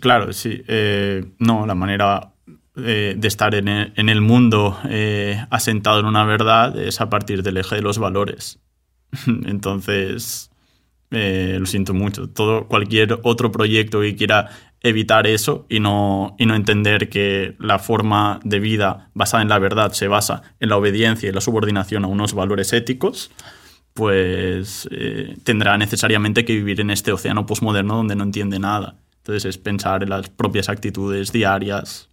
Claro, 0.00 0.32
sí. 0.32 0.62
eh, 0.66 1.24
no, 1.38 1.66
la 1.66 1.74
manera 1.74 2.32
eh, 2.78 3.14
de 3.16 3.28
estar 3.28 3.54
en 3.54 3.68
el, 3.68 4.20
mundo 4.20 4.78
eh, 4.86 5.42
asentado 5.48 6.00
en 6.00 6.04
una 6.04 6.26
verdad 6.26 6.78
es 6.78 7.00
a 7.00 7.08
partir 7.08 7.42
del 7.42 7.56
eje 7.56 7.76
de 7.76 7.80
los 7.80 7.98
valores. 7.98 8.58
Entonces, 9.26 10.50
eh, 11.10 11.56
lo 11.58 11.64
siento 11.64 11.94
mucho. 11.94 12.28
Todo, 12.28 12.66
cualquier 12.68 13.18
otro 13.22 13.50
proyecto 13.50 14.02
que 14.02 14.14
quiera 14.14 14.50
evitar 14.82 15.26
eso 15.26 15.64
y 15.70 15.80
no, 15.80 16.36
y 16.38 16.44
no 16.44 16.54
entender 16.54 17.08
que 17.08 17.56
la 17.58 17.78
forma 17.78 18.40
de 18.44 18.60
vida 18.60 19.10
basada 19.14 19.42
en 19.42 19.48
la 19.48 19.58
verdad 19.58 19.92
se 19.92 20.06
basa 20.06 20.42
en 20.60 20.68
la 20.68 20.76
obediencia 20.76 21.30
y 21.30 21.32
la 21.32 21.40
subordinación 21.40 22.04
a 22.04 22.08
unos 22.08 22.34
valores 22.34 22.74
éticos, 22.74 23.30
pues 23.94 24.86
tendrá 25.44 25.78
necesariamente 25.78 26.44
que 26.44 26.52
vivir 26.52 26.82
en 26.82 26.90
este 26.90 27.10
océano 27.10 27.46
posmoderno 27.46 27.96
donde 27.96 28.16
no 28.16 28.24
entiende 28.24 28.58
nada. 28.58 28.96
Entonces 29.16 29.46
es 29.46 29.56
pensar 29.56 30.02
en 30.02 30.10
las 30.10 30.28
propias 30.28 30.68
actitudes 30.68 31.32
diarias 31.32 32.10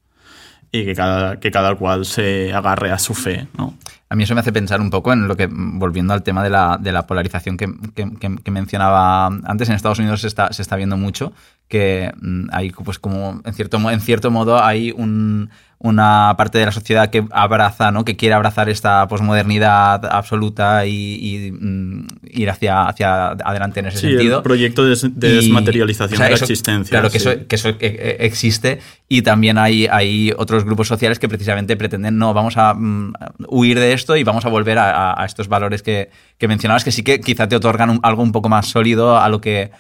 y 0.76 0.84
que 0.86 0.95
cada, 0.95 1.39
que 1.39 1.51
cada 1.51 1.76
cual 1.76 2.03
se 2.03 2.51
agarre 2.51 2.91
a 2.91 2.97
su 2.97 3.13
fe, 3.13 3.47
¿no? 3.57 3.76
A 4.09 4.15
mí 4.15 4.24
eso 4.24 4.34
me 4.34 4.41
hace 4.41 4.51
pensar 4.51 4.82
un 4.82 4.89
poco 4.89 5.13
en 5.13 5.28
lo 5.28 5.36
que, 5.38 5.47
volviendo 5.51 6.13
al 6.13 6.24
tema 6.24 6.43
de 6.43 6.49
la, 6.49 6.78
de 6.82 6.91
la 6.91 7.05
polarización 7.07 7.57
que, 7.57 7.67
que- 7.95 8.51
mencionaba 8.51 9.28
antes, 9.28 9.69
en 9.69 9.76
Estados 9.76 9.99
Unidos 9.99 10.21
se 10.21 10.28
está, 10.28 10.51
se 10.51 10.61
está 10.63 10.76
viendo 10.76 10.97
mucho 10.97 11.32
que 11.67 12.11
mm, 12.21 12.45
hay 12.51 12.71
pues 12.71 12.97
como 12.99 13.41
en 13.45 13.53
cierto, 13.53 13.78
en 13.89 14.01
cierto 14.01 14.32
modo 14.32 14.63
hay 14.63 14.91
un- 14.91 15.49
una 15.84 16.34
parte 16.38 16.57
de 16.57 16.65
la 16.65 16.71
sociedad 16.71 17.09
que 17.09 17.25
abraza, 17.31 17.91
¿no? 17.91 18.05
que 18.05 18.15
quiere 18.15 18.34
abrazar 18.34 18.69
esta 18.69 19.05
posmodernidad 19.09 20.05
absoluta 20.05 20.86
y, 20.86 21.19
y, 21.21 21.51
mm, 21.51 22.07
ir 22.31 22.49
hacia, 22.49 22.84
hacia 22.88 23.31
adelante 23.31 23.81
en 23.81 23.88
ese 23.88 23.97
Sí, 23.97 24.07
sentido. 24.09 24.38
el 24.38 24.43
proyecto 24.43 24.86
de, 24.86 24.93
Y- 24.93 25.09
desmaterialización 25.19 26.13
o 26.13 26.17
sea, 26.17 26.25
de 26.25 26.29
la 26.31 26.36
eso- 26.36 26.45
existencia. 26.45 26.89
Claro, 26.89 27.11
que 27.11 27.19
sí. 27.19 27.27
eso, 27.29 27.47
que 27.47 27.55
eso 27.57 27.69
eh, 27.69 27.75
eh, 27.81 28.17
existe 28.21 28.79
y 29.09 29.23
también 29.23 29.57
hay, 29.57 29.86
hay 29.88 30.31
otros 30.38 30.63
grupos 30.63 30.88
sociales 30.88 31.19
que 31.19 31.27
precisamente 31.27 31.75
pretenden, 31.75 32.17
no, 32.17 32.34
vamos 32.34 32.55
a 32.57 32.73
mm, 32.73 33.13
huir 33.49 33.77
de 33.77 33.91
esto 33.93 34.15
y 34.15 34.23
vamos 34.23 34.45
a 34.45 34.49
volver 34.49 34.77
a, 34.79 35.11
a- 35.11 35.21
a 35.21 35.25
estos 35.25 35.49
valores 35.49 35.84
que, 35.84 36.09
que 36.38 36.47
mencionabas, 36.47 36.86
que 36.86 36.91
sí 36.93 37.03
que 37.03 37.19
quizá 37.19 37.49
te 37.49 37.57
otorgan 37.57 37.89
un- 37.89 37.99
algo 38.03 38.23
un 38.23 38.31
poco 38.31 38.47
más 38.47 38.67
sólido 38.67 39.19
a 39.19 39.27
lo 39.27 39.41
que 39.41 39.71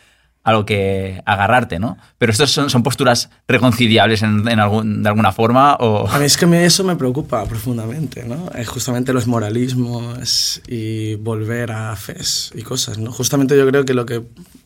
a 0.43 0.51
lo 0.51 0.65
que 0.65 1.21
agarrarte, 1.25 1.79
¿no? 1.79 1.97
Pero 2.17 2.31
estos 2.31 2.51
son, 2.51 2.69
son 2.69 2.83
posturas 2.83 3.29
reconciliables 3.47 4.23
en, 4.23 4.47
algún- 4.59 5.01
de 5.03 5.09
alguna 5.09 5.31
forma 5.31 5.75
o... 5.79 6.07
a 6.09 6.19
mí 6.19 6.25
es 6.25 6.35
que 6.37 6.65
eso 6.65 6.83
me 6.83 6.95
preocupa 6.97 7.45
profundamente, 7.45 8.23
¿no? 8.25 8.49
Justamente 8.65 9.13
los 9.13 9.25
moralismos 9.27 10.61
y 10.67 11.15
volver 11.15 11.71
a 11.71 11.95
fes 11.95 12.51
y 12.55 12.61
cosas, 12.63 12.97
¿no? 12.97 13.11
Justamente 13.11 13.57
yo 13.57 13.65
creo 13.67 13.85
que 13.85 13.93
lo 13.93 14.05
que 14.05 14.19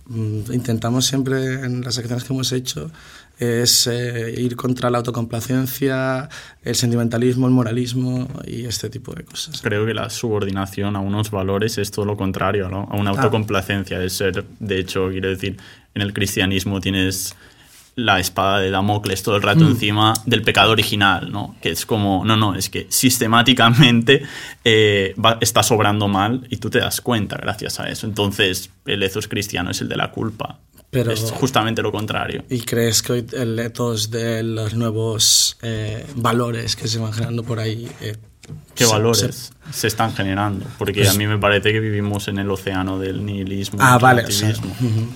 mm, 0.07 0.51
intentamos 0.51 1.05
siempre 1.05 1.53
en 1.63 1.81
las 1.83 1.97
acciones 1.97 2.23
que 2.23 2.33
hemos 2.33 2.51
hecho 2.51 2.89
es 3.39 3.87
eh, 3.87 4.33
ir 4.37 4.55
contra 4.55 4.89
la 4.89 4.97
autocomplacencia, 4.99 6.27
el 6.63 6.75
sentimentalismo, 6.75 7.47
el 7.47 7.53
moralismo 7.53 8.27
y 8.45 8.65
este 8.65 8.89
tipo 8.89 9.13
de 9.13 9.23
cosas. 9.23 9.61
Creo 9.61 9.85
que 9.85 9.93
la 9.93 10.09
subordinación 10.09 10.95
a 10.95 10.99
unos 10.99 11.29
valores 11.31 11.77
es 11.77 11.91
todo 11.91 12.05
lo 12.05 12.17
contrario, 12.17 12.69
¿no? 12.69 12.87
A 12.91 12.95
una 12.95 13.11
autocomplacencia 13.11 13.99
de 13.99 14.09
ser, 14.09 14.43
de 14.59 14.79
hecho, 14.79 15.09
quiero 15.09 15.29
decir, 15.29 15.57
en 15.93 16.01
el 16.01 16.13
cristianismo 16.13 16.79
tienes 16.81 17.35
la 17.95 18.19
espada 18.19 18.59
de 18.59 18.69
Damocles 18.69 19.23
todo 19.23 19.37
el 19.37 19.41
rato 19.41 19.67
encima 19.67 20.13
del 20.27 20.43
pecado 20.43 20.71
original, 20.71 21.31
¿no? 21.31 21.55
Que 21.61 21.71
es 21.71 21.83
como, 21.85 22.23
no, 22.25 22.37
no, 22.37 22.53
es 22.53 22.69
que 22.69 22.85
sistemáticamente 22.89 24.23
eh, 24.63 25.15
va- 25.23 25.37
está 25.41 25.63
sobrando 25.63 26.07
mal 26.07 26.45
y 26.49 26.57
tú 26.57 26.69
te 26.69 26.79
das 26.79 27.01
cuenta 27.01 27.37
gracias 27.37 27.79
a 27.79 27.89
eso. 27.89 28.05
Entonces, 28.05 28.69
el 28.85 29.01
ethos 29.03 29.27
cristiano 29.27 29.71
es 29.71 29.81
el 29.81 29.89
de 29.89 29.95
la 29.97 30.11
culpa. 30.11 30.59
Pero- 30.89 31.11
Es 31.11 31.31
justamente 31.31 31.81
lo 31.81 31.91
contrario. 31.91 32.43
¿Y 32.49 32.61
crees 32.61 33.01
que 33.01 33.11
hoy 33.13 33.27
el 33.33 33.59
ethos 33.59 34.09
de 34.09 34.41
los 34.43 34.73
nuevos 34.73 35.57
eh, 35.61 36.05
valores 36.15 36.75
que 36.75 36.87
se 36.87 36.97
van 36.99 37.11
generando 37.13 37.43
por 37.43 37.59
ahí... 37.59 37.89
eh, 38.01 38.15
¿Qué 38.73 38.85
se- 38.85 38.91
valores 38.91 39.51
se- 39.69 39.73
se 39.73 39.87
están 39.87 40.13
generando? 40.13 40.65
Porque 40.77 41.01
Pues- 41.01 41.09
a 41.09 41.13
mí 41.15 41.27
me 41.27 41.37
parece 41.37 41.73
que 41.73 41.79
vivimos 41.81 42.29
en 42.29 42.39
el 42.39 42.49
océano 42.49 42.97
del 42.99 43.25
nihilismo. 43.25 43.79
Ah, 43.81 43.97
vale, 43.97 44.23
o 44.23 44.31
sea, 44.31 44.47
relativismo. 44.49 44.75
ujú, 44.89 45.09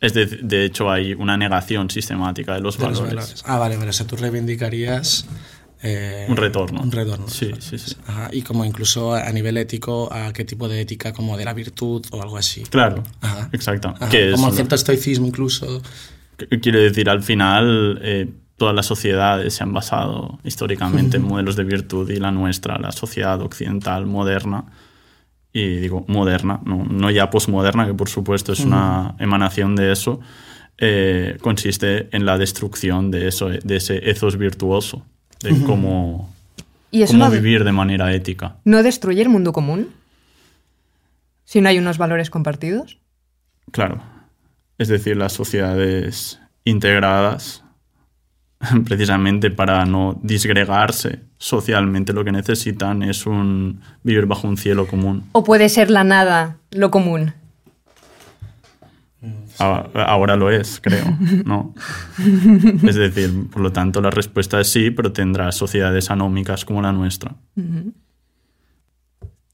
Es 0.00 0.14
de, 0.14 0.26
de 0.26 0.64
hecho, 0.64 0.90
hay 0.90 1.12
una 1.12 1.36
negación 1.36 1.90
sistemática 1.90 2.54
de 2.54 2.60
los 2.60 2.78
de 2.78 2.84
los 2.88 2.98
valores. 3.00 3.14
valores. 3.16 3.42
Ah, 3.46 3.58
vale, 3.58 3.76
pero 3.78 3.90
o 3.90 3.92
sea, 3.92 4.06
tú 4.06 4.16
reivindicarías... 4.16 5.26
eh, 5.82 6.26
Un 6.28 6.36
retorno. 6.36 6.80
Un 6.82 6.90
retorno. 6.90 7.28
Sí, 7.28 7.50
sí, 7.60 7.78
sí. 7.78 7.96
Ajá, 8.06 8.28
y 8.32 8.42
como 8.42 8.64
incluso 8.64 9.14
a 9.14 9.30
nivel 9.32 9.56
ético, 9.56 10.12
a 10.12 10.32
qué 10.32 10.44
tipo 10.44 10.68
de 10.68 10.80
ética, 10.80 11.12
como 11.12 11.36
de 11.36 11.44
la 11.44 11.52
virtud 11.54 12.04
o 12.10 12.22
algo 12.22 12.36
así. 12.36 12.62
Claro, 12.64 13.02
Ajá. 13.20 13.48
exacto. 13.52 13.88
Ajá, 13.96 14.08
Que 14.08 14.28
es 14.30 14.34
como 14.34 14.48
lo- 14.48 14.54
cierto 14.54 14.74
estoicismo 14.74 15.26
incluso. 15.26 15.82
Quiero 16.62 16.80
decir, 16.80 17.08
al 17.10 17.22
final, 17.22 17.98
eh, 18.02 18.28
todas 18.56 18.74
las 18.74 18.86
sociedades 18.86 19.54
se 19.54 19.62
han 19.62 19.72
basado 19.72 20.38
históricamente 20.44 21.16
en 21.16 21.24
modelos 21.24 21.56
de 21.56 21.64
virtud 21.64 22.08
y 22.10 22.16
la 22.16 22.30
nuestra, 22.32 22.78
la 22.78 22.90
sociedad 22.92 23.40
occidental 23.40 24.06
moderna, 24.06 24.64
y 25.52 25.76
digo 25.76 26.04
moderna, 26.08 26.60
no, 26.64 26.84
no 26.84 27.10
ya 27.10 27.30
posmoderna, 27.30 27.86
que 27.86 27.94
por 27.94 28.08
supuesto 28.08 28.52
es 28.52 28.60
una 28.60 29.14
emanación 29.18 29.74
de 29.76 29.92
eso, 29.92 30.20
eh, 30.76 31.38
consiste 31.40 32.08
en 32.14 32.24
la 32.24 32.36
destrucción 32.38 33.10
de, 33.10 33.26
eso, 33.28 33.48
de 33.48 33.76
ese 33.76 34.08
ethos 34.10 34.36
virtuoso, 34.36 35.04
de 35.40 35.62
cómo, 35.64 36.32
¿Y 36.90 37.02
eso 37.02 37.12
cómo 37.12 37.26
no, 37.26 37.30
vivir 37.30 37.64
de 37.64 37.72
manera 37.72 38.12
ética. 38.12 38.56
no 38.64 38.82
destruye 38.82 39.22
el 39.22 39.28
mundo 39.28 39.52
común? 39.52 39.88
Si 41.44 41.60
no 41.60 41.68
hay 41.68 41.78
unos 41.78 41.98
valores 41.98 42.30
compartidos. 42.30 42.98
Claro. 43.72 44.02
Es 44.76 44.88
decir, 44.88 45.16
las 45.16 45.32
sociedades 45.32 46.40
integradas, 46.64 47.64
precisamente 48.84 49.50
para 49.50 49.84
no 49.84 50.18
disgregarse 50.22 51.20
socialmente, 51.38 52.12
lo 52.12 52.24
que 52.24 52.32
necesitan 52.32 53.02
es 53.02 53.26
un 53.26 53.80
vivir 54.02 54.26
bajo 54.26 54.48
un 54.48 54.56
cielo 54.56 54.86
común. 54.86 55.24
¿O 55.32 55.44
puede 55.44 55.68
ser 55.68 55.90
la 55.90 56.04
nada 56.04 56.58
lo 56.70 56.90
común? 56.90 57.32
A- 59.60 59.86
Ahora 60.06 60.36
lo 60.36 60.50
es, 60.50 60.80
creo, 60.82 61.04
¿no? 61.44 61.74
Es 62.86 62.94
decir, 62.94 63.48
por 63.50 63.62
lo 63.62 63.72
tanto, 63.72 64.00
la 64.00 64.10
respuesta 64.10 64.60
es 64.60 64.68
sí, 64.70 64.90
pero 64.90 65.12
tendrá 65.12 65.50
sociedades 65.52 66.10
anómicas 66.10 66.64
como 66.64 66.80
la 66.82 66.92
nuestra. 66.92 67.34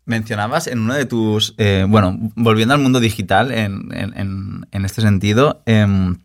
Mencionabas 0.06 0.66
en 0.66 0.80
uno 0.80 0.94
de 0.94 1.06
tus. 1.06 1.54
eh, 1.56 1.86
bueno, 1.88 2.18
volviendo 2.36 2.74
al 2.74 2.80
mundo 2.80 3.00
digital 3.00 3.50
en, 3.50 3.88
en- 3.92 4.84
este 4.84 5.00
sentido, 5.00 5.62
em, 5.64 6.16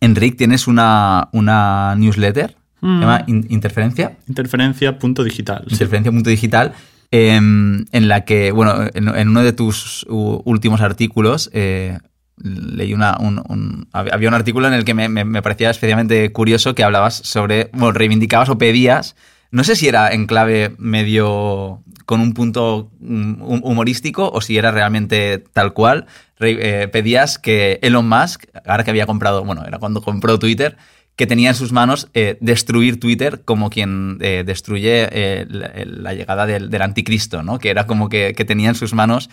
Enric, 0.00 0.36
tienes 0.36 0.66
una, 0.66 1.28
una 1.32 1.94
newsletter, 1.96 2.56
se 2.80 2.86
llama 2.86 3.24
In- 3.28 3.46
Interferencia, 3.48 4.18
Interferencia, 4.28 4.98
punto 4.98 5.22
digital. 5.24 5.64
sí. 5.68 5.74
Interferencia.digital, 5.74 6.72
em, 7.10 7.84
en 7.92 8.08
la 8.08 8.24
que, 8.26 8.50
bueno, 8.52 8.74
en, 8.92 9.08
en 9.08 9.28
uno 9.28 9.42
de 9.42 9.52
tus 9.54 10.04
últimos 10.10 10.80
artículos. 10.82 11.48
eh, 11.54 11.98
Leí 12.42 12.92
una, 12.92 13.16
un, 13.18 13.88
había 13.92 14.28
un 14.28 14.34
artículo 14.34 14.66
en 14.68 14.74
el 14.74 14.84
que 14.84 14.94
me, 14.94 15.08
me- 15.08 15.42
parecía 15.42 15.70
especialmente 15.70 16.32
curioso 16.32 16.74
que 16.74 16.82
hablabas 16.84 17.14
sobre, 17.14 17.70
bueno, 17.72 17.92
reivindicabas 17.92 18.48
o 18.48 18.58
pedías, 18.58 19.14
no 19.50 19.64
sé 19.64 19.76
si 19.76 19.86
era 19.86 20.12
en 20.12 20.26
clave 20.26 20.74
medio 20.78 21.82
con 22.06 22.20
un 22.20 22.32
punto 22.34 22.90
mm, 23.00 23.42
hum- 23.42 23.60
humorístico 23.62 24.28
o 24.32 24.40
si 24.40 24.58
era 24.58 24.70
realmente 24.72 25.44
tal 25.52 25.72
cual, 25.72 26.06
eh, 26.40 26.88
pedías 26.90 27.38
que 27.38 27.78
Elon 27.82 28.08
Musk, 28.08 28.44
ahora 28.66 28.82
que 28.82 28.90
había 28.90 29.06
comprado, 29.06 29.44
bueno, 29.44 29.64
era 29.64 29.78
cuando 29.78 30.02
compró 30.02 30.38
Twitter, 30.38 30.76
que 31.14 31.26
tenía 31.26 31.50
en 31.50 31.54
sus 31.54 31.72
manos 31.72 32.08
eh, 32.14 32.38
destruir 32.40 32.98
Twitter 32.98 33.42
como 33.44 33.68
quien 33.68 34.16
eh, 34.22 34.42
destruye 34.46 35.46
la, 35.48 35.70
la 35.84 36.14
llegada 36.14 36.46
del, 36.46 36.70
del 36.70 36.82
anticristo, 36.82 37.42
¿no? 37.42 37.58
Que 37.58 37.68
era 37.68 37.86
como 37.86 38.08
que, 38.08 38.32
que 38.34 38.44
tenía 38.46 38.70
en 38.70 38.74
sus 38.74 38.94
manos 38.94 39.28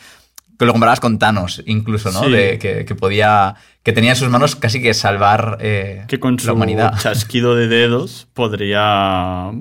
que 0.60 0.66
lo 0.66 0.74
comparabas 0.74 0.99
con 0.99 1.18
Thanos, 1.18 1.64
incluso, 1.66 2.12
¿no? 2.12 2.26
Sí. 2.26 2.32
De, 2.32 2.60
que, 2.60 2.84
que 2.84 2.93
podía. 2.93 3.55
que 3.82 3.93
tenía 3.93 4.12
en 4.12 4.16
sus 4.18 4.30
manos 4.30 4.57
casi 4.57 4.82
que 4.82 4.93
salvar 4.93 5.57
eh, 5.62 6.03
que 6.10 6.20
con 6.20 6.36
la 6.43 6.51
humanidad. 6.51 6.93
chasquido 7.01 7.55
de 7.55 7.70
dedos 7.70 8.28
podría, 8.34 9.51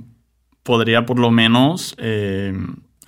podría 0.65 1.07
por 1.07 1.21
lo 1.21 1.31
menos 1.31 1.95
eh, 1.99 2.53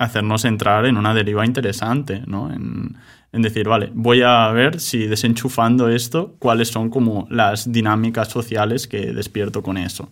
hacernos 0.01 0.45
entrar 0.45 0.87
en 0.87 0.97
una 0.97 1.15
deriva 1.15 1.45
interesante, 1.45 2.23
¿no? 2.27 2.53
En, 2.53 2.97
en 3.33 3.43
decir, 3.43 3.69
vale, 3.69 3.91
voy 3.95 4.23
a 4.23 4.49
ver 4.51 4.81
si 4.81 5.07
desenchufando 5.07 5.89
esto, 5.89 6.35
cuáles 6.39 6.69
son 6.69 6.91
como 6.91 7.27
las 7.31 7.71
dinámicas 7.71 8.29
sociales 8.29 8.89
que 8.89 9.13
despierto 9.13 9.63
con 9.63 9.79
eso. 9.79 10.11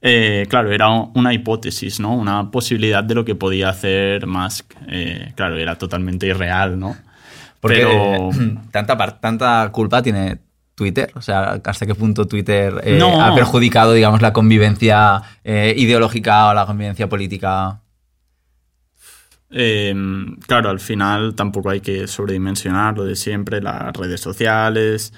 Eh, 0.00 0.46
claro, 0.48 0.70
era 0.70 0.88
una 0.88 1.34
hipótesis, 1.34 2.00
¿no? 2.00 2.14
Una 2.14 2.50
posibilidad 2.50 3.04
de 3.04 3.14
lo 3.14 3.24
que 3.24 3.34
podía 3.34 3.68
hacer 3.68 4.26
Musk. 4.26 4.72
Eh, 4.86 5.32
claro, 5.34 5.58
era 5.58 5.76
totalmente 5.76 6.26
irreal, 6.26 6.78
¿no? 6.78 6.96
Porque 7.60 7.78
Pero 7.78 8.30
eh, 8.30 8.56
tanta, 8.70 8.96
tanta 9.20 9.68
culpa 9.72 10.00
tiene 10.00 10.38
Twitter? 10.78 11.10
O 11.16 11.20
sea, 11.20 11.60
¿hasta 11.64 11.86
qué 11.86 11.94
punto 11.94 12.26
Twitter 12.26 12.80
eh, 12.84 12.96
No. 12.98 13.20
ha 13.20 13.34
perjudicado, 13.34 13.92
digamos, 13.92 14.22
la 14.22 14.32
convivencia 14.32 15.20
eh, 15.42 15.74
ideológica 15.76 16.48
o 16.48 16.54
la 16.54 16.64
convivencia 16.64 17.08
política? 17.08 17.80
Eh, 19.50 19.94
claro, 20.46 20.70
al 20.70 20.80
final 20.80 21.34
tampoco 21.34 21.70
hay 21.70 21.80
que 21.80 22.06
sobredimensionar 22.06 22.96
lo 22.96 23.04
de 23.04 23.16
siempre, 23.16 23.60
las 23.60 23.92
redes 23.94 24.20
sociales. 24.20 25.12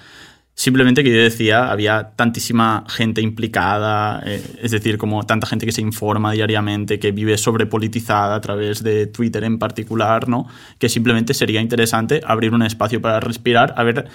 Simplemente 0.54 1.02
que 1.02 1.10
yo 1.10 1.22
decía, 1.22 1.70
había 1.70 2.12
tantísima 2.16 2.84
gente 2.86 3.22
implicada, 3.22 4.22
eh, 4.26 4.42
es 4.60 4.72
decir, 4.72 4.98
como 4.98 5.24
tanta 5.24 5.46
gente 5.46 5.64
que 5.64 5.72
se 5.72 5.80
informa 5.80 6.32
diariamente, 6.32 6.98
que 6.98 7.12
vive 7.12 7.38
sobrepolitizada 7.38 8.34
a 8.34 8.40
través 8.42 8.82
de 8.82 9.06
Twitter 9.06 9.44
en 9.44 9.58
particular, 9.58 10.28
¿no? 10.28 10.46
Que 10.78 10.90
simplemente 10.90 11.32
sería 11.32 11.62
interesante 11.62 12.20
abrir 12.26 12.52
un 12.52 12.62
espacio 12.62 13.00
para 13.00 13.20
respirar, 13.20 13.72
a 13.76 13.82
ver 13.84 14.08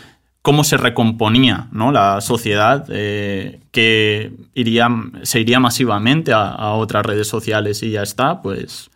cómo 0.43 0.63
se 0.63 0.77
recomponía 0.77 1.67
¿no? 1.71 1.91
la 1.91 2.21
sociedad, 2.21 2.85
eh, 2.89 3.61
que 3.71 4.31
iría, 4.53 4.87
se 5.23 5.39
iría 5.39 5.59
masivamente 5.59 6.31
a, 6.33 6.49
a 6.49 6.73
otras 6.73 7.03
redes 7.03 7.27
sociales 7.27 7.81
y 7.81 7.89
ya 7.89 8.03
está, 8.03 8.43
pues 8.43 8.91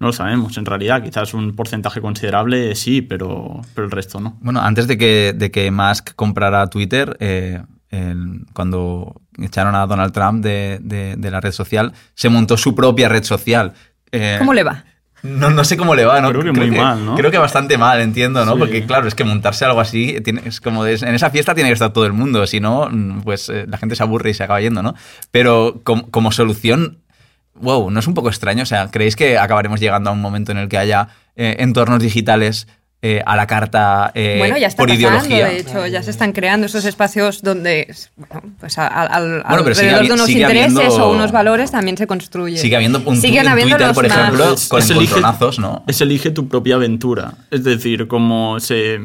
no 0.00 0.06
lo 0.08 0.12
sabemos. 0.12 0.56
En 0.58 0.64
realidad, 0.64 1.02
quizás 1.02 1.34
un 1.34 1.54
porcentaje 1.56 2.00
considerable 2.00 2.74
sí, 2.74 3.02
pero, 3.02 3.60
pero 3.74 3.84
el 3.86 3.90
resto 3.90 4.20
no. 4.20 4.36
Bueno, 4.40 4.60
antes 4.60 4.86
de 4.86 4.96
que, 4.98 5.34
de 5.36 5.50
que 5.50 5.70
Musk 5.70 6.14
comprara 6.14 6.66
Twitter, 6.68 7.16
eh, 7.20 7.62
el- 7.90 8.44
cuando 8.52 9.20
echaron 9.38 9.74
a 9.74 9.86
Donald 9.86 10.12
Trump 10.12 10.42
de, 10.44 10.78
de- 10.82 11.16
de 11.16 11.30
la 11.30 11.40
red 11.40 11.52
social, 11.52 11.92
se 12.14 12.28
montó 12.28 12.56
su 12.56 12.74
propia 12.74 13.08
red 13.08 13.24
social. 13.24 13.72
Eh, 14.12 14.36
¿Cómo 14.38 14.52
le 14.54 14.62
va? 14.62 14.84
No, 15.22 15.50
no 15.50 15.64
sé 15.64 15.76
cómo 15.76 15.96
le 15.96 16.04
va, 16.04 16.20
¿no? 16.20 16.28
Creo 16.30 16.44
que 16.44 16.52
muy 16.52 16.70
mal, 16.70 17.04
¿no? 17.04 17.16
Creo 17.16 17.32
que 17.32 17.38
bastante 17.38 17.76
mal, 17.76 18.00
entiendo, 18.00 18.44
¿no? 18.44 18.52
Sí. 18.52 18.58
Porque, 18.60 18.86
claro, 18.86 19.08
es 19.08 19.16
que 19.16 19.24
montarse 19.24 19.64
algo 19.64 19.80
así, 19.80 20.20
tiene- 20.22 20.42
es 20.44 20.60
como 20.60 20.84
de- 20.84 20.94
en 20.94 21.12
esa 21.14 21.30
fiesta 21.30 21.56
tiene 21.56 21.70
que 21.70 21.74
estar 21.74 21.92
todo 21.92 22.06
el 22.06 22.12
mundo, 22.12 22.46
si 22.46 22.60
no, 22.60 22.88
pues 23.24 23.48
eh, 23.48 23.64
la 23.68 23.78
gente 23.78 23.96
se 23.96 24.04
aburre 24.04 24.30
y 24.30 24.34
se 24.34 24.44
acaba 24.44 24.60
yendo, 24.60 24.80
¿no? 24.80 24.94
Pero 25.32 25.80
com- 25.82 26.02
como 26.10 26.30
solución, 26.30 26.98
wow, 27.60 27.90
¿no 27.90 28.00
es 28.00 28.06
un 28.06 28.14
poco 28.14 28.28
extraño? 28.28 28.62
O 28.62 28.66
sea, 28.66 28.90
¿creéis 28.90 29.16
que 29.16 29.38
acabaremos 29.38 29.80
llegando 29.80 30.10
a 30.10 30.12
un 30.12 30.20
momento 30.20 30.52
en 30.52 30.58
el 30.58 30.68
que 30.68 30.78
haya 30.78 31.08
eh, 31.36 31.56
entornos 31.60 32.00
digitales 32.02 32.66
eh, 33.00 33.22
a 33.24 33.36
la 33.36 33.46
carta 33.46 34.10
eh, 34.12 34.34
bueno, 34.38 34.58
ya 34.58 34.66
está 34.66 34.82
por 34.82 34.88
pasando, 34.88 35.04
ideología? 35.06 35.46
de 35.46 35.58
hecho, 35.60 35.86
ya 35.86 36.02
se 36.02 36.10
están 36.10 36.32
creando 36.32 36.66
esos 36.66 36.84
espacios 36.84 37.42
donde, 37.42 37.94
bueno, 38.16 38.42
pues 38.58 38.76
a- 38.76 38.88
a- 38.88 39.02
al- 39.04 39.44
Bueno, 39.48 39.62
pero 39.62 39.74
sigue 39.76 39.90
alrededor 39.90 40.08
de 40.08 40.12
unos 40.14 40.28
intereses 40.30 40.74
habiendo- 40.76 41.04
o 41.06 41.12
unos 41.12 41.30
valores 41.30 41.70
también 41.70 41.96
se 41.96 42.08
construye. 42.08 42.58
Sigue 42.58 42.74
habiendo 42.74 43.00
un, 43.06 43.16
Siguen 43.20 43.42
en 43.46 43.52
habiendo 43.52 43.76
Twitter, 43.76 43.94
por 43.94 44.08
más- 44.08 44.18
ejemplo, 44.18 44.52
Es- 44.54 44.66
con 44.68 44.80
es 44.80 44.90
elige- 44.90 45.02
encontronazos, 45.04 45.58
¿no? 45.60 45.84
Es 45.86 46.00
elige 46.00 46.30
tu 46.32 46.48
propia 46.48 46.74
aventura. 46.74 47.34
Es 47.52 47.62
decir, 47.62 48.08
como 48.08 48.58
se. 48.58 48.98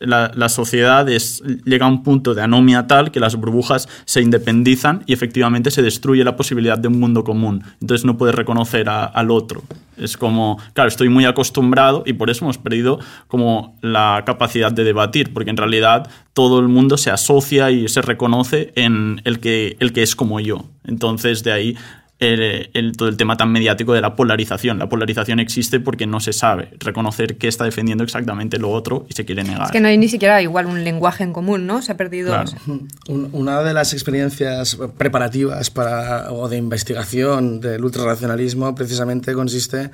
La, 0.00 0.30
la 0.34 0.48
sociedad 0.48 1.06
llega 1.06 1.86
a 1.86 1.88
un 1.88 2.02
punto 2.02 2.34
de 2.34 2.42
anomia 2.42 2.86
tal 2.86 3.10
que 3.10 3.20
las 3.20 3.36
burbujas 3.36 3.88
se 4.04 4.20
independizan 4.20 5.02
y 5.06 5.12
efectivamente 5.12 5.70
se 5.70 5.82
destruye 5.82 6.22
la 6.24 6.36
posibilidad 6.36 6.78
de 6.78 6.88
un 6.88 7.00
mundo 7.00 7.24
común. 7.24 7.64
Entonces 7.80 8.04
no 8.04 8.18
puedes 8.18 8.34
reconocer 8.34 8.88
al 8.88 9.30
otro. 9.30 9.62
Es 9.96 10.16
como, 10.16 10.58
claro, 10.74 10.88
estoy 10.88 11.08
muy 11.08 11.24
acostumbrado 11.24 12.02
y 12.06 12.12
por 12.12 12.28
eso 12.28 12.44
hemos 12.44 12.58
perdido 12.58 12.98
como 13.28 13.78
la 13.80 14.22
capacidad 14.26 14.70
de 14.70 14.84
debatir, 14.84 15.32
porque 15.32 15.50
en 15.50 15.56
realidad 15.56 16.10
todo 16.34 16.58
el 16.60 16.68
mundo 16.68 16.98
se 16.98 17.10
asocia 17.10 17.70
y 17.70 17.88
se 17.88 18.02
reconoce 18.02 18.72
en 18.76 19.22
el 19.24 19.40
que, 19.40 19.76
el 19.80 19.92
que 19.92 20.02
es 20.02 20.14
como 20.14 20.40
yo. 20.40 20.66
Entonces 20.84 21.42
de 21.42 21.52
ahí 21.52 21.76
el, 22.18 22.70
el- 22.72 22.96
todo 22.96 23.08
el 23.08 23.16
tema 23.18 23.36
tan 23.36 23.52
mediático 23.52 23.92
de 23.92 24.00
la 24.00 24.16
polarización. 24.16 24.78
La 24.78 24.88
polarización 24.88 25.38
existe 25.38 25.80
porque 25.80 26.06
no 26.06 26.18
se 26.20 26.32
sabe 26.32 26.70
reconocer 26.78 27.36
que 27.36 27.46
está 27.48 27.64
defendiendo 27.64 28.04
exactamente 28.04 28.58
lo 28.58 28.70
otro 28.70 29.04
y 29.08 29.12
se 29.12 29.24
quiere 29.26 29.44
negar. 29.44 29.66
Es 29.66 29.70
que 29.72 29.80
no 29.80 29.88
hay 29.88 29.98
ni 29.98 30.08
siquiera 30.08 30.40
igual 30.40 30.66
un 30.66 30.82
lenguaje 30.82 31.24
en 31.24 31.32
común, 31.34 31.66
¿no? 31.66 31.82
Se 31.82 31.92
ha 31.92 31.96
perdido. 31.96 32.28
Claro. 32.32 32.50
Un- 33.08 33.28
Una 33.32 33.62
de 33.62 33.74
las 33.74 33.92
experiencias 33.92 34.78
preparativas 34.96 35.70
para, 35.70 36.32
o 36.32 36.48
de 36.48 36.56
investigación 36.56 37.60
del 37.60 37.84
ultrarracionalismo 37.84 38.74
precisamente 38.74 39.34
consiste, 39.34 39.90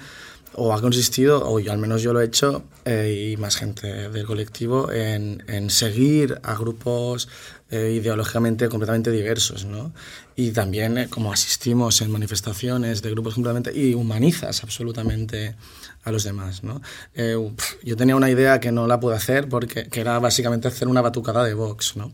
o 0.55 0.75
ha 0.75 0.81
consistido, 0.83 1.49
o 1.51 1.59
yo, 1.61 1.73
al 1.73 1.79
menos 1.79 2.03
yo 2.03 2.13
lo 2.13 2.21
he 2.21 2.27
hecho, 2.27 2.63
eh, 2.85 3.33
y 3.33 3.37
más 3.39 3.57
gente 3.57 4.11
del 4.11 4.27
colectivo, 4.27 4.93
en, 4.93 5.43
en 5.49 5.71
seguir 5.71 6.39
a 6.43 6.55
grupos 6.55 7.29
eh, 7.73 7.91
ideológicamente 7.93 8.69
completamente 8.69 9.11
diversos, 9.11 9.65
¿no? 9.65 9.95
Y 10.37 10.51
también 10.51 10.99
eh, 10.99 11.09
como 11.09 11.33
asistimos 11.33 12.03
en 12.03 12.11
manifestaciones 12.11 13.01
de 13.01 13.11
grupos 13.11 13.33
completamente... 13.33 13.73
y 13.75 13.95
humanizas 13.95 14.63
absolutamente 14.63 15.57
a 16.05 16.11
los 16.11 16.25
demás, 16.25 16.65
¿no? 16.65 16.81
Eh, 17.15 17.37
yo 17.85 17.97
tenía 17.97 18.17
una 18.17 18.29
idea 18.29 18.59
que 18.59 18.73
no 18.73 18.87
la 18.87 18.99
pude 18.99 19.15
hacer 19.15 19.49
porque 19.49 19.89
que 19.89 20.01
era 20.01 20.19
básicamente 20.19 20.69
hacer 20.69 20.89
una 20.89 21.01
batucada 21.01 21.45
de 21.45 21.55
Vox, 21.55 21.97
¿no? 21.97 22.13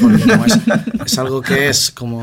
Porque 0.00 0.22
como 0.22 0.44
es, 0.44 0.58
es 1.06 1.18
algo 1.18 1.40
que 1.40 1.68
es 1.68 1.90
como 1.90 2.22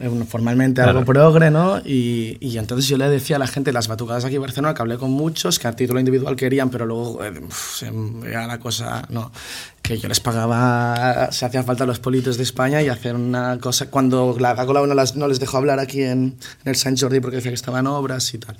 eh, 0.00 0.24
formalmente 0.28 0.80
algo 0.80 1.04
progre, 1.04 1.50
¿no? 1.50 1.78
Y, 1.78 2.36
y 2.40 2.58
entonces 2.58 2.88
yo 2.88 2.98
le 2.98 3.08
decía 3.08 3.36
a 3.36 3.38
la 3.38 3.46
gente, 3.46 3.72
las 3.72 3.86
batucadas 3.86 4.24
aquí 4.24 4.34
en 4.34 4.42
Barcelona, 4.42 4.74
que 4.74 4.82
hablé 4.82 4.98
con 4.98 5.12
muchos 5.12 5.60
que 5.60 5.68
a 5.68 5.76
título 5.76 6.00
individual 6.00 6.34
querían, 6.34 6.70
pero 6.70 6.84
luego 6.84 7.24
eh, 7.24 7.40
se 7.50 7.92
me 7.92 8.26
veía 8.26 8.46
la 8.48 8.58
cosa, 8.58 9.06
no, 9.10 9.30
que 9.82 9.98
yo 9.98 10.08
les 10.08 10.18
pagaba, 10.18 11.30
si 11.30 11.44
hacían 11.44 11.64
falta 11.64 11.86
los 11.86 12.00
politos 12.00 12.38
de 12.38 12.42
España 12.42 12.82
y 12.82 12.88
hacer 12.88 13.14
una 13.14 13.58
cosa, 13.58 13.90
cuando 13.90 14.34
la 14.40 14.50
Ada 14.50 14.66
Colau 14.66 14.86
no, 14.86 14.94
no 14.94 15.28
les 15.28 15.38
dejó 15.38 15.58
hablar 15.58 15.78
aquí 15.78 16.02
en, 16.02 16.36
en 16.64 16.64
el 16.64 16.74
Sant 16.74 16.98
Jordi 16.98 17.20
porque 17.20 17.36
decía 17.36 17.50
que 17.50 17.56
estaban 17.56 17.86
obras 17.86 18.34
y 18.34 18.38
tal. 18.38 18.56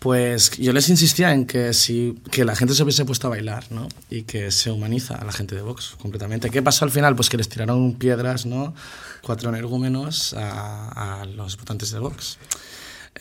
Pues 0.00 0.50
yo 0.58 0.72
les 0.72 0.88
insistía 0.88 1.32
en 1.32 1.44
que, 1.46 1.72
si, 1.74 2.16
que 2.32 2.44
la 2.46 2.56
gente 2.56 2.74
se 2.74 2.82
hubiese 2.82 3.04
puesto 3.04 3.26
a 3.26 3.30
bailar, 3.30 3.64
¿no? 3.70 3.86
Y 4.08 4.22
que 4.22 4.50
se 4.50 4.70
humaniza 4.70 5.14
a 5.16 5.24
la 5.26 5.32
gente 5.32 5.54
de 5.54 5.60
Vox 5.62 5.94
completamente. 6.00 6.48
¿Qué 6.50 6.62
pasó 6.62 6.86
al 6.86 6.90
final? 6.90 7.14
Pues 7.14 7.28
que 7.28 7.36
les 7.36 7.48
tiraron 7.50 7.94
piedras, 7.94 8.46
¿no? 8.46 8.74
Cuatro 9.22 9.50
energúmenos 9.50 10.32
a, 10.34 11.20
a 11.20 11.24
los 11.26 11.58
votantes 11.58 11.90
de 11.92 11.98
Vox. 11.98 12.38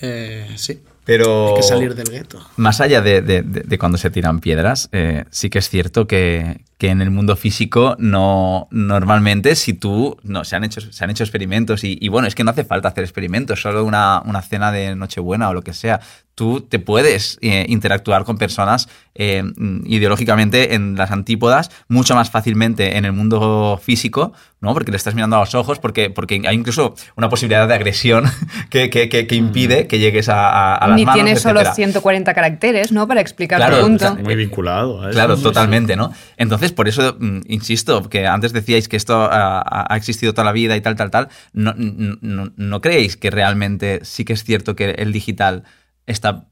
Eh, 0.01 0.47
sí, 0.55 0.82
Pero... 1.03 1.49
hay 1.49 1.55
que 1.55 1.63
salir 1.63 1.95
del 1.95 2.09
gueto. 2.09 2.39
Más 2.55 2.80
allá 2.80 3.01
de, 3.01 3.21
de- 3.21 3.41
de- 3.41 3.61
de 3.63 3.77
cuando 3.77 3.97
se 3.97 4.09
tiran 4.09 4.39
piedras, 4.39 4.88
eh, 4.93 5.25
sí 5.32 5.49
que 5.49 5.59
es 5.59 5.67
cierto 5.67 6.07
que, 6.07 6.63
que 6.77 6.89
en 6.89 7.01
el 7.01 7.11
mundo 7.11 7.36
físico 7.36 7.97
no 7.99 8.69
normalmente 8.71 9.55
si 9.55 9.73
tú 9.73 10.17
no 10.23 10.45
se 10.45 10.55
han 10.55 10.63
hecho 10.63 10.80
se 10.80 11.03
han 11.03 11.09
hecho 11.09 11.23
experimentos 11.23 11.84
y, 11.84 11.97
y 11.99 12.07
bueno 12.07 12.27
es 12.27 12.36
que 12.36 12.43
no 12.45 12.51
hace 12.51 12.63
falta 12.63 12.88
hacer 12.88 13.03
experimentos 13.03 13.61
solo 13.61 13.84
una, 13.84 14.21
una 14.25 14.41
cena 14.41 14.71
de 14.71 14.95
Nochebuena 14.95 15.49
o 15.49 15.53
lo 15.53 15.61
que 15.63 15.73
sea 15.73 15.99
tú 16.39 16.61
te 16.61 16.79
puedes 16.79 17.37
eh, 17.41 17.65
interactuar 17.67 18.23
con 18.23 18.37
personas 18.37 18.87
eh, 19.13 19.43
ideológicamente 19.99 20.73
en 20.73 20.95
las 20.95 21.11
antípodas 21.11 21.69
mucho 21.89 22.15
más 22.15 22.29
fácilmente 22.31 22.95
en 22.97 23.03
el 23.03 23.11
mundo 23.11 23.77
físico 23.83 24.31
no 24.61 24.73
porque 24.73 24.91
le 24.91 24.97
estás 24.97 25.15
mirando 25.15 25.35
a 25.35 25.39
los 25.41 25.53
ojos 25.55 25.79
porque 25.79 26.09
porque 26.09 26.41
hay 26.45 26.55
incluso 26.55 26.95
una 27.17 27.27
posibilidad 27.27 27.67
de 27.67 27.73
agresión 27.73 28.23
que, 28.69 28.89
que, 28.89 29.09
que- 29.09 29.27
que 29.27 29.35
impide 29.35 29.87
que 29.87 29.99
llegues 29.99 30.29
a, 30.29 30.49
a, 30.49 30.75
a 30.75 30.87
las 30.87 30.95
Ni 30.97 31.05
manos 31.05 31.23
tiene 31.23 31.35
solo 31.39 31.59
etcétera. 31.59 31.75
140 31.75 32.33
caracteres, 32.33 32.91
¿no? 32.93 33.05
Para 33.07 33.19
explicar 33.21 33.57
Claro, 33.59 33.77
tu 33.79 33.83
punto. 33.87 34.05
o 34.05 34.15
sea, 34.15 34.23
Muy 34.23 34.35
vinculado 34.35 35.01
a 35.01 35.05
eso. 35.09 35.11
Claro, 35.13 35.35
Sí, 35.35 35.41
sí. 35.41 35.47
totalmente, 35.47 35.95
¿no? 35.97 36.13
Entonces, 36.37 36.71
por 36.71 36.87
eso, 36.87 37.17
mm, 37.19 37.39
insisto, 37.47 38.07
que 38.09 38.25
antes 38.27 38.53
decíais 38.53 38.87
que 38.87 38.95
esto 38.97 39.15
ha, 39.23 39.59
ha- 39.59 39.85
ha 39.93 39.97
existido 39.97 40.33
toda 40.33 40.45
la 40.45 40.51
vida 40.53 40.75
y 40.77 40.81
tal, 40.81 40.95
tal, 40.95 41.11
tal. 41.11 41.27
No, 41.53 41.73
no, 41.77 42.17
no- 42.21 42.51
¿no 42.55 42.81
creéis 42.81 43.17
que 43.17 43.29
realmente 43.31 43.99
sí 44.03 44.23
que 44.25 44.33
es 44.33 44.43
cierto 44.45 44.75
que 44.75 44.91
el 44.91 45.11
digital 45.11 45.63
está 46.10 46.45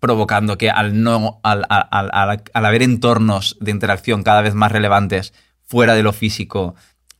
provocando 0.00 0.56
que 0.58 0.70
al 0.70 1.02
no 1.02 1.40
al, 1.42 1.64
al- 1.68 1.88
al- 1.90 2.10
al- 2.52 2.64
haber 2.66 2.82
entornos 2.82 3.56
de 3.60 3.70
interacción 3.70 4.22
cada 4.22 4.42
vez 4.42 4.54
más 4.54 4.72
relevantes 4.72 5.32
fuera 5.64 5.94
de 5.94 6.02
lo 6.02 6.12
físico 6.12 6.74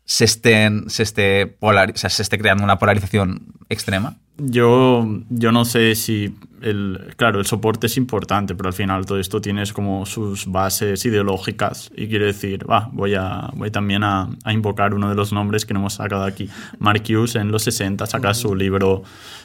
se 0.05 0.25
estén 0.25 0.89
se 0.89 1.03
esté 1.03 1.57
o 1.61 1.73
sea, 1.95 2.11
se 2.11 2.23
esté 2.23 2.39
creando 2.39 2.65
una 2.65 2.79
polarización 2.79 3.53
extrema 3.69 4.17
Yo, 4.41 5.05
yo 5.31 5.51
no 5.51 5.65
sé 5.65 5.97
si 5.97 6.33
el, 6.63 7.13
claro, 7.17 7.41
el 7.41 7.47
soporte 7.47 7.89
es 7.89 7.97
importante, 7.97 8.55
pero 8.55 8.69
al 8.69 8.73
final 8.73 9.05
todo 9.05 9.19
esto 9.19 9.41
tiene 9.41 9.65
como 9.73 10.07
sus 10.07 10.47
bases 10.47 11.05
ideológicas 11.05 11.91
y 11.97 12.07
quiero 12.07 12.27
decir, 12.27 12.69
va, 12.71 12.89
voy, 12.93 13.15
a, 13.15 13.51
voy 13.55 13.73
también 13.73 14.05
a, 14.05 14.29
a 14.45 14.53
invocar 14.53 14.95
uno 14.95 15.09
de 15.09 15.17
los 15.17 15.33
nombres 15.33 15.67
que 15.67 15.75
no 15.75 15.81
hemos 15.81 15.95
sacado 15.95 16.23
aquí. 16.23 16.49
Mark 16.79 17.03
Hughes 17.09 17.35
en 17.35 17.51
los 17.51 17.65
60 17.65 18.07
saca 18.07 18.33
su 18.33 18.55
libro 18.55 19.03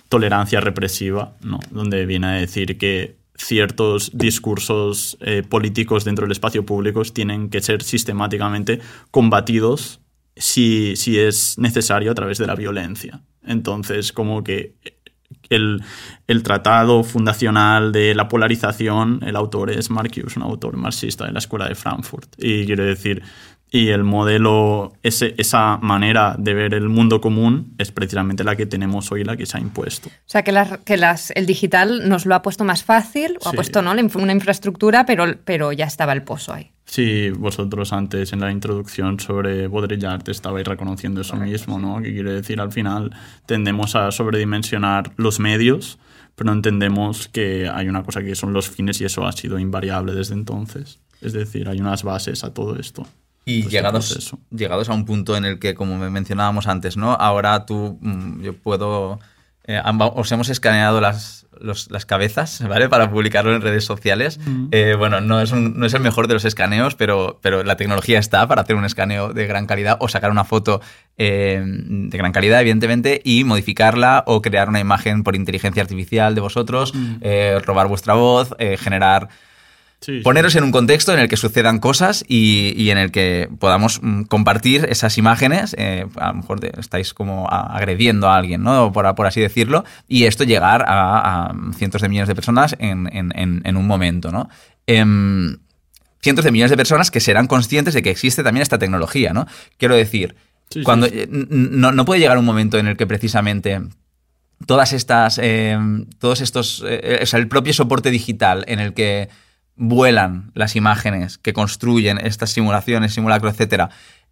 Tolerancia 0.10 0.62
Represiva, 0.62 1.38
¿no? 1.42 1.60
donde 1.72 2.06
viene 2.06 2.28
a 2.28 2.32
decir 2.34 2.78
que 2.78 3.18
ciertos 3.36 4.12
discursos 4.14 5.18
eh, 5.22 5.42
políticos 5.48 6.06
dentro 6.06 6.26
del 6.26 6.34
espacio 6.34 6.66
público 6.66 7.02
tienen 7.04 7.50
que 7.50 7.62
ser 7.62 7.82
sistemáticamente 7.82 8.80
combatidos 9.10 10.02
si, 10.36 10.96
si 10.96 11.20
es 11.20 11.58
necesario 11.58 12.12
a 12.12 12.16
través 12.16 12.38
de 12.38 12.48
la 12.48 12.56
violencia. 12.56 13.22
Entonces, 13.46 14.12
como 14.12 14.44
que 14.44 14.74
el, 15.50 15.82
el 16.28 16.44
tratado 16.44 17.04
fundacional 17.04 17.92
de 17.92 18.16
la 18.16 18.28
polarización, 18.28 19.20
el 19.26 19.36
autor 19.36 19.72
es 19.72 19.90
Mark 19.90 20.12
Hughes, 20.16 20.38
un 20.38 20.44
autor 20.44 20.78
marxista 20.78 21.26
de 21.26 21.32
la 21.32 21.40
Escuela 21.40 21.68
de 21.68 21.76
Frankfurt. 21.76 22.36
Y 22.38 22.66
quiero 22.66 22.84
decir, 22.84 23.24
Y 23.76 23.90
el 23.90 24.04
modelo, 24.04 24.94
ese, 25.02 25.34
esa 25.40 25.78
manera 25.78 26.36
de 26.38 26.54
ver 26.54 26.76
el 26.76 26.90
mundo 26.90 27.20
común 27.22 27.74
es 27.80 27.92
precisamente 27.92 28.44
la 28.44 28.56
que 28.56 28.68
tenemos 28.68 29.12
hoy, 29.12 29.24
la 29.24 29.36
que 29.36 29.48
se 29.48 29.58
ha 29.58 29.60
impuesto. 29.60 30.10
O 30.10 30.12
sea, 30.28 30.44
que, 30.44 30.52
las, 30.52 30.78
que 30.86 30.96
las, 30.96 31.32
el 31.32 31.48
digital 31.48 32.08
nos 32.08 32.28
lo 32.28 32.36
ha 32.36 32.44
puesto 32.44 32.66
más 32.66 32.84
fácil, 32.84 33.36
o 33.44 33.48
ha 33.48 33.50
Sí. 33.50 33.56
puesto 33.56 33.82
¿no? 33.82 33.92
una 33.92 34.32
infraestructura, 34.32 35.08
pero, 35.08 35.26
pero 35.44 35.72
ya 35.72 35.86
estaba 35.88 36.14
el 36.14 36.22
pozo 36.22 36.54
ahí. 36.54 36.70
Sí, 36.86 37.32
vosotros 37.32 37.94
antes 37.94 38.32
en 38.32 38.42
la 38.42 38.52
introducción 38.52 39.20
sobre 39.20 39.68
Baudrillard 39.68 40.30
estabais 40.30 40.68
reconociendo 40.68 41.22
eso 41.22 41.36
mismo, 41.38 41.80
¿no? 41.80 42.00
Que 42.00 42.14
quiere 42.14 42.32
decir, 42.32 42.62
al 42.62 42.72
final 42.72 43.10
tendemos 43.48 43.96
a 43.96 44.12
sobredimensionar 44.12 45.14
los 45.18 45.40
medios, 45.40 45.98
pero 46.36 46.52
entendemos 46.52 47.28
que 47.28 47.68
hay 47.74 47.88
una 47.90 48.04
cosa 48.04 48.22
que 48.22 48.36
son 48.36 48.54
los 48.54 48.70
fines 48.70 49.02
y 49.02 49.06
eso 49.06 49.26
ha 49.26 49.32
sido 49.32 49.58
invariable 49.58 50.14
desde 50.14 50.36
entonces. 50.36 51.00
Es 51.22 51.34
decir, 51.34 51.68
hay 51.70 51.80
unas 51.80 52.04
bases 52.04 52.44
a 52.44 52.54
todo 52.54 52.76
esto. 52.78 53.08
Y 53.46 53.60
este 53.60 53.72
llegados, 53.72 54.34
llegados 54.52 54.90
a 54.90 54.94
un 54.94 55.06
punto 55.06 55.36
en 55.36 55.46
el 55.46 55.60
que, 55.60 55.74
como 55.76 55.98
me 55.98 56.10
mencionábamos 56.10 56.68
antes, 56.68 56.96
¿no? 56.98 57.14
Ahora 57.14 57.66
tú, 57.66 57.98
mm, 58.02 58.42
yo 58.42 58.54
puedo... 58.58 59.20
eh, 59.66 59.82
os 60.16 60.32
hemos 60.32 60.48
escaneado 60.50 61.02
las, 61.02 61.46
los- 61.60 61.92
las 61.92 62.06
cabezas, 62.06 62.66
¿vale? 62.70 62.88
Para 62.88 63.12
publicarlo 63.12 63.54
en 63.54 63.62
redes 63.62 63.84
sociales. 63.84 64.40
Eh, 64.72 64.96
bueno, 64.98 65.20
no 65.20 65.42
es, 65.42 65.52
un- 65.52 65.78
no 65.78 65.86
es 65.86 65.94
el 65.94 66.02
mejor 66.02 66.28
de 66.28 66.36
los 66.36 66.46
escaneos, 66.46 66.96
pero, 66.96 67.40
pero 67.42 67.64
la 67.64 67.76
tecnología 67.76 68.18
está 68.18 68.48
para 68.48 68.62
hacer 68.62 68.76
un 68.78 68.86
escaneo 68.86 69.34
de 69.34 69.46
gran 69.46 69.66
calidad 69.68 69.98
o 70.00 70.08
sacar 70.08 70.32
una 70.32 70.46
foto 70.46 70.80
eh, 71.18 71.62
de 71.66 72.18
gran 72.18 72.32
calidad, 72.32 72.62
evidentemente, 72.62 73.22
y 73.26 73.44
modificarla 73.44 74.24
o 74.26 74.42
crear 74.42 74.70
una 74.70 74.80
imagen 74.80 75.24
por 75.24 75.36
inteligencia 75.36 75.82
artificial 75.82 76.34
de 76.34 76.42
vosotros, 76.42 76.94
robar 77.66 77.88
vuestra 77.88 78.14
voz, 78.14 78.56
generar 78.80 79.28
Sí, 80.04 80.18
sí. 80.18 80.22
Poneros 80.22 80.56
en 80.56 80.64
un 80.66 80.72
contexto 80.72 81.14
en 81.14 81.20
el 81.20 81.30
que 81.30 81.38
sucedan 81.38 81.80
cosas 81.80 82.26
y, 82.28 82.74
y 82.76 82.90
en 82.90 82.98
el 82.98 83.12
que 83.12 83.48
podamos 83.60 84.00
mm, 84.04 84.24
compartir 84.24 84.86
esas 84.90 85.18
imágenes. 85.18 85.76
eh, 85.78 86.06
a 86.18 86.28
lo 86.30 86.34
mejor 86.36 86.60
te- 86.60 86.78
estáis 86.80 87.14
como 87.14 87.48
a- 87.50 87.76
agrediendo 87.76 88.28
a 88.30 88.36
alguien, 88.38 88.64
¿no? 88.64 88.92
Por, 88.92 89.16
por 89.16 89.26
así 89.28 89.40
decirlo. 89.40 89.86
Y 90.08 90.26
esto 90.26 90.44
llegar 90.44 90.84
a, 90.88 91.46
a 91.46 91.56
cientos 91.78 92.02
de 92.02 92.10
millones 92.10 92.28
de 92.28 92.36
personas 92.36 92.76
en, 92.80 93.08
en- 93.16 93.32
en- 93.38 93.62
en 93.64 93.78
un 93.78 93.88
momento, 93.88 94.32
¿no? 94.32 94.50
Em, 94.88 95.58
cientos 96.22 96.44
de 96.44 96.52
millones 96.52 96.72
de 96.72 96.78
personas 96.78 97.10
que 97.10 97.20
serán 97.22 97.48
conscientes 97.48 97.94
de 97.94 98.02
que 98.02 98.10
existe 98.10 98.44
también 98.44 98.62
esta 98.62 98.78
tecnología, 98.80 99.32
¿no? 99.34 99.46
Quiero 99.78 99.96
decir, 99.96 100.36
Sí, 100.70 100.82
cuando 100.84 101.06
eh, 101.06 101.28
no, 101.30 101.92
no 101.92 102.04
puede 102.06 102.20
llegar 102.20 102.38
un 102.38 102.46
momento 102.46 102.78
en 102.78 102.88
el 102.88 102.98
que 102.98 103.06
precisamente 103.08 103.80
todas 104.66 104.92
estas, 104.94 105.40
eh, 105.42 105.78
todos 106.20 106.42
estos, 106.42 106.84
eh, 106.88 107.20
o 107.22 107.26
sea, 107.26 107.40
el 107.40 107.48
propio 107.48 107.74
soporte 107.74 108.10
digital 108.12 108.64
en 108.68 108.80
el 108.80 108.94
que 108.94 109.30
vuelan 109.76 110.52
las 110.54 110.76
imágenes 110.76 111.38
que 111.38 111.54
construyen 111.54 112.18
estas 112.18 112.52
simulaciones, 112.52 113.14
simulacro, 113.14 113.50
etcétera, 113.50 113.90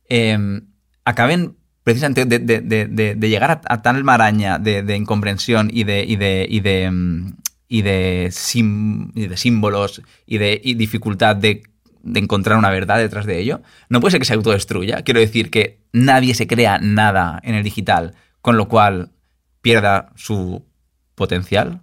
eh, 0.10 0.62
acaben 1.06 1.58
precisamente 1.84 2.26
de, 2.26 3.18
llegar 3.20 3.62
a, 3.66 3.82
tal 3.82 4.04
maraña 4.04 4.60
de, 4.60 4.96
incomprensión 4.96 5.70
y 5.74 5.84
de, 5.84 6.04
y 6.04 6.16
de, 6.16 6.46
y 6.50 6.60
de, 6.60 6.92
mm, 6.92 7.34
y 7.68 7.82
de, 7.82 8.30
símbolos 8.32 10.02
y 10.26 10.38
de 10.38 10.62
y 10.64 10.76
dificultad 10.76 11.36
de 11.36 11.64
encontrar 12.04 12.58
una 12.58 12.70
verdad 12.70 12.98
detrás 12.98 13.26
de 13.26 13.40
ello, 13.40 13.62
no 13.90 14.00
puede 14.00 14.12
ser 14.12 14.20
que 14.20 14.26
se 14.26 14.34
autodestruya. 14.34 15.04
Quiero 15.04 15.20
decir 15.20 15.50
que 15.50 15.80
nadie 15.92 16.36
se 16.36 16.48
crea 16.48 16.78
nada 16.80 17.40
en 17.44 17.56
el 17.56 17.64
digital, 17.64 18.16
con 18.42 18.58
lo 18.58 18.68
cual 18.68 19.12
pierda 19.62 20.12
su 20.16 20.66
potencial. 21.16 21.82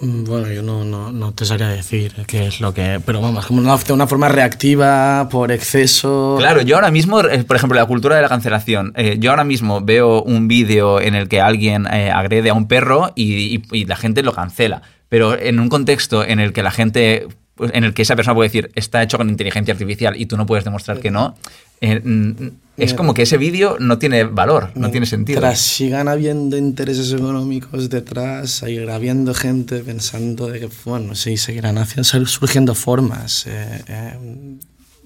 Mm, 0.00 0.24
Bueno, 0.24 0.50
yo 0.50 0.62
no, 0.62 0.84
no, 0.84 1.12
no 1.12 1.32
te 1.32 1.44
sabría 1.44 1.68
decir 1.68 2.12
qué 2.26 2.46
es 2.46 2.60
lo 2.60 2.72
que... 2.72 3.00
Pero 3.04 3.20
vamos, 3.20 3.46
como 3.46 3.60
una, 3.60 3.76
una 3.92 4.06
forma 4.06 4.28
reactiva, 4.28 5.28
por 5.30 5.52
exceso... 5.52 6.36
Claro, 6.38 6.62
yo 6.62 6.76
ahora 6.76 6.90
mismo, 6.90 7.20
eh, 7.20 7.44
por 7.44 7.56
ejemplo, 7.56 7.78
la 7.78 7.86
cultura 7.86 8.16
de 8.16 8.22
la 8.22 8.28
cancelación, 8.28 8.92
eh, 8.96 9.16
yo 9.18 9.30
ahora 9.30 9.44
mismo 9.44 9.80
veo 9.82 10.22
un 10.22 10.48
vídeo 10.48 11.00
en 11.00 11.14
el 11.14 11.28
que 11.28 11.40
alguien 11.40 11.86
eh, 11.92 12.10
agrede 12.10 12.50
a 12.50 12.54
un 12.54 12.66
perro 12.68 13.12
y, 13.14 13.56
y- 13.56 13.62
y 13.72 13.84
la 13.84 13.96
gente 13.96 14.22
lo 14.22 14.32
cancela, 14.32 14.82
pero 15.08 15.38
en 15.38 15.60
un 15.60 15.68
contexto 15.68 16.24
en 16.24 16.40
el 16.40 16.52
que 16.52 16.62
la 16.62 16.70
gente, 16.70 17.28
pues, 17.60 17.70
en 17.74 17.84
el 17.84 17.94
que 17.94 18.02
esa 18.02 18.16
persona 18.16 18.34
puede 18.34 18.48
decir, 18.48 18.70
está 18.74 19.02
hecho 19.02 19.18
con 19.18 19.28
inteligencia 19.28 19.72
artificial 19.72 20.16
y 20.20 20.26
tú 20.26 20.36
no 20.36 20.46
puedes 20.46 20.64
demostrar 20.64 20.98
que 21.00 21.10
no, 21.10 21.36
eh, 21.82 22.00
mm, 22.02 22.32
es 22.78 22.94
como 22.94 23.12
que 23.14 23.22
ese 23.22 23.36
vídeo 23.36 23.76
no 23.78 23.98
tiene 23.98 24.24
valor, 24.24 24.72
no 24.74 24.90
tiene 24.90 25.04
sentido. 25.06 25.40
Mientras 25.40 25.60
sigan 25.60 26.08
habiendo 26.08 26.56
intereses 26.56 27.12
económicos 27.12 27.90
detrás, 27.90 28.50
seguirá 28.50 28.94
habiendo 28.94 29.34
gente 29.34 29.80
pensando 29.80 30.46
de 30.48 30.60
que, 30.60 30.68
bueno, 30.86 31.14
sí, 31.14 31.36
seguirán 31.36 31.76
haciendo, 31.78 32.26
surgiendo 32.26 32.74
formas 32.74 33.46
eh, 33.46 33.82
eh, 33.86 34.14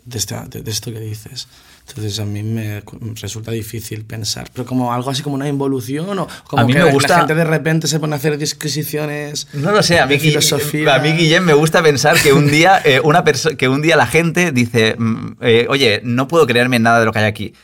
de, 0.05 0.19
esta- 0.19 0.47
de- 0.47 0.63
de 0.63 0.71
esto 0.71 0.93
que 0.93 1.01
dices. 1.01 1.49
Entonces 1.87 2.19
a 2.19 2.25
mí 2.25 2.43
me 2.43 2.83
resulta 3.21 3.51
difícil 3.51 4.05
pensar, 4.05 4.49
pero 4.53 4.65
como 4.65 4.93
algo 4.93 5.11
así 5.11 5.23
como 5.23 5.35
una 5.35 5.49
involución 5.49 6.19
o 6.19 6.27
como 6.45 6.63
A 6.63 6.65
mí 6.65 6.73
que 6.73 6.83
me 6.83 6.93
la 6.93 7.19
gente 7.19 7.35
de 7.35 7.45
repente 7.45 7.87
se 7.89 8.01
pone 8.01 8.15
a 8.15 8.17
hacer 8.17 8.39
disquisiciones. 8.39 9.49
No 9.53 9.71
lo 9.71 9.83
sé, 9.83 10.01
a 10.01 10.07
mí, 10.07 10.19
filosofía. 10.19 10.95
a 10.95 10.99
mí 10.99 11.13
Guillem 11.13 11.45
me 11.45 11.53
gusta 11.53 11.83
pensar 11.83 12.17
que 12.17 12.33
un 12.33 12.51
día, 12.51 12.81
eh, 12.85 13.01
una 13.05 13.23
que 13.23 13.69
un 13.69 13.83
día 13.83 13.97
la 13.97 14.07
gente 14.07 14.51
dice, 14.51 14.97
mm, 14.99 15.37
eh, 15.43 15.67
oye, 15.69 16.01
no 16.05 16.27
puedo 16.27 16.47
creerme 16.47 16.77
en 16.77 16.85
nada 16.85 17.01
de 17.01 17.05
lo 17.05 17.13
que 17.13 17.19
hay 17.19 17.27
aquí. 17.27 17.55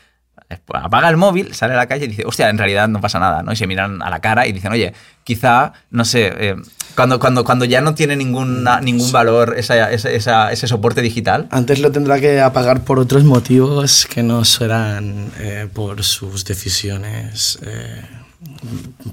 Pues 0.48 0.82
Apaga 0.82 1.08
el 1.08 1.16
móvil, 1.16 1.54
sale 1.54 1.74
a 1.74 1.76
la 1.76 1.86
calle 1.86 2.04
y 2.04 2.08
dice, 2.08 2.24
hostia, 2.26 2.50
en 2.50 2.58
realidad 2.58 2.88
no 2.88 3.00
pasa 3.00 3.18
nada, 3.20 3.42
¿no? 3.42 3.52
Y 3.52 3.56
se 3.56 3.66
miran 3.66 4.02
a 4.02 4.10
la 4.10 4.20
cara 4.20 4.46
y 4.46 4.52
dicen, 4.52 4.72
oye, 4.72 4.92
quizá, 5.24 5.72
no 5.90 6.04
sé, 6.04 6.32
eh, 6.36 6.56
cuando, 6.96 7.18
cuando, 7.18 7.44
cuando 7.44 7.64
ya 7.64 7.80
no 7.80 7.94
tiene 7.94 8.16
ninguna, 8.16 8.80
ningún 8.80 9.10
valor 9.12 9.54
esa- 9.56 9.90
esa- 9.90 10.10
esa- 10.10 10.52
ese 10.52 10.66
soporte 10.66 11.00
digital, 11.02 11.46
Antes 11.50 11.78
lo 11.80 11.90
tendrá 11.92 12.20
que 12.20 12.40
apagar 12.40 12.84
por 12.84 12.98
otros 12.98 13.24
motivos 13.24 14.06
que 14.12 14.22
no 14.22 14.44
serán 14.44 15.30
eh, 15.38 15.68
por 15.72 16.02
sus 16.02 16.44
decisiones, 16.44 17.58
eh, 17.62 18.02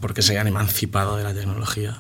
porque 0.02 0.22
se 0.22 0.34
hayan 0.34 0.48
emancipado 0.48 1.18
de 1.18 1.24
la 1.24 1.34
tecnología. 1.34 1.98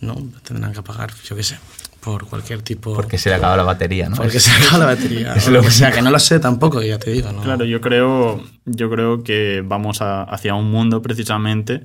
¿no? 0.00 0.16
Tendrán 0.42 0.72
que 0.72 0.80
apagar, 0.80 1.12
yo 1.28 1.36
qué 1.36 1.44
sé, 1.44 1.56
por 2.00 2.26
cualquier 2.26 2.62
tipo... 2.62 2.92
porque 2.92 3.18
se 3.18 3.28
le 3.28 3.36
acaba 3.36 3.56
la 3.56 3.62
batería, 3.62 4.08
¿no? 4.08 4.16
porque 4.16 4.40
se 4.40 4.50
acaba 4.50 4.78
la 4.78 4.86
batería. 4.86 5.32
es 5.36 5.46
o 5.46 5.50
lo 5.52 5.58
lo 5.58 5.62
que 5.62 5.70
sea, 5.70 5.92
que 5.92 6.02
no 6.02 6.10
lo 6.10 6.18
sé 6.18 6.40
tampoco, 6.40 6.82
ya 6.82 6.98
te 6.98 7.12
digo. 7.12 7.30
¿no? 7.30 7.40
Claro, 7.42 7.64
yo 7.64 7.80
creo, 7.80 8.42
yo 8.64 8.90
creo 8.90 9.22
que 9.22 9.62
vamos 9.64 10.02
a- 10.02 10.24
hacia 10.24 10.56
un 10.56 10.72
mundo 10.72 11.02
precisamente 11.02 11.84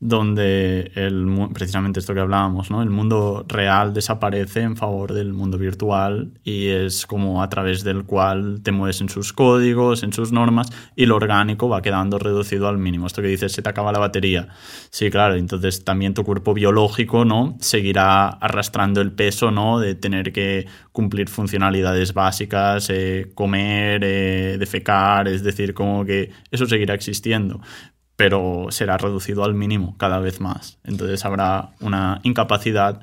donde 0.00 0.92
el, 0.94 1.26
precisamente 1.52 1.98
esto 1.98 2.14
que 2.14 2.20
hablábamos, 2.20 2.70
¿no? 2.70 2.82
el 2.82 2.90
mundo 2.90 3.44
real 3.48 3.92
desaparece 3.92 4.60
en 4.60 4.76
favor 4.76 5.12
del 5.12 5.32
mundo 5.32 5.58
virtual 5.58 6.30
y 6.44 6.68
es 6.68 7.04
como 7.04 7.42
a 7.42 7.48
través 7.48 7.82
del 7.82 8.04
cual 8.04 8.60
te 8.62 8.70
mueves 8.70 9.00
en 9.00 9.08
sus 9.08 9.32
códigos, 9.32 10.04
en 10.04 10.12
sus 10.12 10.30
normas 10.30 10.70
y 10.94 11.06
lo 11.06 11.16
orgánico 11.16 11.68
va 11.68 11.82
quedando 11.82 12.18
reducido 12.18 12.68
al 12.68 12.78
mínimo. 12.78 13.08
Esto 13.08 13.22
que 13.22 13.28
dices, 13.28 13.50
se 13.52 13.60
te 13.60 13.68
acaba 13.68 13.90
la 13.90 13.98
batería. 13.98 14.48
Sí, 14.90 15.10
claro, 15.10 15.34
entonces 15.34 15.84
también 15.84 16.14
tu 16.14 16.22
cuerpo 16.22 16.54
biológico 16.54 17.24
¿no? 17.24 17.56
seguirá 17.58 18.28
arrastrando 18.28 19.00
el 19.00 19.10
peso 19.10 19.50
¿no? 19.50 19.80
de 19.80 19.96
tener 19.96 20.32
que 20.32 20.66
cumplir 20.92 21.28
funcionalidades 21.28 22.14
básicas, 22.14 22.88
eh, 22.90 23.32
comer, 23.34 24.02
eh, 24.04 24.56
defecar, 24.60 25.26
es 25.26 25.42
decir, 25.42 25.74
como 25.74 26.04
que 26.04 26.30
eso 26.52 26.66
seguirá 26.66 26.94
existiendo 26.94 27.60
pero 28.18 28.66
será 28.70 28.96
reducido 28.96 29.44
al 29.44 29.54
mínimo 29.54 29.94
cada 29.96 30.18
vez 30.18 30.40
más. 30.40 30.76
Entonces 30.82 31.24
habrá 31.24 31.70
una 31.78 32.18
incapacidad 32.24 33.00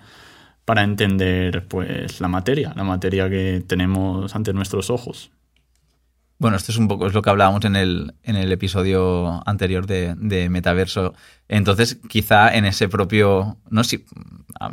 para 0.65 0.83
entender 0.83 1.65
pues 1.69 2.19
la 2.19 2.27
materia, 2.27 2.73
la 2.75 2.83
materia 2.83 3.29
que 3.29 3.63
tenemos 3.65 4.35
ante 4.35 4.51
nuestros 4.51 4.89
ojos. 4.89 5.31
Bueno, 6.37 6.57
esto 6.57 6.73
es 6.73 6.77
un 6.77 6.89
poco 6.89 7.07
es 7.07 7.13
lo 7.13 7.21
que 7.21 7.29
hablábamos 7.29 7.63
en 7.63 7.77
el, 7.77 8.13
en 8.23 8.35
el 8.35 8.51
episodio 8.51 9.41
anterior 9.47 9.87
de, 9.87 10.15
de 10.17 10.49
Metaverso. 10.49 11.13
Entonces, 11.47 11.99
quizá 12.09 12.53
en 12.53 12.65
ese 12.65 12.89
propio, 12.89 13.57
no 13.69 13.83
sé, 13.85 14.03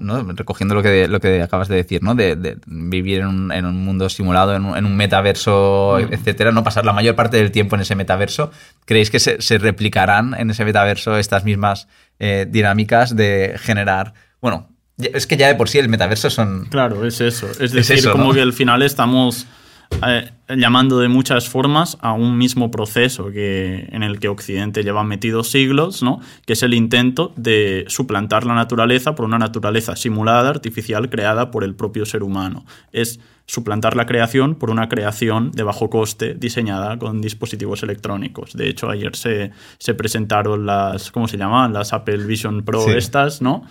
¿no? 0.01 0.23
recogiendo 0.33 0.75
lo 0.75 0.83
que, 0.83 1.07
lo 1.07 1.21
que 1.21 1.41
acabas 1.41 1.69
de 1.69 1.77
decir, 1.77 2.03
¿no? 2.03 2.17
De, 2.17 2.35
de 2.35 2.59
vivir 2.67 3.21
en 3.21 3.27
un, 3.27 3.53
en 3.53 3.67
un 3.67 3.85
mundo 3.85 4.09
simulado, 4.09 4.57
en 4.57 4.65
un, 4.65 4.77
en 4.77 4.87
un 4.87 4.97
metaverso, 4.97 5.99
etcétera, 6.01 6.51
no 6.51 6.65
pasar 6.65 6.85
la 6.85 6.93
mayor 6.93 7.15
parte 7.15 7.37
del 7.37 7.53
tiempo 7.53 7.77
en 7.77 7.83
ese 7.83 7.95
metaverso. 7.95 8.51
¿Creéis 8.85 9.11
que 9.11 9.21
se, 9.21 9.41
se 9.41 9.59
replicarán 9.59 10.35
en 10.35 10.51
ese 10.51 10.65
metaverso 10.65 11.17
estas 11.17 11.45
mismas 11.45 11.87
eh, 12.19 12.47
dinámicas 12.49 13.15
de 13.15 13.57
generar, 13.59 14.15
bueno, 14.41 14.69
es 14.99 15.27
que 15.27 15.37
ya 15.37 15.49
de 15.49 15.55
por 15.55 15.69
sí 15.69 15.79
el 15.79 15.89
metaverso 15.89 16.31
son 16.31 16.67
Claro, 16.67 17.07
es 17.07 17.21
eso. 17.21 17.49
Es 17.59 17.73
decir, 17.73 17.97
eso, 17.97 18.13
como 18.13 18.33
que 18.33 18.41
al 18.41 18.53
final 18.53 18.83
estamos 18.83 19.47
eh, 20.07 20.31
llamando 20.57 20.99
de 20.99 21.09
muchas 21.09 21.49
formas 21.49 21.97
a 22.01 22.13
un 22.13 22.37
mismo 22.37 22.71
proceso 22.71 23.31
que, 23.31 23.89
en 23.93 24.03
el 24.03 24.19
que 24.19 24.29
Occidente 24.29 24.83
lleva 24.83 25.05
metido 25.05 25.45
siglos, 25.45 26.03
¿no? 26.03 26.21
que 26.47 26.55
es 26.55 26.63
el 26.63 26.75
intento 26.75 27.33
de 27.37 27.85
suplantar 27.89 28.45
la 28.45 28.55
naturaleza 28.55 29.15
por 29.15 29.25
una 29.25 29.39
naturaleza 29.39 29.97
simulada, 29.97 30.51
artificial, 30.51 31.09
creada 31.11 31.51
por 31.51 31.65
el 31.65 31.75
propio 31.75 32.07
ser 32.07 32.23
humano. 32.23 32.65
Es 32.93 33.21
suplantar 33.47 33.97
la 33.97 34.07
creación 34.07 34.55
por 34.55 34.71
una 34.71 34.89
creación 34.89 35.51
de 35.51 35.63
bajo 35.63 35.91
coste 35.91 36.35
diseñada 36.35 36.99
con 36.99 37.21
dispositivos 37.21 37.83
electrónicos. 37.83 38.55
De 38.55 38.69
hecho, 38.69 38.89
ayer 38.89 39.17
se, 39.17 39.51
se 39.79 39.95
presentaron 39.95 40.65
las, 40.65 41.11
¿cómo 41.11 41.29
se 41.29 41.37
llaman? 41.37 41.73
Las 41.73 41.93
Apple 41.93 42.25
Vision 42.25 42.65
Pro 42.65 42.83
Sí. 42.83 42.93
estas, 42.93 43.43
¿no? 43.43 43.65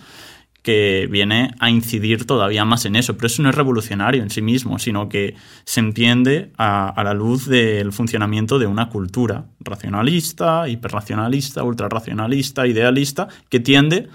Que 0.62 1.08
viene 1.10 1.54
a 1.58 1.70
incidir 1.70 2.24
todavía 2.24 2.64
más 2.64 2.84
en 2.84 2.96
eso. 2.96 3.16
Pero 3.16 3.26
eso 3.26 3.42
no 3.42 3.50
es 3.50 3.54
revolucionario 3.54 4.22
en 4.22 4.30
sí 4.30 4.42
mismo, 4.42 4.78
sino 4.78 5.08
que 5.08 5.34
se 5.64 5.80
entiende 5.80 6.52
a, 6.56 6.88
a 6.88 7.04
la 7.04 7.14
luz 7.14 7.46
del 7.46 7.92
funcionamiento 7.92 8.58
de 8.58 8.66
una 8.66 8.88
cultura 8.88 9.46
racionalista, 9.60 10.68
hiperracionalista, 10.68 11.64
ultrarracionalista, 11.64 12.66
idealista, 12.66 13.28
que 13.48 13.60
tiende 13.60 14.08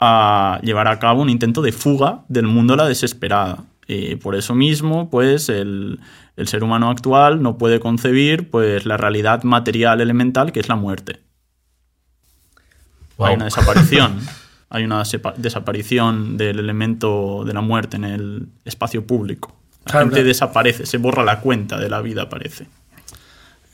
a 0.00 0.58
llevar 0.62 0.88
a 0.88 0.98
cabo 0.98 1.22
un 1.22 1.30
intento 1.30 1.62
de 1.62 1.72
fuga 1.72 2.24
del 2.28 2.46
mundo 2.46 2.74
a 2.74 2.78
la 2.78 2.88
desesperada. 2.88 3.64
Y 3.86 4.16
por 4.16 4.34
eso 4.34 4.54
mismo, 4.54 5.10
pues 5.10 5.48
el, 5.48 6.00
el 6.36 6.48
ser 6.48 6.64
humano 6.64 6.90
actual 6.90 7.42
no 7.42 7.58
puede 7.58 7.80
concebir 7.80 8.50
pues, 8.50 8.86
la 8.86 8.96
realidad 8.96 9.44
material 9.44 10.00
elemental 10.00 10.52
que 10.52 10.60
es 10.60 10.68
la 10.68 10.76
muerte. 10.76 11.20
Wow. 13.16 13.28
Hay 13.28 13.34
una 13.36 13.44
desaparición. 13.44 14.18
Hay 14.70 14.84
una 14.84 15.02
desaparición 15.36 16.36
del 16.36 16.58
elemento 16.58 17.44
de 17.46 17.52
la 17.54 17.60
muerte 17.60 17.96
en 17.96 18.04
el 18.04 18.48
espacio 18.64 19.06
público. 19.06 19.56
La 19.84 19.92
Claro, 19.92 20.06
gente 20.06 20.14
claro. 20.16 20.28
desaparece, 20.28 20.86
se 20.86 20.98
borra 20.98 21.22
la 21.24 21.40
cuenta 21.40 21.78
de 21.78 21.88
la 21.88 22.00
vida, 22.00 22.28
parece. 22.28 22.66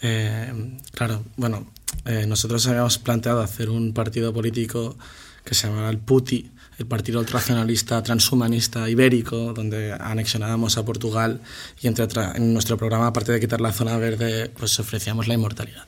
Eh, 0.03 0.53
claro, 0.93 1.22
bueno, 1.36 1.66
eh, 2.07 2.24
nosotros 2.26 2.66
habíamos 2.66 2.99
planteado 2.99 3.41
hacer 3.41 3.68
un 3.70 3.93
partido 3.93 4.32
político 4.32 4.97
que 5.45 5.55
se 5.55 5.68
llamaba 5.68 5.91
el 5.91 5.99
PUTI, 5.99 6.51
el 6.78 6.86
Partido 6.86 7.20
Ultranacionalista 7.20 8.03
Transhumanista 8.03 8.88
Ibérico, 8.88 9.53
donde 9.53 9.93
anexionábamos 9.93 10.78
a 10.78 10.84
Portugal 10.84 11.41
y 11.82 11.88
entre 11.88 12.05
otra, 12.05 12.32
en 12.34 12.53
nuestro 12.55 12.78
programa, 12.78 13.09
aparte 13.09 13.32
de 13.32 13.41
quitar 13.41 13.61
la 13.61 13.72
zona 13.72 13.97
verde, 13.99 14.51
pues 14.59 14.78
ofrecíamos 14.80 15.28
la 15.28 15.34
inmortalidad, 15.34 15.84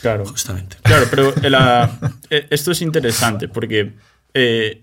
Claro. 0.00 0.24
justamente. 0.24 0.76
Claro, 0.82 1.06
pero 1.10 1.34
la- 1.50 1.98
eh, 2.30 2.46
esto 2.50 2.72
es 2.72 2.80
interesante 2.80 3.48
porque 3.48 3.92
eh, 4.34 4.82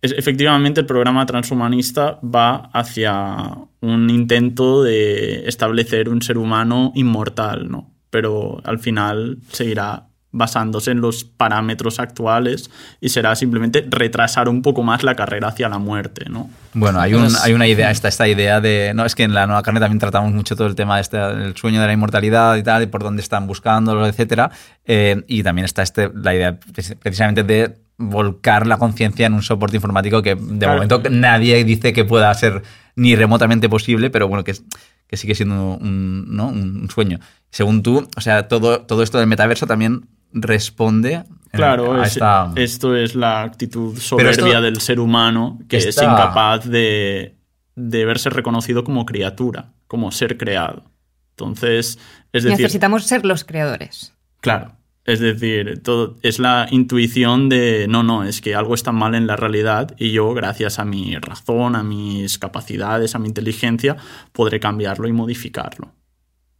es- 0.00 0.12
efectivamente 0.16 0.80
el 0.80 0.86
programa 0.86 1.24
transhumanista 1.26 2.18
va 2.22 2.70
hacia 2.72 3.48
un 3.80 4.10
intento 4.10 4.82
de 4.82 5.48
establecer 5.48 6.08
un 6.08 6.22
ser 6.22 6.38
humano 6.38 6.92
inmortal, 6.94 7.70
¿no? 7.70 7.90
Pero 8.10 8.60
al 8.64 8.78
final 8.78 9.38
seguirá 9.50 10.06
basándose 10.34 10.90
en 10.90 11.00
los 11.02 11.24
parámetros 11.24 12.00
actuales 12.00 12.70
y 13.02 13.10
será 13.10 13.34
simplemente 13.36 13.84
retrasar 13.86 14.48
un 14.48 14.62
poco 14.62 14.82
más 14.82 15.02
la 15.02 15.14
carrera 15.14 15.48
hacia 15.48 15.68
la 15.68 15.78
muerte, 15.78 16.24
¿no? 16.30 16.48
Bueno, 16.72 17.00
hay, 17.00 17.12
un- 17.12 17.28
hay 17.42 17.52
una 17.52 17.66
idea, 17.66 17.90
esta, 17.90 18.08
esta 18.08 18.26
idea 18.26 18.60
de. 18.60 18.92
No, 18.94 19.04
es 19.04 19.14
que 19.14 19.24
en 19.24 19.34
la 19.34 19.46
nueva 19.46 19.62
carne 19.62 19.78
también 19.80 19.98
tratamos 19.98 20.32
mucho 20.32 20.56
todo 20.56 20.66
el 20.68 20.74
tema 20.74 21.00
este, 21.00 21.18
del 21.18 21.54
sueño 21.56 21.80
de 21.82 21.86
la 21.86 21.92
inmortalidad 21.92 22.56
y 22.56 22.62
tal, 22.62 22.82
y 22.82 22.86
por 22.86 23.02
dónde 23.02 23.20
están 23.20 23.46
buscándolo, 23.46 24.06
etcétera. 24.06 24.50
Eh, 24.86 25.22
y 25.28 25.42
también 25.42 25.66
está 25.66 25.82
este, 25.82 26.10
la 26.14 26.34
idea 26.34 26.58
precis- 26.58 26.96
precisamente 26.98 27.42
de 27.44 27.74
volcar 28.02 28.66
la 28.66 28.76
conciencia 28.78 29.26
en 29.26 29.34
un 29.34 29.42
soporte 29.42 29.76
informático 29.76 30.22
que 30.22 30.34
de 30.34 30.58
Claro. 30.58 30.74
momento 30.74 31.02
nadie 31.10 31.62
dice 31.64 31.92
que 31.92 32.04
pueda 32.04 32.32
ser 32.34 32.62
ni 32.96 33.16
remotamente 33.16 33.68
posible, 33.68 34.10
pero 34.10 34.28
bueno, 34.28 34.44
que, 34.44 34.50
es- 34.52 34.64
que 35.06 35.16
sigue 35.16 35.34
siendo 35.34 35.76
un, 35.76 36.26
¿no? 36.34 36.48
un 36.48 36.88
sueño. 36.90 37.18
Según 37.50 37.82
tú, 37.82 38.08
o 38.16 38.20
sea, 38.20 38.48
todo, 38.48 38.82
todo 38.82 39.02
esto 39.02 39.18
del 39.18 39.26
metaverso 39.26 39.66
también 39.66 40.06
responde 40.32 41.24
Claro, 41.52 42.00
a 42.00 42.06
es- 42.06 42.18
esto 42.56 42.96
es 42.96 43.14
la 43.14 43.42
actitud 43.42 43.96
soberbia 43.98 44.60
del 44.62 44.80
ser 44.80 45.00
humano 45.00 45.58
que 45.68 45.76
es 45.78 45.96
incapaz 45.96 46.64
de, 46.64 47.36
de 47.76 48.04
verse 48.06 48.30
reconocido 48.30 48.84
como 48.84 49.04
criatura, 49.04 49.72
como 49.86 50.10
ser 50.12 50.38
creado. 50.38 50.84
Entonces, 51.32 51.98
es 52.32 52.44
decir, 52.44 52.58
Necesitamos 52.60 53.04
ser 53.04 53.24
los 53.26 53.44
creadores. 53.44 54.14
claro, 54.40 54.76
es 55.04 55.18
decir, 55.18 55.82
todo, 55.82 56.16
es 56.22 56.38
la 56.38 56.68
intuición 56.70 57.48
de 57.48 57.86
no, 57.88 58.02
no, 58.02 58.22
es 58.22 58.40
que 58.40 58.54
algo 58.54 58.74
está 58.74 58.92
mal 58.92 59.14
en 59.14 59.26
la 59.26 59.36
realidad 59.36 59.94
y 59.98 60.12
yo, 60.12 60.32
gracias 60.32 60.78
a 60.78 60.84
mi 60.84 61.16
razón, 61.16 61.74
a 61.74 61.82
mis 61.82 62.38
capacidades, 62.38 63.14
a 63.14 63.18
mi 63.18 63.28
inteligencia, 63.28 63.96
podré 64.32 64.60
cambiarlo 64.60 65.08
y 65.08 65.12
modificarlo. 65.12 65.92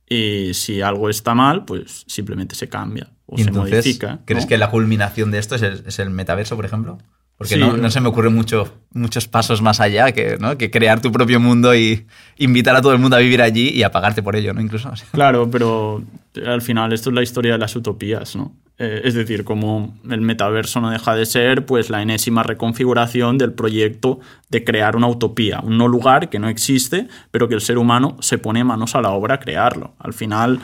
Y 0.09 0.55
si 0.55 0.83
algo 0.83 1.09
está 1.09 1.35
mal, 1.35 1.65
pues 1.65 2.05
simplemente 2.07 2.55
se 2.55 2.69
cambia 2.69 3.11
o 3.27 3.37
Y 3.37 3.45
se 3.45 3.49
entonces, 3.49 3.85
modifica. 3.85 4.21
¿Crees 4.25 4.45
¿no? 4.45 4.49
que 4.49 4.59
la 4.59 4.71
culminación 4.71 5.31
de 5.31 5.39
esto 5.39 5.55
es 5.55 5.63
el, 5.63 5.85
es 5.87 5.99
el 6.01 6.11
metaverso, 6.11 6.57
por 6.57 6.67
ejemplo? 6.67 6.99
Porque 7.43 7.55
Sí. 7.55 7.61
no, 7.61 7.77
no 7.77 7.91
se 7.91 8.01
me 8.01 8.09
ocurren 8.09 8.35
mucho, 8.35 8.73
muchos 8.93 9.27
pasos 9.27 9.63
más 9.63 9.81
allá 9.81 10.13
que, 10.13 10.37
¿no? 10.39 10.57
que 10.57 10.71
crear 10.71 11.01
tu 11.01 11.11
propio 11.11 11.41
mundo 11.41 11.75
y 11.75 12.07
invitar 12.39 12.77
a 12.77 12.81
todo 12.83 12.93
el 12.93 12.99
mundo 12.99 13.17
a 13.17 13.21
vivir 13.21 13.43
allí 13.43 13.71
y 13.71 13.83
a 13.83 13.91
pagarte 13.91 14.23
por 14.23 14.37
ello, 14.37 14.55
¿no? 14.55 14.61
Incluso. 14.61 14.89
o 14.91 14.97
sea. 14.97 15.09
Claro, 15.13 15.51
pero 15.51 16.03
al 16.47 16.63
final 16.63 16.93
esto 16.93 17.11
es 17.11 17.15
la 17.15 17.23
historia 17.23 17.53
de 17.53 17.59
las 17.59 17.75
utopías, 17.75 18.37
¿no? 18.37 18.53
Eh, 18.79 19.03
es 19.05 19.15
decir, 19.15 19.45
como 19.45 19.95
el 20.11 20.23
metaverso 20.23 20.81
no 20.81 20.91
deja 20.91 21.15
de 21.15 21.27
ser 21.27 21.67
pues 21.67 21.91
la 21.91 22.01
enésima 22.01 22.43
reconfiguración 22.43 23.37
del 23.39 23.53
proyecto 23.53 24.19
de 24.49 24.65
crear 24.65 24.97
una 24.97 25.09
utopía, 25.09 25.61
un 25.63 25.77
no 25.79 25.89
lugar 25.89 26.31
que 26.31 26.39
no 26.39 26.49
existe, 26.49 27.07
pero 27.31 27.49
que 27.49 27.55
el 27.55 27.61
ser 27.61 27.77
humano 27.77 28.17
se 28.21 28.39
pone 28.39 28.65
manos 28.65 28.95
a 28.95 29.03
la 29.03 29.11
obra 29.11 29.35
a 29.35 29.41
crearlo. 29.41 29.95
Al 29.99 30.15
final, 30.15 30.59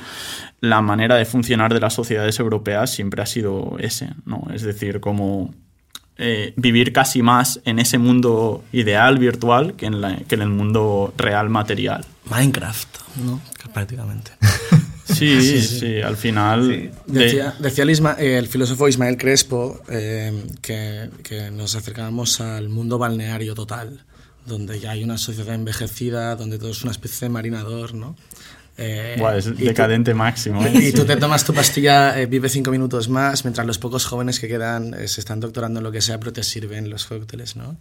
la 0.61 0.81
manera 0.81 1.17
de 1.17 1.27
funcionar 1.27 1.73
de 1.75 1.81
las 1.81 1.93
sociedades 1.95 2.39
europeas 2.41 2.91
siempre 2.91 3.23
ha 3.23 3.27
sido 3.27 3.77
ese, 3.79 4.09
¿no? 4.25 4.47
Es 4.55 4.63
decir, 4.63 5.01
como 5.01 5.55
eh, 6.19 6.53
vivir 6.57 6.93
casi 6.93 7.23
más 7.23 7.61
en 7.65 7.79
ese 7.79 7.99
mundo 7.99 8.65
ideal 8.73 9.19
virtual 9.19 9.75
que 9.77 9.87
en, 9.87 10.01
la- 10.01 10.17
que 10.17 10.35
en 10.35 10.43
el 10.43 10.49
mundo 10.51 11.15
real 11.17 11.49
material. 11.49 12.05
Minecraft, 12.31 12.89
¿no? 13.25 13.41
Prácticamente. 13.73 14.33
Sí, 15.11 15.63
sí, 15.63 16.03
al 16.03 16.19
final. 16.19 16.69
de- 16.69 16.93
Decía, 17.07 17.55
decía 17.59 17.85
el, 17.85 17.91
Isma- 17.91 18.17
eh, 18.19 18.37
el 18.37 18.47
filósofo 18.47 18.89
Ismael 18.89 19.17
Crespo 19.17 19.81
eh, 19.89 20.45
que, 20.61 21.09
que 21.23 21.51
nos 21.51 21.75
acercábamos 21.77 22.43
al 22.43 22.69
mundo 22.69 22.99
balneario 22.99 23.55
total, 23.55 24.05
donde 24.45 24.79
ya 24.81 24.91
hay 24.91 25.03
una 25.03 25.17
sociedad 25.17 25.55
envejecida, 25.55 26.37
donde 26.37 26.59
todo 26.59 26.71
es 26.73 26.83
una 26.83 26.93
especie 26.93 27.27
de 27.27 27.31
marinador, 27.31 27.95
¿no? 27.95 28.17
Eh, 28.81 29.17
Buah, 29.19 29.37
es 29.39 29.47
y 29.49 29.51
tú- 29.51 29.65
decadente 29.65 30.15
máximo. 30.15 30.65
¿eh? 30.65 30.73
Y 30.75 30.93
tú 30.93 31.05
te 31.05 31.17
tomas 31.17 31.45
tu 31.45 31.53
pastilla, 31.53 32.19
eh, 32.21 32.27
vive 32.27 32.49
cinco 32.49 32.71
minutos 32.71 33.09
más, 33.09 33.45
mientras 33.45 33.67
los 33.67 33.79
pocos 33.79 34.05
jóvenes 34.07 34.39
que 34.39 34.47
quedan 34.47 34.95
eh, 34.95 35.09
se 35.09 35.21
están 35.21 35.41
doctorando 35.41 35.81
en 35.81 35.85
lo 35.85 35.91
que 35.93 36.01
sea, 36.01 36.19
pero 36.19 36.33
te 36.33 36.43
sirven 36.45 36.89
los 36.89 37.05
cócteles, 37.07 37.57
¿no? 37.57 37.77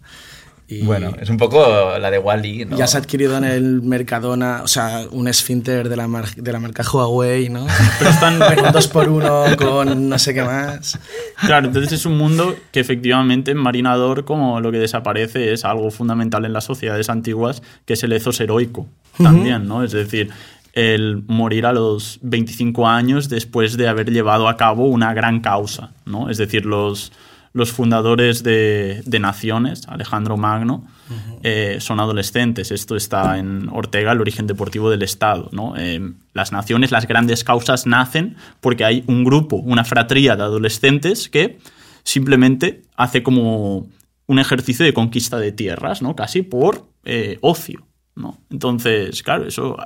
Y 0.70 0.82
Bueno, 0.82 1.12
es 1.18 1.30
un 1.30 1.38
poco 1.38 1.96
la 1.98 2.10
de 2.10 2.18
Wally, 2.18 2.66
¿no? 2.66 2.76
ya 2.76 2.84
has 2.84 2.94
adquirido 2.94 3.38
en 3.38 3.44
el 3.44 3.80
Mercadona, 3.80 4.60
o 4.62 4.66
sea, 4.68 5.06
un 5.10 5.26
esfínter 5.26 5.88
de 5.88 5.96
la, 5.96 6.06
mar- 6.08 6.34
de 6.34 6.52
la 6.52 6.60
marca 6.60 6.82
Huawei, 6.82 7.48
¿no? 7.48 7.66
Pero 7.98 8.10
están. 8.10 8.38
Dos 8.72 8.86
por 8.88 9.08
uno, 9.08 9.44
con 9.56 10.10
no 10.10 10.18
sé 10.18 10.34
qué 10.34 10.42
más. 10.42 10.98
Claro, 11.46 11.68
entonces 11.68 11.92
es 11.92 12.04
un 12.04 12.18
mundo 12.18 12.54
que 12.70 12.80
efectivamente 12.80 13.52
en 13.52 13.56
Marinador, 13.56 14.26
como 14.26 14.60
lo 14.60 14.70
que 14.70 14.76
desaparece, 14.78 15.54
es 15.54 15.64
algo 15.64 15.90
fundamental 15.90 16.44
en 16.44 16.52
las 16.52 16.64
sociedades 16.64 17.08
antiguas, 17.08 17.62
que 17.86 17.94
es 17.94 18.02
el 18.02 18.12
ethos 18.12 18.38
heroico 18.38 18.86
también, 19.16 19.66
¿no? 19.66 19.82
Es 19.82 19.92
decir, 19.92 20.28
el 20.78 21.24
morir 21.26 21.66
a 21.66 21.72
los 21.72 22.20
25 22.22 22.86
años 22.86 23.28
después 23.28 23.76
de 23.76 23.88
haber 23.88 24.10
llevado 24.12 24.48
a 24.48 24.56
cabo 24.56 24.86
una 24.86 25.12
gran 25.12 25.40
causa, 25.40 25.90
¿no? 26.04 26.30
Es 26.30 26.38
decir, 26.38 26.66
los, 26.66 27.12
los 27.52 27.72
fundadores 27.72 28.44
de, 28.44 29.02
de 29.04 29.18
naciones, 29.18 29.88
Alejandro 29.88 30.36
Magno, 30.36 30.86
eh, 31.42 31.78
son 31.80 31.98
adolescentes. 31.98 32.70
Esto 32.70 32.94
está 32.94 33.38
en 33.38 33.68
Ortega, 33.70 34.12
el 34.12 34.20
origen 34.20 34.46
deportivo 34.46 34.90
del 34.90 35.02
Estado. 35.02 35.48
¿no? 35.52 35.74
Eh, 35.76 36.12
las 36.32 36.52
naciones, 36.52 36.90
las 36.90 37.06
grandes 37.06 37.44
causas 37.44 37.86
nacen 37.86 38.36
porque 38.60 38.84
hay 38.84 39.04
un 39.06 39.24
grupo, 39.24 39.56
una 39.56 39.84
fratría 39.84 40.36
de 40.36 40.42
adolescentes 40.42 41.28
que 41.28 41.58
simplemente 42.02 42.82
hace 42.96 43.22
como 43.22 43.88
un 44.26 44.38
ejercicio 44.38 44.84
de 44.84 44.92
conquista 44.92 45.38
de 45.38 45.50
tierras, 45.52 46.02
¿no? 46.02 46.14
casi 46.14 46.42
por 46.42 46.86
eh, 47.04 47.38
ocio. 47.40 47.86
¿no? 48.14 48.38
Entonces, 48.50 49.22
claro, 49.22 49.46
eso 49.46 49.76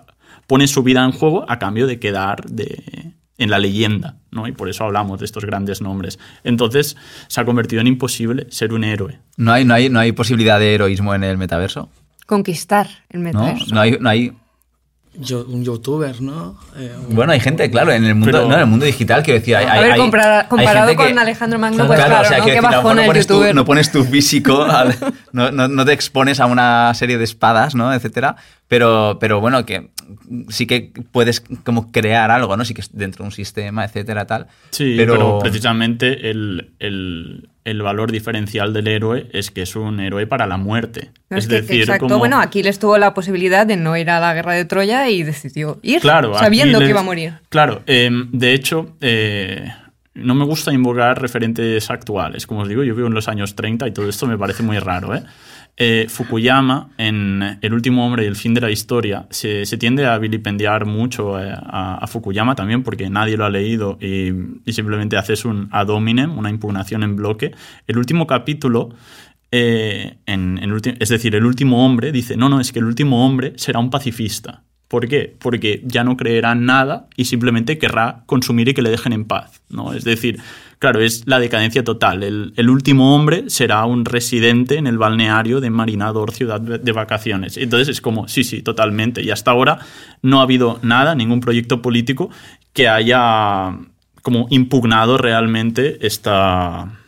pone 0.52 0.66
su 0.66 0.82
vida 0.82 1.02
en 1.02 1.12
juego 1.12 1.46
a 1.48 1.58
cambio 1.58 1.86
de 1.86 1.98
quedar 1.98 2.44
de, 2.44 3.14
en 3.38 3.48
la 3.48 3.58
leyenda, 3.58 4.18
¿no? 4.30 4.46
Y 4.46 4.52
por 4.52 4.68
eso 4.68 4.84
hablamos 4.84 5.18
de 5.18 5.24
estos 5.24 5.46
grandes 5.46 5.80
nombres. 5.80 6.18
Entonces, 6.44 6.94
se 7.28 7.40
ha 7.40 7.46
convertido 7.46 7.80
en 7.80 7.86
imposible 7.86 8.48
ser 8.50 8.74
un 8.74 8.84
héroe. 8.84 9.18
¿No 9.38 9.50
hay, 9.50 9.64
no, 9.64 9.72
hay, 9.72 9.88
¿No 9.88 9.98
hay 9.98 10.12
posibilidad 10.12 10.60
de 10.60 10.74
heroísmo 10.74 11.14
en 11.14 11.24
el 11.24 11.38
metaverso? 11.38 11.88
Conquistar 12.26 12.86
el 13.08 13.22
¿No? 13.22 13.24
metaverso. 13.24 13.74
No 13.74 13.80
hay, 13.80 13.96
no 13.98 14.10
hay... 14.10 14.34
Yo, 15.14 15.44
un 15.44 15.62
youtuber, 15.62 16.22
¿no? 16.22 16.58
Eh, 16.74 16.90
un- 17.06 17.14
Bueno, 17.14 17.32
hay 17.32 17.40
gente, 17.40 17.70
claro, 17.70 17.92
en 17.92 18.04
el 18.06 18.14
mundo, 18.14 18.30
Pero- 18.32 18.48
no, 18.48 18.54
en 18.54 18.60
el 18.60 18.66
mundo 18.66 18.86
digital, 18.86 19.22
quiero 19.22 19.40
decir, 19.40 19.54
hay, 19.56 19.66
A 19.66 19.80
ver, 19.82 19.92
hay- 19.92 20.00
compara- 20.00 20.40
hay 20.40 20.46
comparado 20.48 20.88
que- 20.88 20.96
con 20.96 21.18
Alejandro 21.18 21.58
Magno, 21.58 21.86
pues 21.86 21.98
claro, 22.02 22.22
o 22.22 22.24
sea, 22.24 22.38
¿no? 22.38 22.46
decir, 22.46 22.62
bajón 22.62 22.82
pones, 23.04 23.26
tu, 23.26 23.34
youtuber. 23.34 23.54
no 23.54 23.64
pones 23.66 23.92
tu 23.92 24.04
físico, 24.04 24.62
al- 24.62 24.96
no, 25.32 25.50
no- 25.52 25.68
no 25.68 25.84
te 25.84 25.92
expones 25.92 26.40
a 26.40 26.46
una 26.46 26.94
serie 26.94 27.18
de 27.18 27.24
espadas, 27.24 27.74
¿no? 27.74 27.92
Etcétera, 27.92 28.36
pero, 28.68 29.18
pero 29.20 29.38
bueno, 29.40 29.66
que 29.66 29.90
sí 30.48 30.66
que 30.66 30.92
puedes 31.12 31.42
como 31.62 31.92
crear 31.92 32.30
algo, 32.30 32.56
¿no? 32.56 32.64
Sí 32.64 32.72
que 32.72 32.80
es 32.80 32.90
dentro 32.96 33.24
de 33.24 33.26
un 33.28 33.32
sistema, 33.32 33.84
etcétera, 33.84 34.26
tal. 34.26 34.46
Sí, 34.70 34.94
pero, 34.96 35.40
precisamente 35.40 36.30
el, 36.30 36.72
el- 36.78 37.50
el 37.64 37.80
valor 37.82 38.10
diferencial 38.10 38.72
del 38.72 38.88
héroe 38.88 39.28
es 39.32 39.50
que 39.50 39.62
es 39.62 39.76
un 39.76 40.00
héroe 40.00 40.26
para 40.26 40.46
la 40.46 40.56
muerte. 40.56 41.10
No, 41.30 41.36
es 41.38 41.44
es 41.44 41.48
que- 41.50 41.54
decir, 41.62 41.80
exacto. 41.82 42.06
como- 42.06 42.18
Bueno, 42.18 42.40
Aquiles 42.40 42.78
tuvo 42.78 42.98
la 42.98 43.14
posibilidad 43.14 43.66
de 43.66 43.76
no 43.76 43.96
ir 43.96 44.10
a 44.10 44.18
la 44.20 44.34
guerra 44.34 44.54
de 44.54 44.64
Troya 44.64 45.08
y 45.08 45.22
decidió 45.22 45.78
ir, 45.82 46.00
Claro, 46.00 46.34
sabiendo 46.34 46.78
Aquiles- 46.78 46.86
que 46.86 46.90
iba 46.90 47.00
a 47.00 47.04
morir. 47.04 47.34
Claro, 47.48 47.82
eh, 47.86 48.10
de 48.32 48.52
hecho, 48.54 48.96
eh, 49.00 49.68
no 50.14 50.34
me 50.34 50.44
gusta 50.44 50.72
invocar 50.72 51.20
referentes 51.22 51.88
actuales. 51.90 52.46
Como 52.46 52.60
os 52.62 52.68
digo, 52.68 52.82
yo 52.82 52.94
vivo 52.94 53.06
en 53.08 53.14
los 53.14 53.28
años 53.28 53.54
30 53.54 53.86
y 53.88 53.92
todo 53.92 54.08
esto 54.08 54.26
me 54.26 54.36
parece 54.36 54.62
muy 54.62 54.78
raro. 54.78 55.14
¿eh? 55.14 55.22
Eh, 55.76 56.06
Fukuyama, 56.08 56.90
en 56.98 57.58
El 57.62 57.72
último 57.72 58.06
hombre 58.06 58.24
y 58.24 58.26
el 58.26 58.36
fin 58.36 58.52
de 58.52 58.60
la 58.60 58.70
historia, 58.70 59.26
se, 59.30 59.64
tiende 59.78 60.06
a 60.06 60.18
vilipendiar 60.18 60.84
mucho 60.84 61.40
eh, 61.40 61.50
a, 61.50 62.06
Fukuyama 62.06 62.54
también 62.54 62.82
porque 62.82 63.08
nadie 63.08 63.38
lo 63.38 63.46
ha 63.46 63.50
leído 63.50 63.98
y, 64.00 64.32
simplemente 64.70 65.16
haces 65.16 65.44
un 65.44 65.68
ad 65.72 65.88
hominem, 65.88 66.36
una 66.36 66.50
impugnación 66.50 67.02
en 67.02 67.16
bloque. 67.16 67.52
El 67.86 67.96
último 67.96 68.26
capítulo 68.26 68.90
en, 69.50 70.60
es 70.98 71.08
decir, 71.08 71.34
el 71.34 71.44
último 71.44 71.84
hombre 71.84 72.10
dice, 72.12 72.36
no, 72.36 72.48
no, 72.48 72.60
es 72.60 72.72
que 72.72 72.78
el 72.78 72.86
último 72.86 73.26
hombre 73.26 73.52
será 73.56 73.80
un 73.80 73.90
pacifista. 73.90 74.62
¿Por 74.92 75.08
qué? 75.08 75.34
Porque 75.38 75.80
ya 75.86 76.04
no 76.04 76.18
creerá 76.18 76.54
nada 76.54 77.08
y 77.16 77.24
simplemente 77.24 77.78
querrá 77.78 78.24
consumir 78.26 78.68
y 78.68 78.74
que 78.74 78.82
le 78.82 78.90
dejen 78.90 79.14
en 79.14 79.24
paz. 79.24 79.62
¿no? 79.70 79.94
Es 79.94 80.04
decir, 80.04 80.38
claro, 80.82 81.00
es 81.00 81.22
la 81.26 81.38
decadencia 81.38 81.84
total. 81.84 82.24
El, 82.24 82.68
último 82.68 83.14
hombre 83.14 83.44
será 83.46 83.84
un 83.84 84.04
residente 84.04 84.78
en 84.78 84.88
el 84.88 84.98
balneario 84.98 85.60
de 85.60 85.70
Marinador, 85.70 86.32
ciudad 86.32 86.60
de 86.60 86.90
vacaciones. 86.90 87.56
Entonces 87.56 87.86
es 87.86 88.00
como, 88.00 88.26
sí, 88.26 88.42
sí, 88.42 88.62
totalmente. 88.62 89.22
Y 89.22 89.30
hasta 89.30 89.52
ahora 89.52 89.78
no 90.22 90.40
ha 90.40 90.42
habido 90.42 90.80
nada, 90.82 91.14
ningún 91.14 91.38
proyecto 91.38 91.80
político 91.82 92.30
que 92.72 92.88
haya 92.88 93.78
como 94.22 94.48
impugnado 94.50 95.18
realmente 95.18 96.04
esta, 96.04 96.98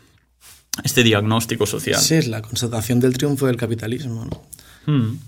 este 0.84 1.02
diagnóstico 1.02 1.66
social. 1.66 2.00
Sí, 2.00 2.14
es 2.14 2.28
la 2.28 2.42
constatación 2.42 3.00
del 3.00 3.18
triunfo 3.18 3.48
del 3.48 3.56
capitalismo. 3.56 4.24
¿no? 4.24 4.92
Hmm. 4.92 5.18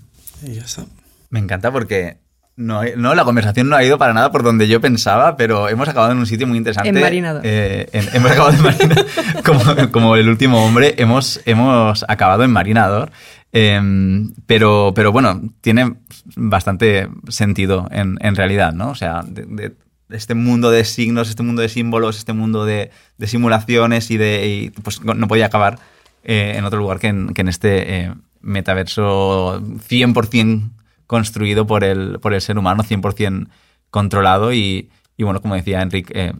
Y 0.45 0.53
ya 0.53 0.61
está. 0.61 0.85
Me 1.31 1.39
encanta 1.39 1.69
porque 1.69 2.19
no, 2.57 2.81
no, 2.95 3.13
la 3.13 3.23
conversación 3.23 3.69
no 3.69 3.75
ha 3.75 3.83
ido 3.83 3.97
para 3.99 4.13
nada 4.13 4.31
por 4.31 4.41
donde 4.41 4.67
yo 4.67 4.81
pensaba, 4.81 5.37
pero 5.37 5.69
hemos 5.69 5.87
acabado 5.87 6.11
en 6.11 6.17
un 6.17 6.25
sitio 6.25 6.47
muy 6.47 6.57
interesante. 6.57 6.89
En 6.89 6.99
Marinador. 6.99 7.41
Eh, 7.45 7.87
hemos 7.93 8.31
acabado 8.31 8.55
en 8.55 8.63
Marinador. 8.63 9.05
como, 9.45 9.91
como, 9.91 10.15
el 10.15 10.27
último 10.27 10.65
hombre, 10.65 10.95
hemos, 10.97 11.39
hemos 11.45 12.03
acabado 12.07 12.43
en 12.43 12.51
Marinador. 12.51 13.11
Em, 13.51 14.33
pero, 14.45 14.91
pero 14.95 15.11
bueno, 15.11 15.41
tiene 15.61 15.97
bastante 16.35 17.07
sentido 17.29 17.87
en, 17.91 18.17
en 18.21 18.35
realidad, 18.35 18.73
¿no? 18.73 18.89
O 18.89 18.95
sea, 18.95 19.21
de, 19.23 19.73
este 20.09 20.33
mundo 20.33 20.71
de 20.71 20.83
signos, 20.83 21.29
este 21.29 21.43
mundo 21.43 21.61
de 21.61 21.69
símbolos, 21.69 22.17
este 22.17 22.33
mundo 22.33 22.65
de, 22.65 22.91
de 23.17 23.27
simulaciones 23.27 24.09
y 24.09 24.17
de. 24.17 24.71
pues 24.83 25.03
no 25.03 25.27
podía 25.27 25.45
acabar 25.45 25.79
eh, 26.23 26.55
en 26.57 26.65
otro 26.65 26.79
lugar 26.79 26.99
que 26.99 27.07
en, 27.07 27.33
que 27.33 27.41
en 27.41 27.47
este 27.49 27.99
eh, 27.99 28.13
metaverso 28.41 29.61
100% 29.61 30.71
construido 31.07 31.65
por 31.65 31.83
el, 31.83 32.19
por 32.19 32.33
el 32.33 32.41
ser 32.41 32.57
humano, 32.57 32.83
100% 32.83 33.47
controlado 33.89 34.53
y, 34.53 34.89
y, 35.15 35.23
bueno, 35.23 35.41
como 35.41 35.55
decía 35.55 35.81
Enrique, 35.81 36.13
eh, 36.15 36.33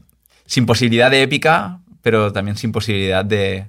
sin 0.45 0.65
posibilidad 0.65 1.09
de 1.09 1.24
épica, 1.24 1.80
pero 2.01 2.32
también 2.32 2.57
sin 2.57 2.72
posibilidad 2.72 3.26
de, 3.26 3.68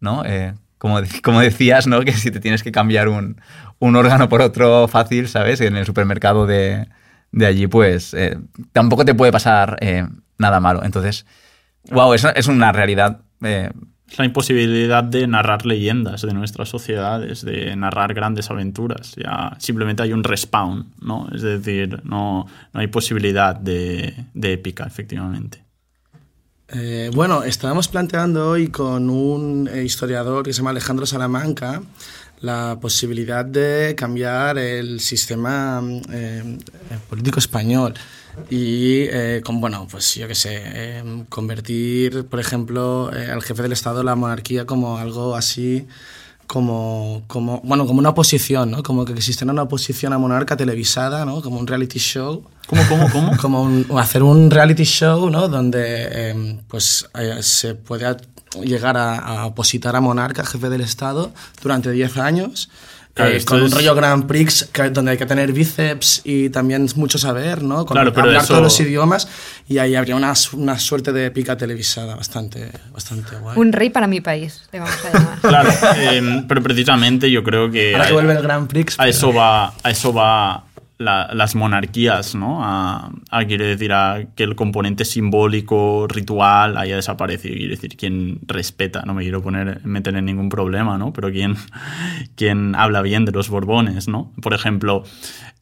¿no? 0.00 0.24
Eh, 0.24 0.54
como, 0.78 1.00
como 1.22 1.40
decías, 1.40 1.86
¿no? 1.86 2.00
Que 2.00 2.12
si 2.12 2.30
te 2.30 2.40
tienes 2.40 2.62
que 2.62 2.72
cambiar 2.72 3.08
un, 3.08 3.40
un 3.78 3.96
órgano 3.96 4.28
por 4.28 4.42
otro 4.42 4.88
fácil, 4.88 5.28
¿sabes? 5.28 5.60
En 5.60 5.76
el 5.76 5.86
supermercado 5.86 6.46
de, 6.46 6.88
de 7.32 7.46
allí, 7.46 7.66
pues 7.68 8.12
eh, 8.14 8.36
tampoco 8.72 9.04
te 9.04 9.14
puede 9.14 9.32
pasar 9.32 9.78
nada 10.36 10.60
malo. 10.60 10.84
Entonces, 10.84 11.24
wow, 11.90 12.12
es 12.12 12.48
una 12.48 12.72
realidad 12.72 13.22
la 14.16 14.24
imposibilidad 14.24 15.04
de 15.04 15.26
narrar 15.26 15.66
leyendas 15.66 16.22
de 16.22 16.34
nuestras 16.34 16.68
sociedades, 16.68 17.44
de 17.44 17.74
narrar 17.76 18.14
grandes 18.14 18.50
aventuras. 18.50 19.14
Ya 19.16 19.56
simplemente 19.58 20.02
hay 20.02 20.12
un 20.12 20.24
respawn, 20.24 20.86
¿no? 21.00 21.28
Es 21.32 21.42
decir, 21.42 22.00
no, 22.04 22.46
no 22.72 22.80
hay 22.80 22.88
posibilidad 22.88 23.54
de, 23.54 24.26
épica, 24.34 24.84
efectivamente. 24.84 25.64
Eh, 26.68 27.10
bueno, 27.12 27.42
estábamos 27.42 27.88
planteando 27.88 28.50
hoy 28.50 28.68
con 28.68 29.10
un 29.10 29.68
eh, 29.68 29.82
historiador 29.82 30.44
que 30.44 30.52
se 30.52 30.58
llama 30.58 30.70
Alejandro 30.70 31.04
Salamanca 31.04 31.82
la 32.40 32.78
posibilidad 32.80 33.44
de 33.44 33.94
cambiar 33.96 34.58
el 34.58 35.00
sistema 35.00 35.82
eh, 36.10 36.58
político 37.08 37.38
español 37.38 37.94
y 38.48 39.02
eh, 39.10 39.42
con, 39.44 39.60
bueno, 39.60 39.86
pues 39.90 40.14
yo 40.14 40.26
qué 40.26 40.34
sé, 40.34 40.98
em, 40.98 41.24
convertir, 41.26 42.24
por 42.26 42.40
ejemplo, 42.40 43.10
eh, 43.14 43.30
al 43.30 43.42
jefe 43.42 43.62
del 43.62 43.72
Estado 43.72 44.02
la 44.02 44.14
monarquía 44.14 44.64
como 44.64 44.98
algo 44.98 45.36
así 45.36 45.86
como, 46.50 47.22
como, 47.28 47.60
bueno, 47.62 47.86
como 47.86 48.00
una 48.00 48.08
oposición, 48.08 48.72
¿no? 48.72 48.82
Como 48.82 49.04
que 49.04 49.12
existiera 49.12 49.52
una 49.52 49.62
oposición 49.62 50.12
a 50.12 50.18
monarca 50.18 50.56
televisada, 50.56 51.24
¿no? 51.24 51.42
Como 51.42 51.60
un 51.60 51.66
reality 51.68 52.00
show. 52.00 52.42
¿Cómo, 52.66 52.82
cómo, 52.88 53.08
cómo? 53.12 53.36
como 53.40 53.98
hacer 54.00 54.24
un 54.24 54.50
reality 54.50 54.82
show, 54.82 55.30
¿no? 55.30 55.46
Donde 55.46 56.30
em, 56.30 56.58
pues 56.66 57.08
eh, 57.14 57.38
se 57.40 57.76
puede 57.76 58.16
llegar 58.62 58.96
a, 58.96 59.18
a, 59.18 59.46
opositar 59.46 59.96
a 59.96 60.00
monarca, 60.00 60.44
jefe 60.44 60.68
del 60.68 60.80
Estado, 60.80 61.32
durante 61.62 61.90
10 61.90 62.16
años 62.18 62.70
eh, 63.16 63.42
con 63.44 63.62
un 63.62 63.70
rollo 63.70 63.94
Grand 63.94 64.26
Prix 64.26 64.70
donde 64.92 65.12
hay 65.12 65.18
que 65.18 65.26
tener 65.26 65.52
bíceps 65.52 66.22
y 66.24 66.48
también 66.50 66.88
mucho 66.94 67.18
saber, 67.18 67.62
¿no? 67.62 67.84
Con 67.84 67.94
claro, 67.94 68.12
pero 68.12 68.26
hablar 68.26 68.42
eso... 68.42 68.54
todos 68.54 68.62
los 68.62 68.80
idiomas 68.80 69.28
y 69.68 69.78
ahí 69.78 69.94
habría 69.96 70.16
una, 70.16 70.32
una, 70.52 70.78
suerte 70.78 71.12
de 71.12 71.30
pica 71.30 71.56
televisada 71.56 72.14
bastante, 72.14 72.70
bastante 72.92 73.36
guay. 73.36 73.58
Un 73.58 73.72
rey 73.72 73.90
para 73.90 74.06
mi 74.06 74.20
país, 74.20 74.62
le 74.72 74.80
vamos 74.80 74.94
a 75.04 75.12
llamar. 75.12 75.38
Claro, 75.40 75.70
eh, 75.96 76.44
pero 76.46 76.62
precisamente 76.62 77.30
yo 77.30 77.42
creo 77.42 77.70
que... 77.70 77.94
Ahora 77.94 78.06
que 78.06 78.12
vuelve 78.12 78.32
el 78.32 78.42
Grand 78.42 78.68
Prix... 78.68 78.98
A, 78.98 79.08
eso 79.08 79.32
va, 79.32 79.74
a 79.82 79.90
eso 79.90 80.12
va 80.12 80.64
las 81.00 81.54
monarquías, 81.54 82.34
¿no? 82.34 82.58
A, 82.62 83.10
quiere 83.46 83.64
decir 83.64 83.92
a 83.92 84.26
que 84.36 84.44
el 84.44 84.54
componente 84.54 85.06
simbólico, 85.06 86.06
ritual, 86.06 86.76
haya 86.76 86.96
desaparecido. 86.96 87.54
Quiere 87.54 87.70
decir, 87.70 87.96
quien 87.96 88.40
respeta, 88.42 89.02
no 89.06 89.14
me 89.14 89.22
quiero 89.22 89.42
poner, 89.42 89.84
meter 89.84 90.14
en 90.16 90.26
ningún 90.26 90.50
problema, 90.50 90.98
¿no? 90.98 91.12
Pero 91.12 91.30
quien, 91.30 91.56
quien 92.34 92.74
habla 92.74 93.00
bien 93.00 93.24
de 93.24 93.32
los 93.32 93.48
Borbones, 93.48 94.08
¿no? 94.08 94.32
Por 94.42 94.52
ejemplo, 94.52 95.04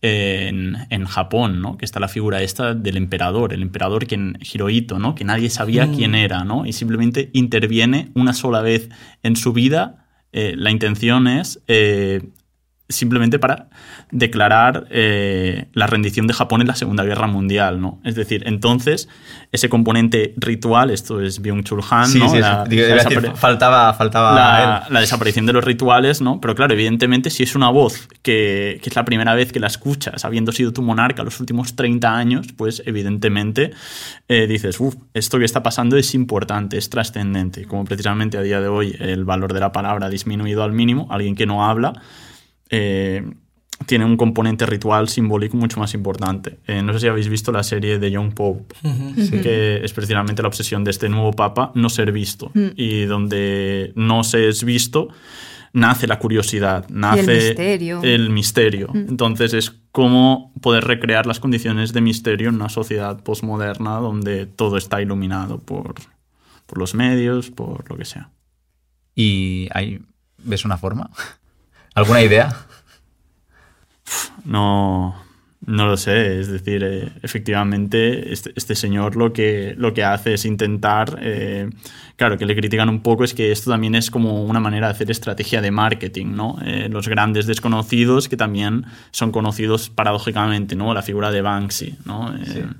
en, 0.02 0.76
en, 0.90 1.04
Japón, 1.04 1.62
¿no? 1.62 1.78
Que 1.78 1.84
está 1.84 2.00
la 2.00 2.08
figura 2.08 2.42
esta 2.42 2.74
del 2.74 2.96
emperador, 2.96 3.52
el 3.52 3.62
emperador 3.62 4.06
quien, 4.06 4.38
Hirohito, 4.40 4.98
¿no? 4.98 5.14
Que 5.14 5.24
nadie 5.24 5.50
sabía 5.50 5.86
mm. 5.86 5.94
quién 5.94 6.14
era, 6.16 6.42
¿no? 6.42 6.66
Y 6.66 6.72
simplemente 6.72 7.30
interviene 7.32 8.10
una 8.14 8.32
sola 8.32 8.60
vez 8.60 8.88
en 9.22 9.36
su 9.36 9.52
vida. 9.52 10.04
Eh, 10.32 10.54
la 10.56 10.70
intención 10.70 11.28
es 11.28 11.62
eh, 11.68 12.28
simplemente 12.88 13.38
para 13.38 13.68
declarar 14.10 14.86
eh, 14.90 15.66
la 15.74 15.86
rendición 15.86 16.26
de 16.26 16.32
Japón 16.32 16.62
en 16.62 16.68
la 16.68 16.74
Segunda 16.74 17.04
Guerra 17.04 17.26
Mundial, 17.26 17.82
¿no? 17.82 18.00
Es 18.02 18.14
decir, 18.14 18.44
entonces, 18.46 19.10
ese 19.52 19.68
componente 19.68 20.32
ritual, 20.38 20.90
esto 20.90 21.20
es 21.20 21.42
Byung-Chul 21.42 21.84
Han, 21.90 22.18
¿no? 22.18 22.34
la, 22.34 23.34
faltaba, 23.34 23.92
faltaba 23.92 24.86
la, 24.88 25.00
desaparición 25.00 25.44
de 25.44 25.52
los 25.52 25.64
rituales, 25.64 26.22
¿no? 26.22 26.40
Pero 26.40 26.54
claro, 26.54 26.72
evidentemente, 26.72 27.28
si 27.28 27.42
es 27.42 27.54
una 27.54 27.68
voz 27.68 28.08
que, 28.22 28.80
es 28.82 28.96
la 28.96 29.04
primera 29.04 29.34
vez 29.34 29.52
que 29.52 29.60
la 29.60 29.66
escuchas, 29.66 30.24
habiendo 30.24 30.50
sido 30.52 30.72
tu 30.72 30.80
monarca 30.80 31.22
los 31.22 31.40
últimos 31.40 31.76
30 31.76 32.16
años, 32.16 32.46
pues 32.56 32.82
evidentemente 32.86 33.72
eh, 34.28 34.46
dices, 34.46 34.80
uff, 34.80 34.94
esto 35.12 35.38
que 35.38 35.44
está 35.44 35.62
pasando 35.62 35.98
es 35.98 36.14
importante, 36.14 36.78
es 36.78 36.88
trascendente, 36.88 37.66
como 37.66 37.84
precisamente 37.84 38.38
a 38.38 38.42
día 38.42 38.62
de 38.62 38.68
hoy 38.68 38.96
el 38.98 39.26
valor 39.26 39.52
de 39.52 39.60
la 39.60 39.72
palabra 39.72 40.06
ha 40.06 40.10
disminuido 40.10 40.62
al 40.62 40.72
mínimo, 40.72 41.06
alguien 41.10 41.34
que 41.34 41.44
no 41.44 41.66
habla, 41.66 41.92
eh, 42.70 43.24
tiene 43.86 44.04
un 44.04 44.16
componente 44.16 44.66
ritual 44.66 45.08
simbólico 45.08 45.56
mucho 45.56 45.78
más 45.80 45.94
importante. 45.94 46.58
Eh, 46.66 46.82
no 46.82 46.92
sé 46.92 47.00
si 47.00 47.06
habéis 47.08 47.28
visto 47.28 47.52
la 47.52 47.62
serie 47.62 47.98
de 47.98 48.10
Young 48.10 48.34
Pope, 48.34 48.74
que 49.42 49.80
es 49.82 49.92
precisamente 49.92 50.42
la 50.42 50.48
obsesión 50.48 50.84
de 50.84 50.90
este 50.90 51.08
nuevo 51.08 51.32
papa, 51.32 51.72
no 51.74 51.88
ser 51.88 52.12
visto. 52.12 52.50
Mm. 52.54 52.68
Y 52.74 53.04
donde 53.04 53.92
no 53.94 54.24
se 54.24 54.48
es 54.48 54.64
visto, 54.64 55.08
nace 55.72 56.06
la 56.06 56.18
curiosidad, 56.18 56.88
nace 56.88 57.54
el 58.02 58.30
misterio. 58.30 58.88
Mm. 58.92 59.06
Entonces 59.10 59.54
es 59.54 59.70
cómo 59.92 60.52
poder 60.60 60.84
recrear 60.84 61.26
las 61.26 61.40
condiciones 61.40 61.92
de 61.92 62.00
misterio 62.00 62.48
en 62.48 62.56
una 62.56 62.68
sociedad 62.68 63.22
postmoderna 63.22 63.96
donde 63.96 64.46
todo 64.46 64.76
está 64.76 65.00
iluminado 65.00 65.58
por, 65.58 65.94
por 66.66 66.78
los 66.78 66.94
medios, 66.94 67.50
por 67.50 67.88
lo 67.88 67.96
que 67.96 68.04
sea. 68.04 68.30
¿Y 69.14 69.68
ahí 69.72 70.00
ves 70.38 70.64
una 70.64 70.76
forma? 70.76 71.10
¿Alguna 71.98 72.22
idea? 72.22 72.56
No, 74.44 75.16
no 75.66 75.86
lo 75.86 75.96
sé. 75.96 76.38
Es 76.38 76.46
decir, 76.46 76.84
eh, 76.84 77.08
efectivamente, 77.24 78.32
este, 78.32 78.52
este, 78.54 78.76
señor 78.76 79.16
lo 79.16 79.32
que, 79.32 79.74
lo 79.76 79.92
que 79.92 80.04
hace 80.04 80.34
es 80.34 80.44
intentar. 80.44 81.18
Eh, 81.20 81.68
claro, 82.14 82.38
que 82.38 82.46
le 82.46 82.54
critican 82.54 82.88
un 82.88 83.02
poco 83.02 83.24
es 83.24 83.34
que 83.34 83.50
esto 83.50 83.72
también 83.72 83.96
es 83.96 84.12
como 84.12 84.44
una 84.44 84.60
manera 84.60 84.86
de 84.86 84.92
hacer 84.92 85.10
estrategia 85.10 85.60
de 85.60 85.72
marketing, 85.72 86.36
¿no? 86.36 86.56
Eh, 86.64 86.88
los 86.88 87.08
grandes 87.08 87.48
desconocidos 87.48 88.28
que 88.28 88.36
también 88.36 88.86
son 89.10 89.32
conocidos 89.32 89.90
paradójicamente, 89.90 90.76
¿no? 90.76 90.94
La 90.94 91.02
figura 91.02 91.32
de 91.32 91.42
Banksy, 91.42 91.96
¿no? 92.04 92.32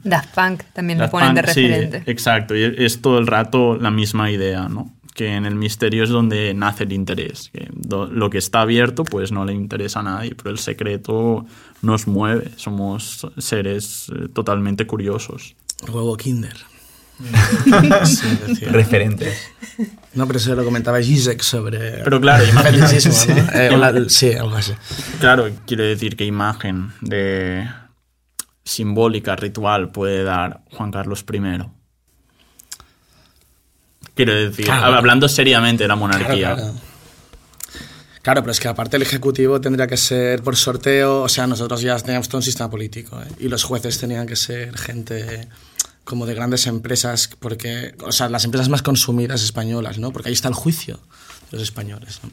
Daft 0.05 0.33
Punk 0.33 0.63
también 0.73 1.01
lo 1.01 1.11
ponen 1.11 1.35
de 1.35 1.43
referente. 1.43 1.99
Sí, 2.05 2.11
exacto. 2.13 2.55
Y 2.55 2.63
es 2.79 3.03
todo 3.03 3.19
el 3.19 3.27
rato 3.27 3.77
la 3.77 3.91
misma 3.91 4.31
idea, 4.31 4.69
¿no? 4.69 4.98
Que 5.19 5.35
en 5.35 5.45
el 5.47 5.57
misterio 5.57 6.05
es 6.05 6.11
donde 6.11 6.55
nace 6.55 6.85
el 6.85 6.93
interés. 6.93 7.51
Que 7.53 7.69
lo 7.91 8.31
que 8.31 8.39
está 8.39 8.61
abierto 8.61 9.03
pues 9.03 9.33
no 9.33 9.45
le 9.45 9.53
interesa 9.53 9.99
a 9.99 10.05
nadie, 10.05 10.35
pero 10.37 10.51
el 10.51 10.59
secreto 10.59 11.45
nos 11.83 12.07
mueve, 12.07 12.53
somos 12.55 13.27
seres 13.37 14.07
eh, 14.15 14.29
totalmente 14.33 14.87
curiosos. 14.87 15.57
Huevo 15.93 16.17
Kinder. 16.17 16.55
Sí, 18.05 18.65
referentes. 18.67 19.37
No, 20.15 20.27
pero 20.29 20.39
eso 20.39 20.55
lo 20.55 20.65
comentaba 20.65 21.03
Zizek 21.03 21.43
sobre 21.43 21.79
Pero 22.05 22.21
claro, 22.21 22.45
imagínate. 22.45 22.87
feticismo, 23.01 23.35
¿no? 23.35 23.53
Eh, 23.61 23.77
la- 23.77 24.09
sí, 24.09 24.33
algo 24.35 24.55
así. 24.55 24.73
Claro, 25.19 25.51
quiero 25.67 25.83
decir 25.83 26.17
que 26.17 26.25
imagen 26.25 26.93
de 27.01 27.69
simbólica, 28.65 29.35
ritual 29.35 29.91
puede 29.91 30.23
dar 30.23 30.63
Juan 30.73 30.91
Carlos 30.93 31.25
I. 31.33 31.39
Quiero 34.19 34.35
decir, 34.35 34.65
Claro. 34.65 34.97
hablando 34.97 35.29
seriamente 35.29 35.85
de 35.85 35.89
la 35.89 35.95
monarquía. 35.95 36.55
Claro, 36.55 36.57
claro. 36.57 36.75
Claro, 38.21 38.43
pero 38.43 38.51
es 38.51 38.59
que 38.59 38.67
aparte 38.67 38.97
el 38.97 39.03
Ejecutivo 39.03 39.61
tendría 39.61 39.87
que 39.87 39.97
ser 39.97 40.43
por 40.43 40.57
sorteo, 40.57 41.23
o 41.23 41.29
sea, 41.29 41.47
nosotros 41.47 41.81
ya 41.81 41.97
teníamos 41.99 42.29
todo 42.29 42.39
un 42.39 42.43
sistema 42.43 42.69
político, 42.69 43.23
¿eh? 43.23 43.29
y 43.39 43.49
los 43.49 43.63
jueces 43.63 43.97
tenían 43.99 44.27
que 44.27 44.35
ser 44.35 44.77
gente 44.77 45.49
como 46.03 46.27
de 46.27 46.35
grandes 46.35 46.67
empresas, 46.67 47.31
porque, 47.39 47.95
o 48.05 48.11
sea, 48.11 48.29
las 48.29 48.45
empresas 48.45 48.69
más 48.69 48.83
consumidas 48.83 49.43
españolas, 49.45 49.99
¿no? 49.99 50.11
Porque 50.11 50.31
ahí 50.31 50.35
está 50.35 50.49
el 50.49 50.55
juicio 50.55 50.99
de 51.53 51.59
los 51.59 51.63
españoles, 51.63 52.19
¿no? 52.25 52.31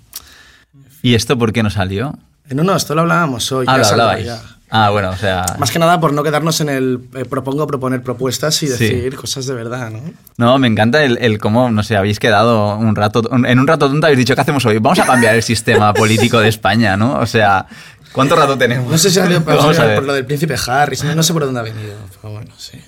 ¿Y 1.04 1.14
esto 1.14 1.38
por 1.38 1.54
qué 1.54 1.62
no 1.62 1.70
salió? 1.70 2.18
Eh, 2.50 2.56
No, 2.56 2.64
no, 2.64 2.76
esto 2.76 2.96
lo 2.96 3.02
hablábamos 3.02 3.52
hoy. 3.52 3.66
Ah, 3.70 3.74
ya 3.74 3.78
lo 3.84 3.88
hablabais. 3.90 4.26
ya. 4.26 4.42
Ah, 4.70 4.90
bueno, 4.90 5.12
o 5.12 5.16
sea... 5.16 5.46
Más 5.60 5.70
que 5.72 5.78
nada 5.80 6.00
por 6.00 6.12
no 6.12 6.24
quedarnos 6.24 6.60
en 6.60 6.70
el 6.70 7.08
eh, 7.16 7.26
propongo 7.26 7.68
proponer 7.68 8.02
propuestas 8.02 8.62
y 8.64 8.68
Sí. 8.68 8.72
decir 8.74 9.16
cosas 9.16 9.46
de 9.46 9.54
verdad, 9.54 9.92
¿no? 9.92 10.02
No, 10.38 10.58
me 10.58 10.68
encanta 10.68 11.04
el, 11.04 11.18
el 11.22 11.38
cómo, 11.38 11.70
no 11.70 11.84
sé, 11.84 11.96
habéis 11.96 12.20
quedado 12.20 12.76
un 12.78 12.96
rato, 12.96 13.22
en 13.32 13.60
un 13.60 13.68
rato 13.68 13.88
tonto 13.88 14.08
habéis 14.08 14.20
dicho, 14.20 14.34
¿qué 14.36 14.42
hacemos 14.42 14.66
hoy? 14.66 14.80
Vamos 14.80 15.00
a 15.00 15.06
cambiar 15.06 15.36
el 15.36 15.44
sistema 15.44 15.94
político 15.94 16.40
de 16.40 16.50
España, 16.50 16.98
¿no? 16.98 17.20
O 17.20 17.26
sea, 17.28 17.68
¿cuánto 18.12 18.36
rato 18.36 18.58
tenemos? 18.58 18.92
No 18.92 18.98
sé 18.98 19.12
si 19.12 19.20
ha 19.20 19.24
salido 19.24 19.44
por, 19.44 20.04
lo 20.04 20.14
del 20.14 20.26
príncipe 20.26 20.56
Harry, 20.68 20.98
no, 21.04 21.16
no 21.16 21.24
sé 21.24 21.32
por 21.34 21.46
dónde 21.46 21.60
ha 21.60 21.64
venido, 21.64 21.94
pero 22.22 22.34
bueno, 22.34 22.52
sí. 22.58 22.80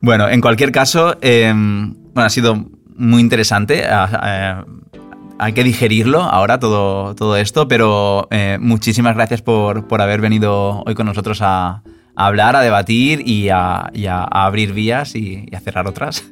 Bueno, 0.00 0.28
en 0.28 0.40
cualquier 0.42 0.70
caso, 0.70 1.16
eh, 1.22 1.50
bueno, 1.54 2.26
ha 2.26 2.30
sido 2.30 2.62
muy 2.96 3.22
interesante. 3.22 3.84
ah, 3.88 4.62
eh, 4.62 4.93
hay 5.38 5.52
que 5.52 5.64
digerirlo 5.64 6.22
ahora 6.22 6.58
todo, 6.58 7.14
todo 7.14 7.36
esto, 7.36 7.66
pero 7.68 8.28
eh, 8.30 8.58
muchísimas 8.60 9.14
gracias 9.14 9.42
por, 9.42 9.86
por 9.88 10.00
haber 10.00 10.20
venido 10.20 10.82
hoy 10.86 10.94
con 10.94 11.06
nosotros 11.06 11.40
a, 11.42 11.82
a 12.16 12.26
hablar, 12.26 12.54
a 12.56 12.60
debatir 12.60 13.26
y 13.28 13.48
a, 13.48 13.90
y 13.92 14.06
a- 14.06 14.22
a 14.22 14.46
abrir 14.46 14.72
vías 14.72 15.14
y, 15.16 15.44
y 15.50 15.54
a 15.56 15.60
cerrar 15.60 15.86
otras. 15.86 16.24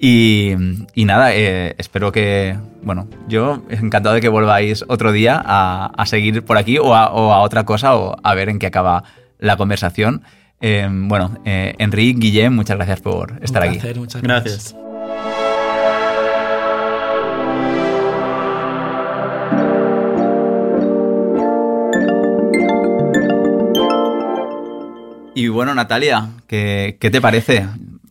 Y, 0.00 0.50
y 0.94 1.04
nada, 1.04 1.32
eh, 1.34 1.74
espero 1.78 2.10
que, 2.12 2.56
bueno, 2.82 3.06
yo 3.28 3.62
encantado 3.70 4.14
de 4.16 4.20
que 4.20 4.28
volváis 4.28 4.84
otro 4.88 5.12
día 5.12 5.40
a, 5.44 5.92
a 5.96 6.06
seguir 6.06 6.44
por 6.44 6.58
aquí 6.58 6.76
o 6.78 6.94
a, 6.94 7.12
o 7.12 7.32
a 7.32 7.40
otra 7.40 7.64
cosa 7.64 7.94
o 7.96 8.16
a 8.22 8.34
ver 8.34 8.48
en 8.48 8.58
qué 8.58 8.66
acaba 8.66 9.04
la 9.38 9.56
conversación. 9.56 10.22
Eh, 10.60 10.88
bueno, 10.90 11.38
eh, 11.44 11.74
Enrique, 11.78 12.18
Guillem, 12.20 12.52
muchas 12.54 12.76
gracias 12.76 13.00
por 13.00 13.38
estar 13.42 13.62
Un 13.62 13.68
aquí. 13.68 13.78
placer, 13.78 13.98
muchas 13.98 14.22
gracias. 14.22 14.52
Gracias. 14.72 14.81
Y 25.34 25.48
bueno, 25.48 25.74
Natalia, 25.74 26.28
¿qué, 26.46 26.98
qué 27.00 27.10
te 27.10 27.20
parece? 27.20 27.66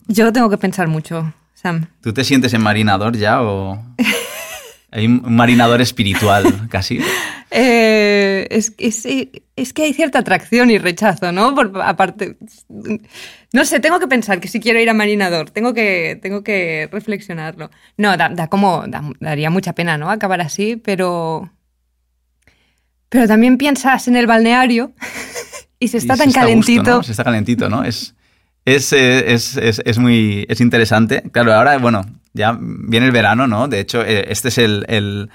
Yo 0.08 0.32
tengo 0.32 0.50
que 0.50 0.58
pensar 0.58 0.88
mucho, 0.88 1.32
Sam. 1.54 1.86
¿Tú 2.00 2.12
te 2.12 2.24
sientes 2.24 2.52
en 2.54 2.62
marinador 2.62 3.16
ya 3.16 3.42
o...? 3.42 3.82
Hay 4.94 5.06
un 5.06 5.22
marinador 5.34 5.80
espiritual, 5.80 6.68
casi. 6.70 7.00
Eh, 7.54 8.46
es, 8.50 8.72
es- 8.78 9.06
es 9.56 9.72
que 9.74 9.82
hay 9.82 9.92
cierta 9.92 10.20
atracción 10.20 10.70
y 10.70 10.78
rechazo, 10.78 11.32
¿no? 11.32 11.54
Por, 11.54 11.70
aparte, 11.82 12.38
no 13.52 13.64
sé, 13.66 13.78
tengo 13.78 14.00
que 14.00 14.06
pensar 14.08 14.40
que 14.40 14.48
si 14.48 14.58
quiero 14.58 14.80
ir 14.80 14.88
a 14.88 14.94
Marinador, 14.94 15.50
tengo 15.50 15.74
que, 15.74 16.18
tengo 16.22 16.42
que 16.42 16.88
reflexionarlo. 16.90 17.70
No, 17.98 18.16
da, 18.16 18.30
da 18.30 18.48
como, 18.48 18.86
da- 18.88 19.04
daría 19.20 19.50
mucha 19.50 19.74
pena, 19.74 19.98
¿no? 19.98 20.08
Acabar 20.10 20.40
así, 20.40 20.76
pero... 20.76 21.50
Pero 23.10 23.28
también 23.28 23.58
piensas 23.58 24.08
en 24.08 24.16
el 24.16 24.26
balneario 24.26 24.94
y 25.82 25.88
se 25.88 25.98
está 25.98 26.14
Y 26.14 26.18
tan 26.18 26.30
se 26.30 26.38
a 26.38 26.42
gusto, 26.42 26.46
calentito. 26.46 26.96
¿no? 26.96 27.02
Se 27.02 27.10
está 27.10 27.24
calentito, 27.24 27.68
¿no? 27.68 27.82
Es, 27.82 28.14
es, 28.64 28.92
es, 28.92 29.56
es, 29.56 29.82
es 29.84 29.98
muy 29.98 30.46
es 30.48 30.60
interesante. 30.60 31.22
Claro, 31.32 31.52
ahora, 31.52 31.76
bueno, 31.78 32.02
ya 32.32 32.56
viene 32.60 33.06
el 33.06 33.12
verano, 33.12 33.48
¿no? 33.48 33.66
De 33.66 33.80
hecho, 33.80 34.02
eh, 34.02 34.26
este 34.28 34.48
es 34.48 34.58
el, 34.58 34.84
el, 34.88 35.30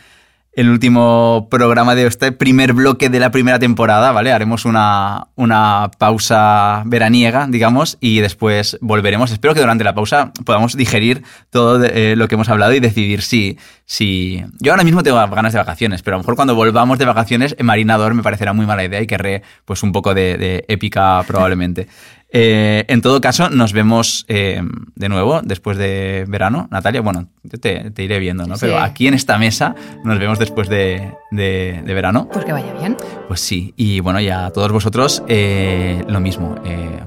el 0.58 0.70
último 0.72 1.48
programa 1.52 1.94
de 1.94 2.08
este 2.08 2.32
primer 2.32 2.74
bloque 2.74 3.10
de 3.10 3.20
la 3.20 3.30
primera 3.30 3.60
temporada, 3.60 4.12
¿vale? 4.12 4.32
Haremos 4.32 4.66
una, 4.66 5.28
una 5.36 5.92
pausa 6.00 6.82
veraniega, 6.88 7.46
digamos, 7.48 7.98
y 8.02 8.22
después 8.22 8.78
volveremos. 8.82 9.30
Espero 9.32 9.54
que 9.54 9.60
durante 9.60 9.84
la 9.84 9.94
pausa 9.94 10.32
podamos 10.46 10.76
digerir 10.76 11.22
todo 11.52 11.78
de- 11.78 12.14
eh, 12.14 12.16
lo 12.16 12.28
que 12.28 12.34
hemos 12.34 12.50
hablado 12.50 12.74
y 12.74 12.80
decidir 12.80 13.22
si, 13.22 13.60
si... 13.86 14.44
Yo 14.60 14.72
ahora 14.72 14.84
mismo 14.84 15.04
tengo 15.04 15.18
ganas 15.30 15.54
de 15.54 15.60
vacaciones, 15.60 16.02
pero 16.02 16.16
a 16.16 16.18
lo 16.18 16.24
mejor 16.24 16.36
cuando 16.36 16.56
volvamos 16.56 16.98
de 16.98 17.06
vacaciones, 17.06 17.56
en 17.60 17.66
Marinador 17.68 18.16
me 18.16 18.24
parecerá 18.24 18.54
muy 18.54 18.66
mala 18.66 18.84
idea 18.84 19.00
y 19.00 19.06
querré 19.06 19.44
pues 19.64 19.84
un 19.84 19.92
poco 19.92 20.16
de, 20.16 20.38
de 20.38 20.66
épica 20.70 21.24
probablemente. 21.28 21.88
Eh, 22.30 22.84
en 22.90 23.02
todo 23.02 23.22
caso, 23.22 23.50
nos 23.50 23.72
vemos 23.74 24.26
eh, 24.28 24.62
de 24.96 25.10
nuevo 25.10 25.42
después 25.44 25.78
de 25.78 26.26
verano. 26.28 26.68
Natalia, 26.72 27.02
bueno, 27.02 27.30
yo 27.44 27.58
te, 27.60 27.92
te 27.92 28.04
iré 28.04 28.20
viendo, 28.20 28.46
¿no? 28.46 28.56
Sí. 28.56 28.62
Pero 28.66 28.80
aquí 28.80 29.08
en 29.08 29.14
esta 29.14 29.38
mesa 29.38 29.76
nos 30.04 30.20
vemos 30.20 30.38
después 30.38 30.68
de, 30.68 31.14
de- 31.32 31.82
de 31.86 31.94
verano. 31.94 32.28
Pues 32.32 32.44
que 32.46 32.52
vaya 32.52 32.74
bien. 32.80 32.98
Pues 33.28 33.40
sí, 33.40 33.74
y 33.78 34.02
bueno, 34.02 34.20
y 34.20 34.30
a 34.30 34.50
todos 34.52 34.72
vosotros 34.72 35.24
eh, 35.28 36.04
lo 36.08 36.20
mismo, 36.20 36.56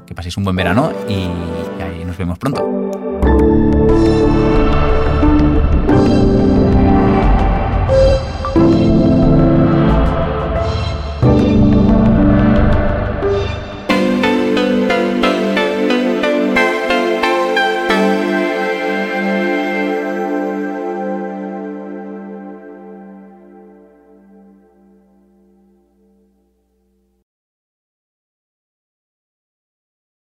que 0.07 0.15
paséis 0.15 0.37
un 0.39 0.45
buen 0.45 0.57
verano 0.57 0.93
y, 1.09 1.13
y 1.13 1.83
ahí 1.83 2.05
nos 2.07 2.17
vemos 2.17 2.39
pronto. 2.39 3.80